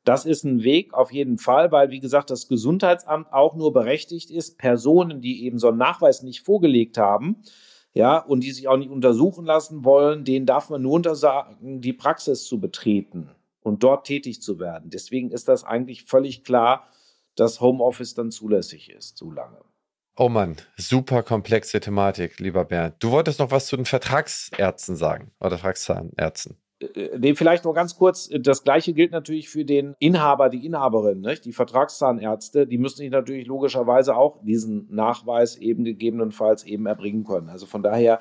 Das 0.03 0.25
ist 0.25 0.45
ein 0.45 0.63
Weg 0.63 0.93
auf 0.93 1.11
jeden 1.11 1.37
Fall, 1.37 1.71
weil, 1.71 1.89
wie 1.89 1.99
gesagt, 1.99 2.29
das 2.29 2.47
Gesundheitsamt 2.47 3.33
auch 3.33 3.55
nur 3.55 3.73
berechtigt 3.73 4.31
ist, 4.31 4.57
Personen, 4.57 5.19
die 5.21 5.43
eben 5.45 5.59
so 5.59 5.67
einen 5.67 5.77
Nachweis 5.77 6.23
nicht 6.23 6.45
vorgelegt 6.45 6.97
haben, 6.97 7.41
ja, 7.93 8.17
und 8.17 8.41
die 8.41 8.51
sich 8.51 8.67
auch 8.67 8.77
nicht 8.77 8.89
untersuchen 8.91 9.45
lassen 9.45 9.83
wollen, 9.83 10.23
denen 10.23 10.45
darf 10.45 10.69
man 10.69 10.81
nur 10.81 10.93
untersagen, 10.93 11.81
die 11.81 11.93
Praxis 11.93 12.45
zu 12.45 12.59
betreten 12.59 13.31
und 13.61 13.83
dort 13.83 14.07
tätig 14.07 14.41
zu 14.41 14.59
werden. 14.59 14.89
Deswegen 14.91 15.31
ist 15.31 15.47
das 15.49 15.63
eigentlich 15.65 16.05
völlig 16.05 16.43
klar, 16.45 16.87
dass 17.35 17.59
Homeoffice 17.59 18.13
dann 18.13 18.31
zulässig 18.31 18.89
ist, 18.89 19.17
so 19.17 19.29
lange. 19.31 19.59
Oh 20.19 20.29
Mann, 20.29 20.55
super 20.77 21.21
komplexe 21.21 21.79
Thematik, 21.79 22.39
lieber 22.39 22.65
Bernd. 22.65 22.95
Du 22.97 23.11
wolltest 23.11 23.39
noch 23.39 23.51
was 23.51 23.67
zu 23.67 23.75
den 23.75 23.85
Vertragsärzten 23.85 24.95
sagen 24.95 25.29
oder 25.39 25.59
Vertragszahnärzten. 25.59 26.57
Äh, 26.79 27.19
Nee, 27.19 27.35
vielleicht 27.35 27.65
noch 27.65 27.73
ganz 27.73 27.95
kurz. 27.95 28.27
Das 28.39 28.63
Gleiche 28.63 28.93
gilt 28.93 29.11
natürlich 29.11 29.47
für 29.47 29.63
den 29.63 29.95
Inhaber, 29.99 30.49
die 30.49 30.65
Inhaberin, 30.65 31.21
nicht? 31.21 31.45
die 31.45 31.53
Vertragszahnärzte. 31.53 32.65
Die 32.65 32.79
müssen 32.79 32.97
sich 32.97 33.11
natürlich 33.11 33.45
logischerweise 33.45 34.15
auch 34.15 34.41
diesen 34.43 34.87
Nachweis 34.89 35.55
eben 35.55 35.83
gegebenenfalls 35.83 36.63
eben 36.63 36.87
erbringen 36.87 37.23
können. 37.23 37.49
Also 37.49 37.67
von 37.67 37.83
daher, 37.83 38.19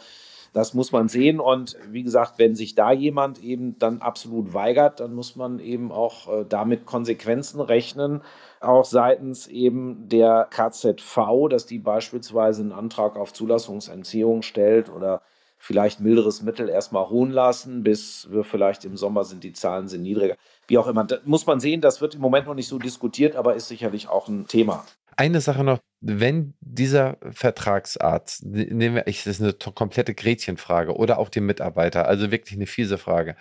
das 0.56 0.72
muss 0.72 0.90
man 0.90 1.10
sehen. 1.10 1.38
Und 1.38 1.76
wie 1.90 2.02
gesagt, 2.02 2.38
wenn 2.38 2.54
sich 2.54 2.74
da 2.74 2.90
jemand 2.90 3.44
eben 3.44 3.78
dann 3.78 4.00
absolut 4.00 4.54
weigert, 4.54 5.00
dann 5.00 5.12
muss 5.12 5.36
man 5.36 5.58
eben 5.58 5.92
auch 5.92 6.32
äh, 6.32 6.46
damit 6.48 6.86
Konsequenzen 6.86 7.60
rechnen. 7.60 8.22
Auch 8.60 8.86
seitens 8.86 9.48
eben 9.48 10.08
der 10.08 10.48
KZV, 10.50 11.50
dass 11.50 11.66
die 11.66 11.78
beispielsweise 11.78 12.62
einen 12.62 12.72
Antrag 12.72 13.16
auf 13.16 13.34
Zulassungsentziehung 13.34 14.40
stellt 14.40 14.88
oder 14.88 15.20
vielleicht 15.58 16.00
milderes 16.00 16.40
Mittel 16.40 16.70
erstmal 16.70 17.04
ruhen 17.04 17.32
lassen, 17.32 17.82
bis 17.82 18.26
wir 18.30 18.42
vielleicht 18.42 18.86
im 18.86 18.96
Sommer 18.96 19.24
sind 19.24 19.44
die 19.44 19.52
Zahlen 19.52 19.88
sind 19.88 20.04
niedriger. 20.04 20.36
Wie 20.68 20.78
auch 20.78 20.86
immer, 20.86 21.04
da 21.04 21.18
muss 21.26 21.46
man 21.46 21.60
sehen, 21.60 21.82
das 21.82 22.00
wird 22.00 22.14
im 22.14 22.22
Moment 22.22 22.46
noch 22.46 22.54
nicht 22.54 22.68
so 22.68 22.78
diskutiert, 22.78 23.36
aber 23.36 23.56
ist 23.56 23.68
sicherlich 23.68 24.08
auch 24.08 24.26
ein 24.28 24.46
Thema. 24.46 24.86
Eine 25.16 25.40
Sache 25.40 25.64
noch, 25.64 25.80
wenn 26.00 26.54
dieser 26.60 27.16
Vertragsarzt, 27.30 28.44
nehmen 28.44 28.96
wir, 28.96 29.04
das 29.04 29.26
ist 29.26 29.40
eine 29.40 29.54
komplette 29.54 30.14
Gretchenfrage 30.14 30.94
oder 30.94 31.18
auch 31.18 31.30
die 31.30 31.40
Mitarbeiter, 31.40 32.06
also 32.06 32.30
wirklich 32.30 32.56
eine 32.56 32.66
fiese 32.66 32.98
Frage. 32.98 33.36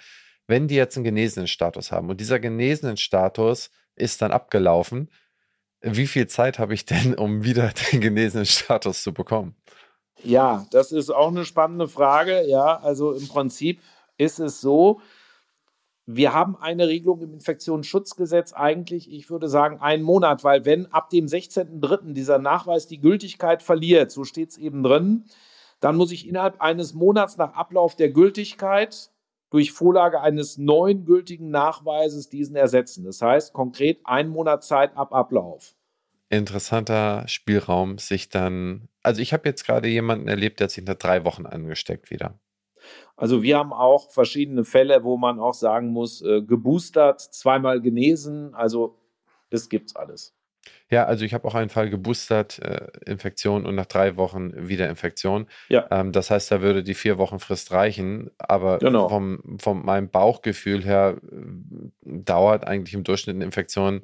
Wenn 0.47 0.67
die 0.67 0.75
jetzt 0.75 0.95
einen 0.95 1.03
genesenen 1.03 1.47
Status 1.47 1.91
haben 1.91 2.09
und 2.09 2.21
dieser 2.21 2.39
genesenen 2.39 2.97
Status 2.97 3.71
ist 3.95 4.21
dann 4.21 4.31
abgelaufen, 4.31 5.09
wie 5.81 6.07
viel 6.07 6.27
Zeit 6.27 6.59
habe 6.59 6.73
ich 6.73 6.85
denn, 6.85 7.13
um 7.15 7.43
wieder 7.43 7.71
den 7.91 8.01
genesenen 8.01 8.45
Status 8.45 9.03
zu 9.03 9.13
bekommen? 9.13 9.55
Ja, 10.23 10.65
das 10.71 10.91
ist 10.91 11.09
auch 11.09 11.27
eine 11.27 11.45
spannende 11.45 11.87
Frage. 11.87 12.47
Ja, 12.47 12.79
also 12.79 13.13
im 13.13 13.27
Prinzip 13.27 13.81
ist 14.17 14.39
es 14.39 14.61
so, 14.61 15.01
wir 16.05 16.33
haben 16.33 16.55
eine 16.55 16.87
Regelung 16.87 17.21
im 17.21 17.33
Infektionsschutzgesetz 17.33 18.53
eigentlich, 18.53 19.11
ich 19.11 19.29
würde 19.29 19.49
sagen, 19.49 19.79
einen 19.79 20.03
Monat, 20.03 20.43
weil 20.43 20.63
wenn 20.65 20.85
ab 20.91 21.09
dem 21.09 21.25
16.03. 21.25 22.13
dieser 22.13 22.37
Nachweis 22.37 22.87
die 22.87 23.01
Gültigkeit 23.01 23.63
verliert, 23.63 24.11
so 24.11 24.23
steht 24.23 24.49
es 24.49 24.57
eben 24.57 24.83
drin, 24.83 25.25
dann 25.79 25.95
muss 25.95 26.11
ich 26.11 26.27
innerhalb 26.27 26.61
eines 26.61 26.93
Monats 26.93 27.37
nach 27.37 27.53
Ablauf 27.53 27.95
der 27.95 28.09
Gültigkeit 28.09 29.11
durch 29.49 29.71
Vorlage 29.71 30.21
eines 30.21 30.57
neuen 30.57 31.05
gültigen 31.05 31.49
Nachweises 31.49 32.29
diesen 32.29 32.55
ersetzen. 32.55 33.03
Das 33.03 33.21
heißt 33.21 33.53
konkret 33.53 33.99
ein 34.03 34.27
Monat 34.27 34.63
Zeit 34.63 34.95
ab 34.95 35.13
Ablauf. 35.13 35.75
Interessanter 36.29 37.27
Spielraum, 37.27 37.97
sich 37.97 38.29
dann. 38.29 38.89
Also, 39.03 39.21
ich 39.21 39.31
habe 39.31 39.47
jetzt 39.47 39.65
gerade 39.65 39.87
jemanden 39.87 40.27
erlebt, 40.27 40.59
der 40.59 40.65
hat 40.65 40.71
sich 40.71 40.83
nach 40.83 40.95
drei 40.95 41.23
Wochen 41.23 41.45
angesteckt 41.45 42.09
wieder. 42.09 42.39
Also 43.15 43.43
wir 43.43 43.57
haben 43.57 43.73
auch 43.73 44.11
verschiedene 44.11 44.65
Fälle, 44.65 45.03
wo 45.03 45.17
man 45.17 45.39
auch 45.39 45.53
sagen 45.53 45.89
muss, 45.89 46.21
äh, 46.21 46.41
geboostert, 46.41 47.21
zweimal 47.21 47.81
genesen. 47.81 48.53
Also 48.55 48.97
das 49.49 49.69
gibt's 49.69 49.95
alles. 49.95 50.33
Ja, 50.89 51.05
also 51.05 51.25
ich 51.25 51.33
habe 51.33 51.47
auch 51.47 51.55
einen 51.55 51.69
Fall 51.69 51.89
geboostert, 51.89 52.59
äh, 52.59 52.87
Infektion 53.05 53.65
und 53.65 53.75
nach 53.75 53.85
drei 53.85 54.17
Wochen 54.17 54.67
wieder 54.67 54.89
Infektion. 54.89 55.47
Ja. 55.69 55.87
Ähm, 55.91 56.11
das 56.11 56.31
heißt, 56.31 56.51
da 56.51 56.61
würde 56.61 56.83
die 56.83 56.93
vier 56.93 57.17
Wochen 57.17 57.39
Frist 57.39 57.71
reichen, 57.71 58.31
aber 58.37 58.79
Genau. 58.79 59.09
vom, 59.09 59.57
von 59.59 59.85
meinem 59.85 60.09
Bauchgefühl 60.09 60.83
her 60.83 61.17
äh, 61.21 61.89
dauert 62.03 62.67
eigentlich 62.67 62.93
im 62.93 63.03
Durchschnitt 63.03 63.35
eine 63.35 63.45
Infektion 63.45 64.01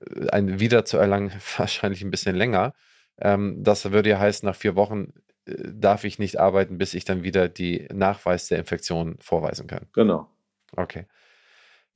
äh, 0.00 0.28
ein 0.30 0.60
wiederzuerlangen 0.60 1.32
wahrscheinlich 1.56 2.02
ein 2.02 2.10
bisschen 2.10 2.36
länger. 2.36 2.74
Ähm, 3.18 3.62
das 3.62 3.90
würde 3.90 4.10
ja 4.10 4.18
heißen, 4.18 4.46
nach 4.46 4.56
vier 4.56 4.76
Wochen 4.76 5.12
darf 5.46 6.04
ich 6.04 6.18
nicht 6.18 6.38
arbeiten, 6.38 6.78
bis 6.78 6.94
ich 6.94 7.04
dann 7.04 7.22
wieder 7.22 7.48
die 7.48 7.88
Nachweis 7.92 8.48
der 8.48 8.58
Infektion 8.58 9.16
vorweisen 9.20 9.66
kann. 9.66 9.86
Genau. 9.92 10.28
Okay. 10.76 11.06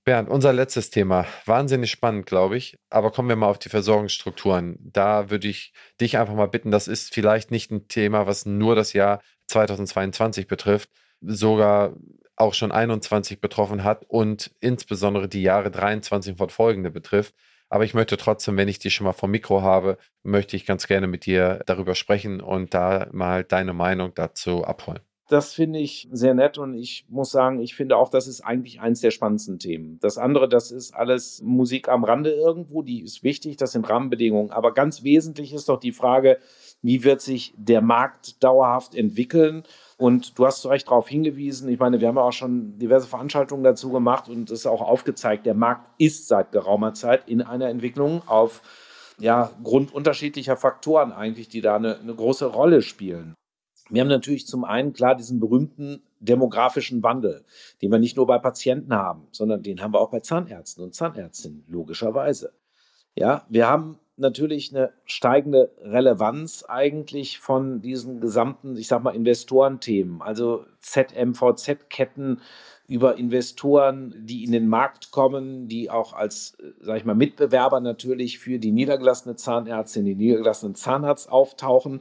Bernd, 0.05 0.29
unser 0.29 0.53
letztes 0.53 0.91
Thema. 0.91 1.27
Wahnsinnig 1.47 1.91
spannend, 1.91 2.27
glaube 2.27 2.59
ich. 2.59 2.79
Aber 2.91 3.11
kommen 3.11 3.29
wir 3.29 3.37
mal 3.37 3.49
auf 3.49 3.59
die 3.59 3.71
Versorgungsstrukturen. 3.71 4.77
Da 4.81 5.31
würde 5.31 5.49
ich 5.49 5.73
dich 6.01 6.19
einfach 6.19 6.35
mal 6.35 6.49
bitten, 6.49 6.71
das 6.71 6.89
ist 6.89 7.15
vielleicht 7.15 7.51
nicht 7.51 7.71
ein 7.71 7.89
Thema, 7.89 8.27
was 8.27 8.45
nur 8.45 8.75
das 8.75 8.93
Jahr 8.93 9.23
2022 9.47 10.47
betrifft, 10.47 10.91
sogar 11.23 11.95
auch 12.37 12.53
schon 12.53 12.73
21 12.73 13.41
betroffen 13.41 13.85
hat 13.85 14.05
und 14.09 14.51
insbesondere 14.61 15.29
die 15.29 15.43
Jahre 15.43 15.71
23 15.71 16.33
und 16.33 16.39
fortfolgende 16.39 16.91
betrifft. 16.91 17.35
Aber 17.75 17.85
ich 17.85 17.93
möchte 17.93 18.17
trotzdem, 18.17 18.57
wenn 18.57 18.69
ich 18.69 18.79
dich 18.79 18.95
schon 18.95 19.05
mal 19.05 19.13
vom 19.13 19.33
Mikro 19.33 19.63
habe, 19.63 19.99
möchte 20.23 20.55
ich 20.55 20.65
ganz 20.65 20.87
gerne 20.87 21.09
mit 21.09 21.27
dir 21.27 21.61
darüber 21.67 21.97
sprechen 21.97 22.41
und 22.41 22.73
da 22.73 23.09
mal 23.11 23.43
deine 23.43 23.73
Meinung 23.73 24.13
dazu 24.15 24.63
abholen. 24.63 25.01
Das 25.29 25.55
finde 25.55 25.81
ich 25.81 26.09
sehr 26.13 26.35
nett 26.35 26.57
und 26.57 26.75
ich 26.75 27.05
muss 27.09 27.33
sagen, 27.33 27.59
ich 27.59 27.75
finde 27.75 27.97
auch, 27.97 28.11
das 28.11 28.29
ist 28.29 28.43
eigentlich 28.43 28.81
eins 28.81 29.01
der 29.01 29.11
spannendsten 29.11 29.59
Themen. 29.59 29.99
Das 30.01 30.19
andere, 30.19 30.49
das 30.49 30.71
ist 30.71 30.95
alles 30.95 31.43
Musik 31.43 31.89
am 31.89 32.05
Rande 32.05 32.31
irgendwo, 32.31 32.83
die 32.83 33.03
ist 33.03 33.25
wichtig, 33.25 33.57
das 33.57 33.73
sind 33.73 33.91
Rahmenbedingungen. 33.91 34.53
Aber 34.53 34.73
ganz 34.73 35.03
wesentlich 35.03 35.53
ist 35.53 35.69
doch 35.69 35.81
die 35.81 35.91
Frage, 35.91 36.39
wie 36.81 37.03
wird 37.03 37.23
sich 37.23 37.55
der 37.57 37.81
Markt 37.81 38.45
dauerhaft 38.45 38.95
entwickeln? 38.95 39.65
Und 39.97 40.39
du 40.39 40.47
hast 40.47 40.63
zu 40.63 40.69
Recht 40.69 40.89
darauf 40.89 41.09
hingewiesen, 41.09 41.69
ich 41.69 41.79
meine, 41.79 42.01
wir 42.01 42.09
haben 42.09 42.17
ja 42.17 42.23
auch 42.23 42.33
schon 42.33 42.79
diverse 42.79 43.07
Veranstaltungen 43.07 43.63
dazu 43.63 43.91
gemacht 43.91 44.29
und 44.29 44.51
es 44.51 44.61
ist 44.61 44.67
auch 44.67 44.83
aufgezeigt, 44.83 45.47
der 45.47 45.55
Markt 45.55 45.89
ist 45.99 46.27
seit 46.27 46.51
geraumer 46.51 46.95
Zeit 46.95 47.29
in 47.29 47.43
einer 47.43 47.69
Entwicklung 47.69 48.23
auf 48.27 48.63
ja, 49.19 49.53
Grund 49.63 49.95
unterschiedlicher 49.95 50.57
Faktoren 50.57 51.13
eigentlich, 51.13 51.49
die 51.49 51.61
da 51.61 51.77
eine, 51.77 51.99
eine 51.99 52.15
große 52.15 52.47
Rolle 52.47 52.83
spielen. 52.83 53.35
Wir 53.91 54.01
haben 54.01 54.09
natürlich 54.09 54.47
zum 54.47 54.65
einen 54.65 54.93
klar 54.93 55.15
diesen 55.15 55.41
berühmten 55.41 56.03
demografischen 56.19 57.03
Wandel, 57.03 57.45
den 57.83 57.93
wir 57.93 57.99
nicht 57.99 58.17
nur 58.17 58.27
bei 58.27 58.39
Patienten 58.39 58.95
haben, 58.95 59.29
sondern 59.31 59.63
den 59.63 59.83
haben 59.83 59.93
wir 59.93 60.01
auch 60.01 60.11
bei 60.11 60.21
Zahnärzten 60.21 60.83
und 60.83 60.95
Zahnärztinnen, 60.95 61.65
logischerweise. 61.69 62.53
Ja, 63.15 63.45
wir 63.49 63.69
haben 63.69 63.99
natürlich 64.17 64.75
eine 64.75 64.93
steigende 65.05 65.71
Relevanz 65.83 66.65
eigentlich 66.69 67.39
von 67.39 67.81
diesen 67.81 68.21
gesamten, 68.21 68.77
ich 68.77 68.89
sag 68.89 69.03
mal, 69.03 69.15
Investorenthemen, 69.15 70.23
also 70.23 70.65
ZMVZ-Ketten 70.81 72.41
über 72.87 73.17
Investoren, 73.17 74.15
die 74.19 74.45
in 74.45 74.53
den 74.53 74.69
Markt 74.69 75.11
kommen, 75.11 75.69
die 75.69 75.91
auch 75.91 76.13
als, 76.13 76.57
sag 76.81 76.99
ich 76.99 77.05
mal, 77.05 77.15
Mitbewerber 77.15 77.81
natürlich 77.81 78.39
für 78.39 78.59
die 78.59 78.73
niedergelassene 78.73 79.37
Zahnärztin, 79.37 80.05
den 80.05 80.19
niedergelassenen 80.19 80.75
Zahnarzt 80.75 81.31
auftauchen. 81.31 82.01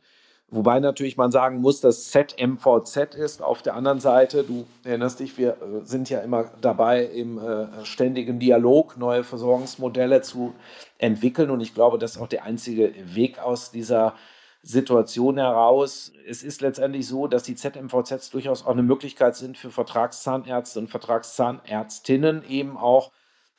Wobei 0.56 0.80
natürlich 0.80 1.18
man 1.18 1.32
sagen 1.32 1.62
muss, 1.62 1.82
dass 1.82 2.12
ZMVZ 2.12 3.16
ist. 3.16 3.42
Auf 3.42 3.64
der 3.64 3.74
anderen 3.74 4.00
Seite, 4.00 4.44
du 4.44 4.68
erinnerst 4.84 5.20
dich, 5.20 5.36
wir 5.40 5.54
äh, 5.54 5.84
sind 5.84 6.12
ja 6.12 6.20
immer 6.20 6.52
dabei, 6.62 7.06
im 7.06 7.40
äh, 7.40 7.66
ständigen 7.86 8.38
Dialog 8.38 8.96
neue 8.96 9.24
Versorgungsmodelle 9.24 10.22
zu 10.22 10.54
entwickeln. 11.00 11.50
Und 11.50 11.62
ich 11.62 11.74
glaube, 11.74 11.98
das 11.98 12.12
ist 12.12 12.22
auch 12.22 12.28
der 12.28 12.44
einzige 12.44 12.94
Weg 13.16 13.40
aus 13.40 13.72
dieser 13.72 14.14
Situation 14.62 15.40
heraus. 15.40 16.14
Es 16.30 16.44
ist 16.44 16.62
letztendlich 16.62 17.08
so, 17.08 17.26
dass 17.26 17.42
die 17.42 17.56
ZMVZs 17.56 18.30
durchaus 18.30 18.64
auch 18.64 18.74
eine 18.74 18.84
Möglichkeit 18.84 19.36
sind 19.36 19.58
für 19.58 19.72
Vertragszahnärzte 19.72 20.78
und 20.78 20.88
Vertragszahnärztinnen 20.88 22.44
eben 22.48 22.78
auch 22.78 23.12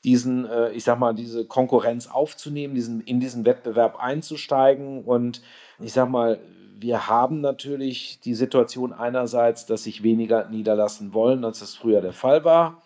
diesen, 0.04 0.46
äh, 0.46 0.70
ich 0.70 0.84
sag 0.84 1.00
mal, 1.00 1.12
diese 1.12 1.44
Konkurrenz 1.44 2.06
aufzunehmen, 2.06 2.76
diesen, 2.76 3.00
in 3.00 3.18
diesen 3.18 3.44
Wettbewerb 3.44 3.98
einzusteigen 3.98 5.02
und 5.02 5.42
ich 5.80 5.92
sag 5.92 6.08
mal, 6.08 6.38
wir 6.84 7.08
haben 7.08 7.40
natürlich 7.40 8.20
die 8.20 8.34
Situation 8.34 8.92
einerseits, 8.92 9.64
dass 9.64 9.84
sich 9.84 10.02
weniger 10.02 10.50
niederlassen 10.50 11.14
wollen, 11.14 11.42
als 11.42 11.60
das 11.60 11.74
früher 11.74 12.02
der 12.02 12.12
Fall 12.12 12.44
war, 12.44 12.82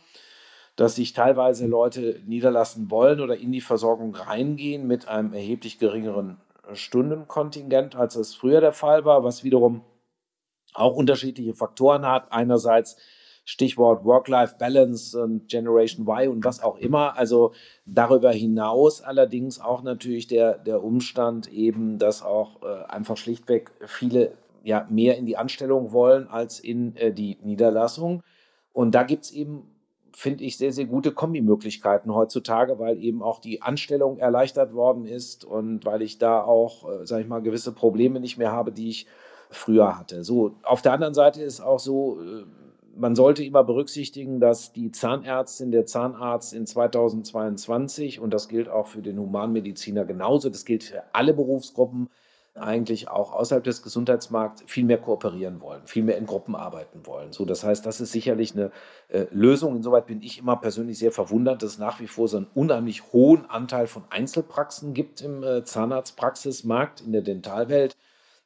dass 0.77 0.95
sich 0.95 1.15
teilweise 1.15 1.67
Leute 1.67 2.21
niederlassen 2.25 2.93
wollen 2.93 3.21
oder 3.21 3.37
in 3.37 3.51
die 3.51 3.61
Versorgung 3.61 4.15
reingehen 4.15 4.87
mit 4.87 5.09
einem 5.09 5.33
erheblich 5.33 5.81
geringeren 5.81 6.41
Stundenkontingent, 6.75 7.97
als 7.97 8.15
das 8.15 8.37
früher 8.37 8.61
der 8.61 8.73
Fall 8.73 9.05
war, 9.05 9.25
was 9.25 9.43
wiederum 9.43 9.83
auch 10.75 10.95
unterschiedliche 10.95 11.55
Faktoren 11.55 12.07
hat. 12.07 12.31
Einerseits 12.31 12.99
Stichwort 13.51 14.05
Work-Life-Balance 14.05 15.19
und 15.19 15.49
Generation 15.49 16.07
Y 16.07 16.29
und 16.29 16.45
was 16.45 16.63
auch 16.63 16.77
immer. 16.77 17.17
Also 17.17 17.53
darüber 17.87 18.31
hinaus 18.31 19.01
allerdings 19.01 19.59
auch 19.59 19.83
natürlich 19.83 20.27
der, 20.27 20.59
der 20.59 20.85
Umstand 20.85 21.51
eben, 21.51 21.99
dass 21.99 22.23
auch 22.23 22.61
äh, 22.63 22.85
einfach 22.91 23.17
schlichtweg 23.17 23.71
viele 23.87 24.33
ja 24.65 24.87
mehr 24.91 25.17
in 25.17 25.25
die 25.25 25.39
Anstellung 25.39 25.93
wollen 25.93 26.29
als 26.29 26.61
in 26.61 26.95
äh, 26.97 27.11
die 27.11 27.39
Niederlassung. 27.43 28.23
Und 28.75 28.95
da 28.95 29.03
gibt 29.03 29.25
es 29.25 29.31
eben 29.31 29.63
finde 30.13 30.45
ich, 30.45 30.59
sehr, 30.59 30.73
sehr 30.73 30.85
gute 30.85 31.13
Kombimöglichkeiten 31.13 32.15
heutzutage, 32.15 32.79
weil 32.79 33.03
eben 33.03 33.23
auch 33.23 33.39
die 33.39 33.63
Anstellung 33.63 34.19
erleichtert 34.19 34.75
worden 34.75 35.07
ist 35.07 35.47
und 35.47 35.87
weil 35.87 36.03
ich 36.03 36.19
da 36.19 36.43
auch, 36.43 36.87
äh, 36.87 37.07
sage 37.07 37.23
ich 37.23 37.29
mal, 37.29 37.41
gewisse 37.41 37.73
Probleme 37.73 38.21
nicht 38.21 38.37
mehr 38.37 38.53
habe, 38.53 38.73
die 38.73 38.91
ich 38.91 39.07
früher 39.49 39.97
hatte. 39.97 40.23
So, 40.23 40.57
auf 40.65 40.83
der 40.83 40.93
anderen 40.93 41.15
Seite 41.15 41.41
ist 41.41 41.61
auch 41.61 41.79
so, 41.79 42.21
äh, 42.21 42.45
man 42.99 43.15
sollte 43.15 43.45
immer 43.45 43.65
berücksichtigen, 43.65 44.41
dass 44.41 44.73
die 44.73 44.91
Zahnärztin, 44.91 45.71
der 45.71 45.87
Zahnarzt 45.87 46.53
in 46.53 46.67
2022, 46.67 48.21
und 48.21 48.35
das 48.35 48.49
gilt 48.49 48.69
auch 48.69 48.89
für 48.89 49.03
den 49.03 49.19
Humanmediziner 49.19 50.05
genauso, 50.05 50.51
das 50.51 50.65
gilt 50.65 50.85
für 50.85 51.03
alle 51.13 51.33
Berufsgruppen, 51.33 52.09
eigentlich 52.55 53.09
auch 53.09 53.33
außerhalb 53.33 53.63
des 53.63 53.83
Gesundheitsmarkts 53.83 54.65
viel 54.67 54.85
mehr 54.85 54.99
kooperieren 54.99 55.61
wollen, 55.61 55.83
viel 55.87 56.03
mehr 56.03 56.19
in 56.19 56.27
Gruppen 56.27 56.57
arbeiten 56.57 57.07
wollen. 57.07 57.33
So, 57.33 57.45
das 57.45 57.63
heißt, 57.63 57.87
das 57.87 58.01
ist 58.01 58.11
sicherlich 58.11 58.53
eine 58.53 58.73
äh, 59.09 59.27
Lösung. 59.31 59.77
Insoweit 59.77 60.07
bin 60.07 60.23
ich 60.23 60.39
immer 60.39 60.57
persönlich 60.57 60.99
sehr 60.99 61.13
verwundert, 61.13 61.63
dass 61.63 61.73
es 61.73 61.79
nach 61.79 62.01
wie 62.01 62.09
vor 62.09 62.27
so 62.27 62.39
einen 62.39 62.49
unheimlich 62.55 63.13
hohen 63.13 63.49
Anteil 63.49 63.87
von 63.87 64.03
Einzelpraxen 64.11 64.93
gibt 64.93 65.21
im 65.21 65.45
äh, 65.45 65.63
Zahnarztpraxismarkt, 65.63 67.01
in 67.01 67.13
der 67.13 67.23
Dentalwelt. 67.23 67.97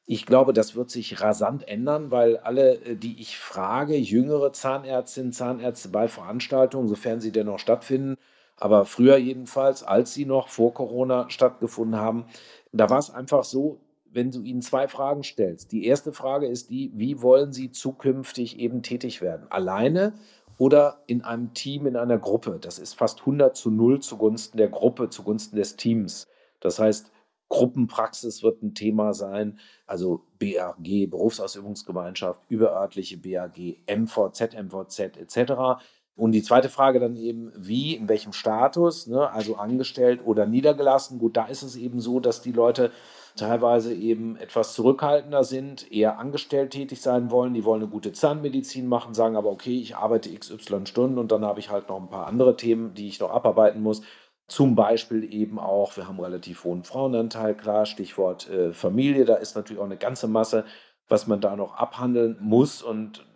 Ich 0.05 0.27
glaube, 0.27 0.53
das 0.53 0.75
wird 0.75 0.91
sich 0.91 1.21
rasant 1.21 1.67
ändern, 1.69 2.11
weil 2.11 2.37
alle, 2.39 2.75
äh, 2.85 2.97
die 2.97 3.21
ich 3.21 3.39
frage, 3.39 3.97
jüngere 3.97 4.53
Zahnärztinnen, 4.53 5.33
Zahnärzte 5.33 5.89
bei 5.89 6.09
Veranstaltungen, 6.09 6.89
sofern 6.89 7.21
sie 7.21 7.33
denn 7.33 7.47
noch 7.47 7.59
stattfinden, 7.59 8.17
aber 8.57 8.85
früher 8.85 9.17
jedenfalls, 9.17 9.83
als 9.83 10.15
sie 10.15 10.25
noch 10.25 10.49
vor 10.49 10.75
Corona 10.75 11.31
stattgefunden 11.31 11.99
haben, 11.99 12.27
da 12.73 12.91
war 12.91 12.99
es 12.99 13.11
einfach 13.11 13.45
so, 13.45 13.81
wenn 14.11 14.31
du 14.31 14.43
ihnen 14.43 14.63
zwei 14.63 14.89
Fragen 14.89 15.23
stellst. 15.25 15.73
Die 15.73 15.87
erste 15.87 16.13
Frage 16.13 16.47
ist 16.47 16.71
die, 16.71 16.93
wie 16.95 17.23
wollen 17.23 17.53
sie 17.53 17.71
zukünftig 17.71 18.59
eben 18.59 18.83
tätig 18.83 19.23
werden? 19.23 19.47
Alleine 19.51 20.15
oder 20.59 21.03
in 21.07 21.23
einem 21.23 21.55
Team, 21.55 21.87
in 21.87 21.97
einer 21.97 22.19
Gruppe? 22.19 22.59
Das 22.61 22.79
ist 22.79 22.95
fast 22.95 23.21
100 23.21 23.57
zu 23.57 23.71
0 23.71 24.01
zugunsten 24.01 24.59
der 24.59 24.69
Gruppe, 24.69 25.09
zugunsten 25.09 25.57
des 25.57 25.77
Teams. 25.77 26.29
Das 26.61 26.79
heißt, 26.79 27.11
Gruppenpraxis 27.53 28.43
wird 28.43 28.63
ein 28.63 28.75
Thema 28.75 29.13
sein, 29.13 29.59
also 29.87 30.25
BAG, 30.39 31.11
Berufsausübungsgemeinschaft, 31.11 32.41
überörtliche 32.49 33.19
BAG, 33.19 33.77
MVZ, 33.87 34.55
MVZ 34.55 35.19
etc. 35.19 35.83
Und 36.17 36.33
die 36.33 36.43
zweite 36.43 36.71
Frage 36.71 36.99
dann 36.99 37.17
eben, 37.17 37.53
wie, 37.55 37.95
in 37.95 38.09
welchem 38.09 38.33
Status, 38.33 39.07
ne? 39.07 39.31
also 39.31 39.57
angestellt 39.57 40.21
oder 40.25 40.47
niedergelassen. 40.47 41.19
Gut, 41.19 41.37
da 41.37 41.45
ist 41.45 41.63
es 41.63 41.77
eben 41.77 42.01
so, 42.01 42.21
dass 42.21 42.41
die 42.41 42.53
Leute 42.53 42.91
teilweise 43.37 43.95
eben 43.95 44.37
etwas 44.37 44.73
zurückhaltender 44.73 45.45
sind, 45.45 45.91
eher 45.93 46.19
angestellt 46.19 46.71
tätig 46.71 47.03
sein 47.03 47.31
wollen. 47.31 47.53
Die 47.53 47.65
wollen 47.65 47.83
eine 47.83 47.91
gute 47.91 48.13
Zahnmedizin 48.13 48.87
machen, 48.87 49.13
sagen 49.13 49.37
aber, 49.37 49.51
okay, 49.51 49.79
ich 49.79 49.97
arbeite 49.97 50.35
XY 50.35 50.87
Stunden 50.87 51.19
und 51.19 51.33
dann 51.33 51.45
habe 51.45 51.61
ich 51.61 51.71
halt 51.71 51.89
noch 51.91 52.01
ein 52.01 52.09
paar 52.09 52.27
andere 52.27 52.57
Themen, 52.57 52.95
die 52.95 53.09
ich 53.09 53.21
noch 53.21 53.31
abarbeiten 53.31 53.83
muss. 53.83 54.03
Zum 54.49 54.75
Beispiel 54.75 55.33
eben 55.33 55.59
auch, 55.59 55.97
wir 55.97 56.09
haben 56.09 56.21
relativ 56.21 56.65
hohen 56.65 56.85
Frauenanteil, 56.85 57.55
klar, 57.55 57.87
Stichwort 57.87 58.51
äh, 58.51 58.73
Familie, 58.73 59.25
da 59.25 59.37
ist 59.37 59.55
natürlich 59.55 59.81
auch 59.81 59.87
eine 59.87 59.97
ganze 59.97 60.29
Masse, 60.29 60.65
was 61.09 61.27
man 61.27 61.41
da 61.41 61.57
noch 61.57 61.75
abhandeln 61.75 62.37
muss 62.41 62.83
und 62.83 63.27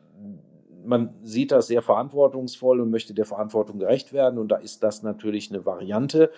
man 0.84 1.14
sieht 1.22 1.52
das 1.52 1.66
sehr 1.66 1.82
verantwortungsvoll 1.82 2.80
und 2.80 2.90
möchte 2.90 3.12
der 3.12 3.24
Verantwortung 3.24 3.78
gerecht 3.78 4.12
werden 4.12 4.38
und 4.38 4.48
da 4.48 4.56
ist 4.56 4.82
das 4.82 5.02
natürlich 5.02 5.50
eine 5.50 5.66
Variante. 5.66 6.30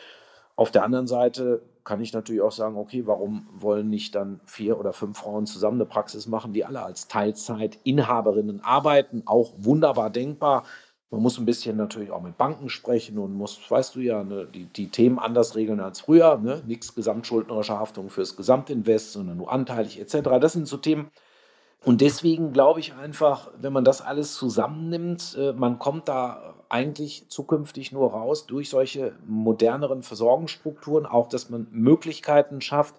Auf 0.56 0.72
der 0.72 0.82
anderen 0.82 1.06
Seite 1.06 1.62
kann 1.84 2.00
ich 2.00 2.12
natürlich 2.12 2.42
auch 2.42 2.52
sagen, 2.52 2.76
okay, 2.76 3.06
warum 3.06 3.46
wollen 3.52 3.88
nicht 3.88 4.14
dann 4.16 4.40
vier 4.44 4.78
oder 4.78 4.92
fünf 4.92 5.18
Frauen 5.18 5.46
zusammen 5.46 5.80
eine 5.80 5.88
Praxis 5.88 6.26
machen, 6.26 6.52
die 6.52 6.64
alle 6.64 6.82
als 6.82 7.06
Teilzeitinhaberinnen 7.06 8.60
arbeiten, 8.62 9.22
auch 9.24 9.52
wunderbar 9.56 10.10
denkbar. 10.10 10.64
Man 11.10 11.22
muss 11.22 11.38
ein 11.38 11.46
bisschen 11.46 11.76
natürlich 11.76 12.10
auch 12.10 12.20
mit 12.20 12.36
Banken 12.36 12.68
sprechen 12.68 13.18
und 13.18 13.32
muss, 13.32 13.58
weißt 13.70 13.94
du 13.94 14.00
ja, 14.00 14.22
ne, 14.22 14.46
die, 14.46 14.66
die 14.66 14.88
Themen 14.90 15.18
anders 15.18 15.56
regeln 15.56 15.80
als 15.80 16.00
früher. 16.00 16.36
Ne? 16.36 16.62
Nichts 16.66 16.94
gesamtschuldnerische 16.94 17.78
Haftung 17.78 18.10
fürs 18.10 18.36
Gesamtinvest, 18.36 19.12
sondern 19.12 19.38
nur 19.38 19.50
anteilig 19.50 19.98
etc. 19.98 20.28
Das 20.38 20.52
sind 20.52 20.68
so 20.68 20.76
Themen, 20.76 21.10
und 21.84 22.00
deswegen 22.00 22.52
glaube 22.52 22.80
ich 22.80 22.94
einfach, 22.94 23.50
wenn 23.60 23.72
man 23.72 23.84
das 23.84 24.00
alles 24.00 24.34
zusammennimmt, 24.34 25.36
äh, 25.38 25.52
man 25.52 25.78
kommt 25.78 26.08
da 26.08 26.54
eigentlich 26.68 27.28
zukünftig 27.28 27.92
nur 27.92 28.10
raus 28.10 28.46
durch 28.46 28.68
solche 28.68 29.14
moderneren 29.26 30.02
Versorgungsstrukturen, 30.02 31.06
auch 31.06 31.28
dass 31.28 31.50
man 31.50 31.68
Möglichkeiten 31.70 32.60
schafft, 32.60 32.96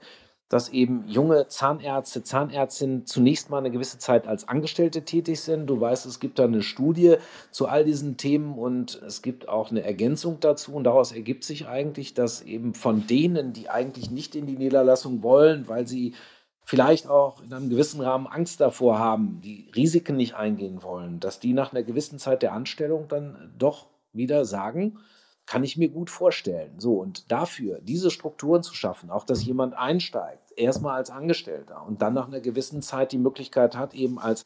dass 0.49 0.69
eben 0.69 1.07
junge 1.07 1.47
Zahnärzte, 1.47 2.23
Zahnärztinnen 2.23 3.05
zunächst 3.05 3.51
mal 3.51 3.59
eine 3.59 3.69
gewisse 3.69 3.99
Zeit 3.99 4.27
als 4.27 4.47
Angestellte 4.47 5.05
tätig 5.05 5.39
sind. 5.41 5.67
Du 5.67 5.79
weißt, 5.79 6.07
es 6.07 6.19
gibt 6.19 6.39
da 6.39 6.45
eine 6.45 6.63
Studie 6.63 7.17
zu 7.51 7.67
all 7.67 7.85
diesen 7.85 8.17
Themen 8.17 8.57
und 8.57 8.99
es 9.05 9.21
gibt 9.21 9.47
auch 9.47 9.69
eine 9.69 9.83
Ergänzung 9.83 10.39
dazu. 10.39 10.73
Und 10.73 10.85
daraus 10.85 11.11
ergibt 11.11 11.43
sich 11.43 11.67
eigentlich, 11.67 12.15
dass 12.15 12.41
eben 12.41 12.73
von 12.73 13.05
denen, 13.05 13.53
die 13.53 13.69
eigentlich 13.69 14.09
nicht 14.09 14.35
in 14.35 14.47
die 14.47 14.57
Niederlassung 14.57 15.21
wollen, 15.21 15.67
weil 15.67 15.87
sie 15.87 16.15
vielleicht 16.63 17.07
auch 17.07 17.43
in 17.43 17.53
einem 17.53 17.69
gewissen 17.69 18.01
Rahmen 18.01 18.25
Angst 18.25 18.59
davor 18.59 18.97
haben, 18.97 19.41
die 19.43 19.69
Risiken 19.75 20.17
nicht 20.17 20.33
eingehen 20.33 20.81
wollen, 20.81 21.19
dass 21.19 21.39
die 21.39 21.53
nach 21.53 21.73
einer 21.73 21.83
gewissen 21.83 22.17
Zeit 22.17 22.41
der 22.41 22.53
Anstellung 22.53 23.07
dann 23.07 23.53
doch 23.57 23.85
wieder 24.13 24.45
sagen, 24.45 24.97
kann 25.49 25.63
ich 25.63 25.77
mir 25.77 25.89
gut 25.89 26.11
vorstellen. 26.11 26.75
So, 26.77 26.99
und 26.99 27.31
dafür 27.31 27.79
diese 27.81 28.11
Strukturen 28.11 28.61
zu 28.61 28.75
schaffen, 28.75 29.09
auch 29.09 29.23
dass 29.23 29.43
jemand 29.43 29.73
einsteigt, 29.73 30.51
erstmal 30.55 30.95
als 30.95 31.09
Angestellter 31.09 31.83
und 31.87 32.03
dann 32.03 32.13
nach 32.13 32.27
einer 32.27 32.39
gewissen 32.39 32.83
Zeit 32.83 33.11
die 33.13 33.17
Möglichkeit 33.17 33.75
hat, 33.75 33.95
eben 33.95 34.19
als 34.19 34.45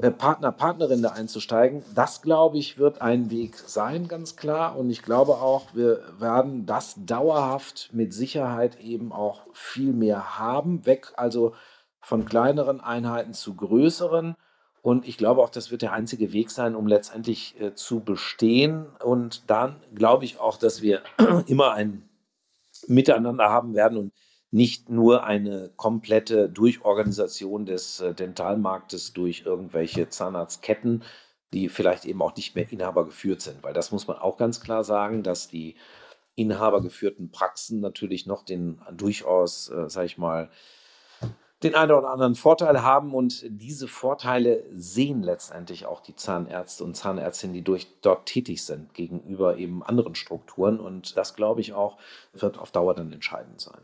äh, 0.00 0.10
Partner, 0.10 0.50
Partnerin 0.50 1.02
da 1.02 1.10
einzusteigen, 1.10 1.84
das 1.94 2.22
glaube 2.22 2.56
ich 2.56 2.78
wird 2.78 3.02
ein 3.02 3.30
Weg 3.30 3.56
sein, 3.58 4.08
ganz 4.08 4.36
klar. 4.36 4.78
Und 4.78 4.88
ich 4.88 5.02
glaube 5.02 5.32
auch, 5.32 5.74
wir 5.74 6.00
werden 6.18 6.64
das 6.64 6.94
dauerhaft 6.96 7.90
mit 7.92 8.14
Sicherheit 8.14 8.80
eben 8.80 9.12
auch 9.12 9.42
viel 9.52 9.92
mehr 9.92 10.38
haben, 10.38 10.86
weg 10.86 11.12
also 11.18 11.52
von 12.00 12.24
kleineren 12.24 12.80
Einheiten 12.80 13.34
zu 13.34 13.54
größeren. 13.54 14.34
Und 14.88 15.06
ich 15.06 15.18
glaube 15.18 15.42
auch, 15.42 15.50
das 15.50 15.70
wird 15.70 15.82
der 15.82 15.92
einzige 15.92 16.32
Weg 16.32 16.50
sein, 16.50 16.74
um 16.74 16.86
letztendlich 16.86 17.60
äh, 17.60 17.74
zu 17.74 18.00
bestehen. 18.00 18.86
Und 19.04 19.50
dann 19.50 19.82
glaube 19.94 20.24
ich 20.24 20.40
auch, 20.40 20.56
dass 20.56 20.80
wir 20.80 21.02
immer 21.46 21.72
ein 21.72 22.08
Miteinander 22.86 23.50
haben 23.50 23.74
werden 23.74 23.98
und 23.98 24.12
nicht 24.50 24.88
nur 24.88 25.24
eine 25.24 25.70
komplette 25.76 26.48
Durchorganisation 26.48 27.66
des 27.66 28.00
äh, 28.00 28.14
Dentalmarktes 28.14 29.12
durch 29.12 29.42
irgendwelche 29.44 30.08
Zahnarztketten, 30.08 31.04
die 31.52 31.68
vielleicht 31.68 32.06
eben 32.06 32.22
auch 32.22 32.34
nicht 32.34 32.54
mehr 32.54 32.72
inhabergeführt 32.72 33.42
sind. 33.42 33.62
Weil 33.62 33.74
das 33.74 33.92
muss 33.92 34.06
man 34.06 34.16
auch 34.16 34.38
ganz 34.38 34.58
klar 34.62 34.84
sagen, 34.84 35.22
dass 35.22 35.48
die 35.48 35.76
inhabergeführten 36.34 37.30
Praxen 37.30 37.80
natürlich 37.80 38.24
noch 38.24 38.42
den 38.42 38.80
durchaus, 38.96 39.68
äh, 39.68 39.90
sag 39.90 40.06
ich 40.06 40.16
mal, 40.16 40.48
den 41.62 41.74
einen 41.74 41.90
oder 41.90 42.10
anderen 42.10 42.36
Vorteil 42.36 42.82
haben 42.82 43.14
und 43.14 43.44
diese 43.48 43.88
Vorteile 43.88 44.62
sehen 44.70 45.22
letztendlich 45.22 45.86
auch 45.86 46.00
die 46.00 46.14
Zahnärzte 46.14 46.84
und 46.84 46.94
Zahnärztinnen, 46.94 47.54
die 47.54 47.62
durch, 47.62 47.88
dort 48.00 48.26
tätig 48.26 48.64
sind, 48.64 48.94
gegenüber 48.94 49.56
eben 49.56 49.82
anderen 49.82 50.14
Strukturen. 50.14 50.78
Und 50.78 51.16
das, 51.16 51.34
glaube 51.34 51.60
ich, 51.60 51.72
auch 51.72 51.98
wird 52.32 52.58
auf 52.58 52.70
Dauer 52.70 52.94
dann 52.94 53.12
entscheidend 53.12 53.60
sein. 53.60 53.80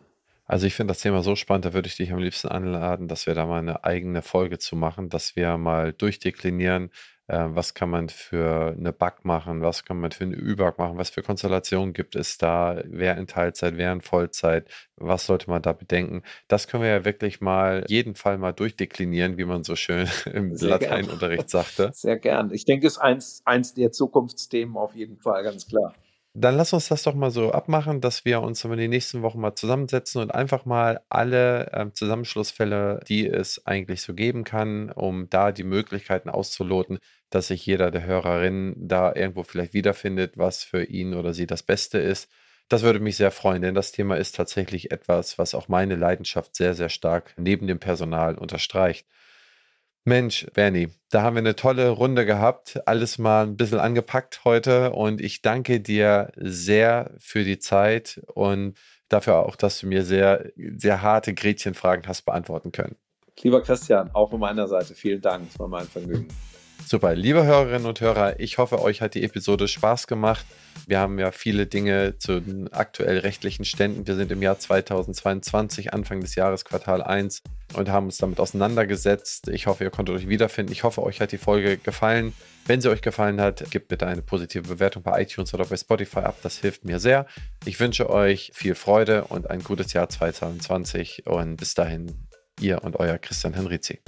Also 0.47 0.67
ich 0.67 0.75
finde 0.75 0.93
das 0.93 1.01
Thema 1.01 1.23
so 1.23 1.37
spannend, 1.37 1.65
da 1.65 1.73
würde 1.73 1.89
ich 1.89 1.97
dich 1.97 2.13
am 2.13 2.19
liebsten 2.19 2.49
anladen, 2.49 3.09
dass 3.09 3.27
wir 3.27 3.35
da 3.35 3.47
mal 3.47 3.59
eine 3.59 3.83
eigene 3.83 4.21
Folge 4.21 4.59
zu 4.59 4.77
machen, 4.77 5.09
dass 5.09 5.37
wir 5.37 5.57
mal 5.57 5.93
durchdeklinieren, 5.93 6.91
äh, 7.27 7.47
was 7.49 7.75
kann 7.75 7.91
man 7.91 8.09
für 8.09 8.75
eine 8.79 8.93
Bug 8.93 9.25
machen, 9.25 9.63
was 9.63 9.85
kann 9.85 9.99
man 9.99 10.11
für 10.13 10.25
eine 10.25 10.37
Ü-Bug 10.37 10.79
machen, 10.79 10.99
was 10.99 11.11
für 11.11 11.23
Konstellationen 11.23 11.95
gibt 11.95 12.17
es 12.17 12.39
da, 12.39 12.83
wer 12.85 13.17
in 13.17 13.27
Teilzeit, 13.27 13.77
wer 13.77 13.93
in 13.93 14.03
Vollzeit, 14.03 14.69
was 14.97 15.27
sollte 15.27 15.49
man 15.49 15.63
da 15.63 15.73
bedenken. 15.73 16.23
Das 16.49 16.69
können 16.69 16.83
wir 16.83 16.91
ja 16.91 17.05
wirklich 17.05 17.41
mal 17.41 17.85
jeden 17.89 18.15
Fall 18.15 18.39
mal 18.39 18.53
durchdeklinieren, 18.53 19.39
wie 19.39 19.45
man 19.45 19.65
so 19.65 19.77
schön 19.77 20.09
im 20.33 20.55
Sehr 20.55 20.71
Lateinunterricht 20.71 21.49
sagte. 21.49 21.91
Sehr 21.95 22.19
gern. 22.19 22.53
Ich 22.53 22.65
denke, 22.65 22.87
es 22.87 22.95
ist 22.95 22.99
eins, 22.99 23.43
eins 23.45 23.75
der 23.75 23.91
Zukunftsthemen 23.93 24.77
auf 24.77 24.95
jeden 24.95 25.19
Fall, 25.19 25.43
ganz 25.43 25.67
klar. 25.67 25.95
Dann 26.37 26.57
lass 26.57 26.73
uns 26.73 26.89
das 26.89 27.05
doch 27.05 27.15
mal 27.15 27.31
so 27.31 27.53
abmachen, 27.53 28.01
dass 28.01 28.25
wir 28.25 28.41
uns 28.43 28.65
in 28.65 28.77
den 28.77 28.91
nächsten 28.91 29.23
Wochen 29.23 29.41
mal 29.41 29.55
zusammensetzen 29.55 30.21
und 30.21 30.35
einfach 30.35 30.65
mal 30.65 31.01
alle 31.09 31.71
äh, 31.73 31.93
Zusammenschlussfälle, 31.93 32.99
die 33.09 33.29
es 33.29 33.65
eigentlich 33.67 34.03
so 34.03 34.15
geben 34.15 34.43
kann, 34.43 34.91
um 34.91 35.31
da 35.31 35.53
die 35.53 35.63
Möglichkeiten 35.63 36.29
auszuloten, 36.31 36.99
dass 37.31 37.49
sich 37.49 37.65
jeder 37.65 37.93
der 37.93 38.03
Hörerinnen 38.05 38.75
da 38.89 39.15
irgendwo 39.15 39.45
vielleicht 39.45 39.75
wiederfindet, 39.75 40.37
was 40.37 40.65
für 40.65 40.83
ihn 40.83 41.15
oder 41.15 41.33
sie 41.35 41.47
das 41.47 41.63
Beste 41.63 41.99
ist. 41.99 42.29
Das 42.69 42.83
würde 42.83 42.99
mich 42.99 43.17
sehr 43.17 43.31
freuen, 43.31 43.63
denn 43.63 43.75
das 43.77 43.93
Thema 43.93 44.17
ist 44.17 44.35
tatsächlich 44.35 44.91
etwas, 44.91 45.39
was 45.39 45.55
auch 45.55 45.69
meine 45.69 45.95
Leidenschaft 45.95 46.57
sehr, 46.57 46.75
sehr 46.75 46.89
stark 46.89 47.35
neben 47.37 47.69
dem 47.69 47.79
Personal 47.79 48.37
unterstreicht. 48.37 49.07
Mensch, 50.07 50.47
Bernie, 50.53 50.89
da 51.11 51.23
haben 51.23 51.37
wir 51.37 51.41
eine 51.41 51.57
tolle 51.57 51.89
Runde 51.89 52.27
gehabt, 52.27 52.79
alles 52.87 53.17
mal 53.17 53.47
ein 53.47 53.57
bisschen 53.57 53.79
angepackt 53.79 54.43
heute 54.45 54.93
und 54.93 55.19
ich 55.19 55.41
danke 55.41 55.81
dir 55.81 56.31
sehr 56.37 57.15
für 57.19 57.43
die 57.43 57.59
Zeit 57.59 58.21
und 58.35 58.77
dafür 59.09 59.37
auch, 59.37 59.57
dass 59.57 59.81
du 59.81 59.87
mir 59.87 60.05
sehr, 60.05 60.51
sehr 60.77 61.01
harte 61.01 61.33
Gretchenfragen 61.33 62.07
hast 62.07 62.27
beantworten 62.27 62.71
können. 62.71 62.97
Lieber 63.41 63.63
Christian, 63.63 64.11
auch 64.13 64.29
von 64.29 64.41
meiner 64.41 64.69
Seite 64.69 64.95
vielen 64.95 65.23
Dank, 65.23 65.49
es 65.51 65.59
war 65.59 65.69
mein 65.69 65.87
Vergnügen. 65.87 66.29
Super, 66.87 67.15
liebe 67.15 67.45
Hörerinnen 67.45 67.87
und 67.87 68.01
Hörer, 68.01 68.39
ich 68.41 68.59
hoffe, 68.59 68.81
euch 68.81 69.01
hat 69.01 69.15
die 69.15 69.25
Episode 69.25 69.69
Spaß 69.69 70.07
gemacht. 70.07 70.45
Wir 70.87 70.99
haben 70.99 71.19
ja 71.19 71.33
viele 71.33 71.67
Dinge 71.67 72.19
zu 72.19 72.41
den 72.41 72.73
aktuell 72.73 73.19
rechtlichen 73.19 73.65
Ständen. 73.65 74.07
Wir 74.07 74.17
sind 74.17 74.31
im 74.31 74.43
Jahr 74.43 74.59
2022, 74.59 75.95
Anfang 75.95 76.21
des 76.21 76.35
Jahres, 76.35 76.65
Quartal 76.65 77.03
1 77.03 77.43
und 77.75 77.89
haben 77.89 78.07
uns 78.07 78.19
damit 78.19 78.39
auseinandergesetzt. 78.39 79.49
Ich 79.49 79.67
hoffe, 79.67 79.85
ihr 79.85 79.91
konntet 79.91 80.15
euch 80.15 80.29
wiederfinden. 80.29 80.73
Ich 80.73 80.85
hoffe, 80.85 81.03
euch 81.03 81.21
hat 81.21 81.33
die 81.33 81.39
Folge 81.39 81.79
gefallen. 81.79 82.35
Wenn 82.67 82.81
sie 82.81 82.91
euch 82.91 83.03
gefallen 83.03 83.41
hat, 83.41 83.71
gebt 83.71 83.89
bitte 83.89 84.07
eine 84.07 84.23
positive 84.23 84.69
Bewertung 84.69 85.03
bei 85.03 85.23
iTunes 85.23 85.55
oder 85.55 85.65
bei 85.65 85.77
Spotify 85.77 86.21
ab. 86.21 86.37
Das 86.43 86.59
hilft 86.59 86.85
mir 86.85 86.99
sehr. 86.99 87.27
Ich 87.65 87.81
wünsche 87.81 88.11
euch 88.11 88.53
viel 88.55 88.75
Freude 88.75 89.25
und 89.25 89.51
ein 89.51 89.63
gutes 89.63 89.93
Jahr 89.95 90.09
2022 90.09 91.27
und 91.27 91.57
bis 91.57 91.75
dahin, 91.75 92.29
ihr 92.61 92.85
und 92.85 92.97
euer 92.97 93.19
Christian 93.19 93.55
Henrizi. 93.55 94.01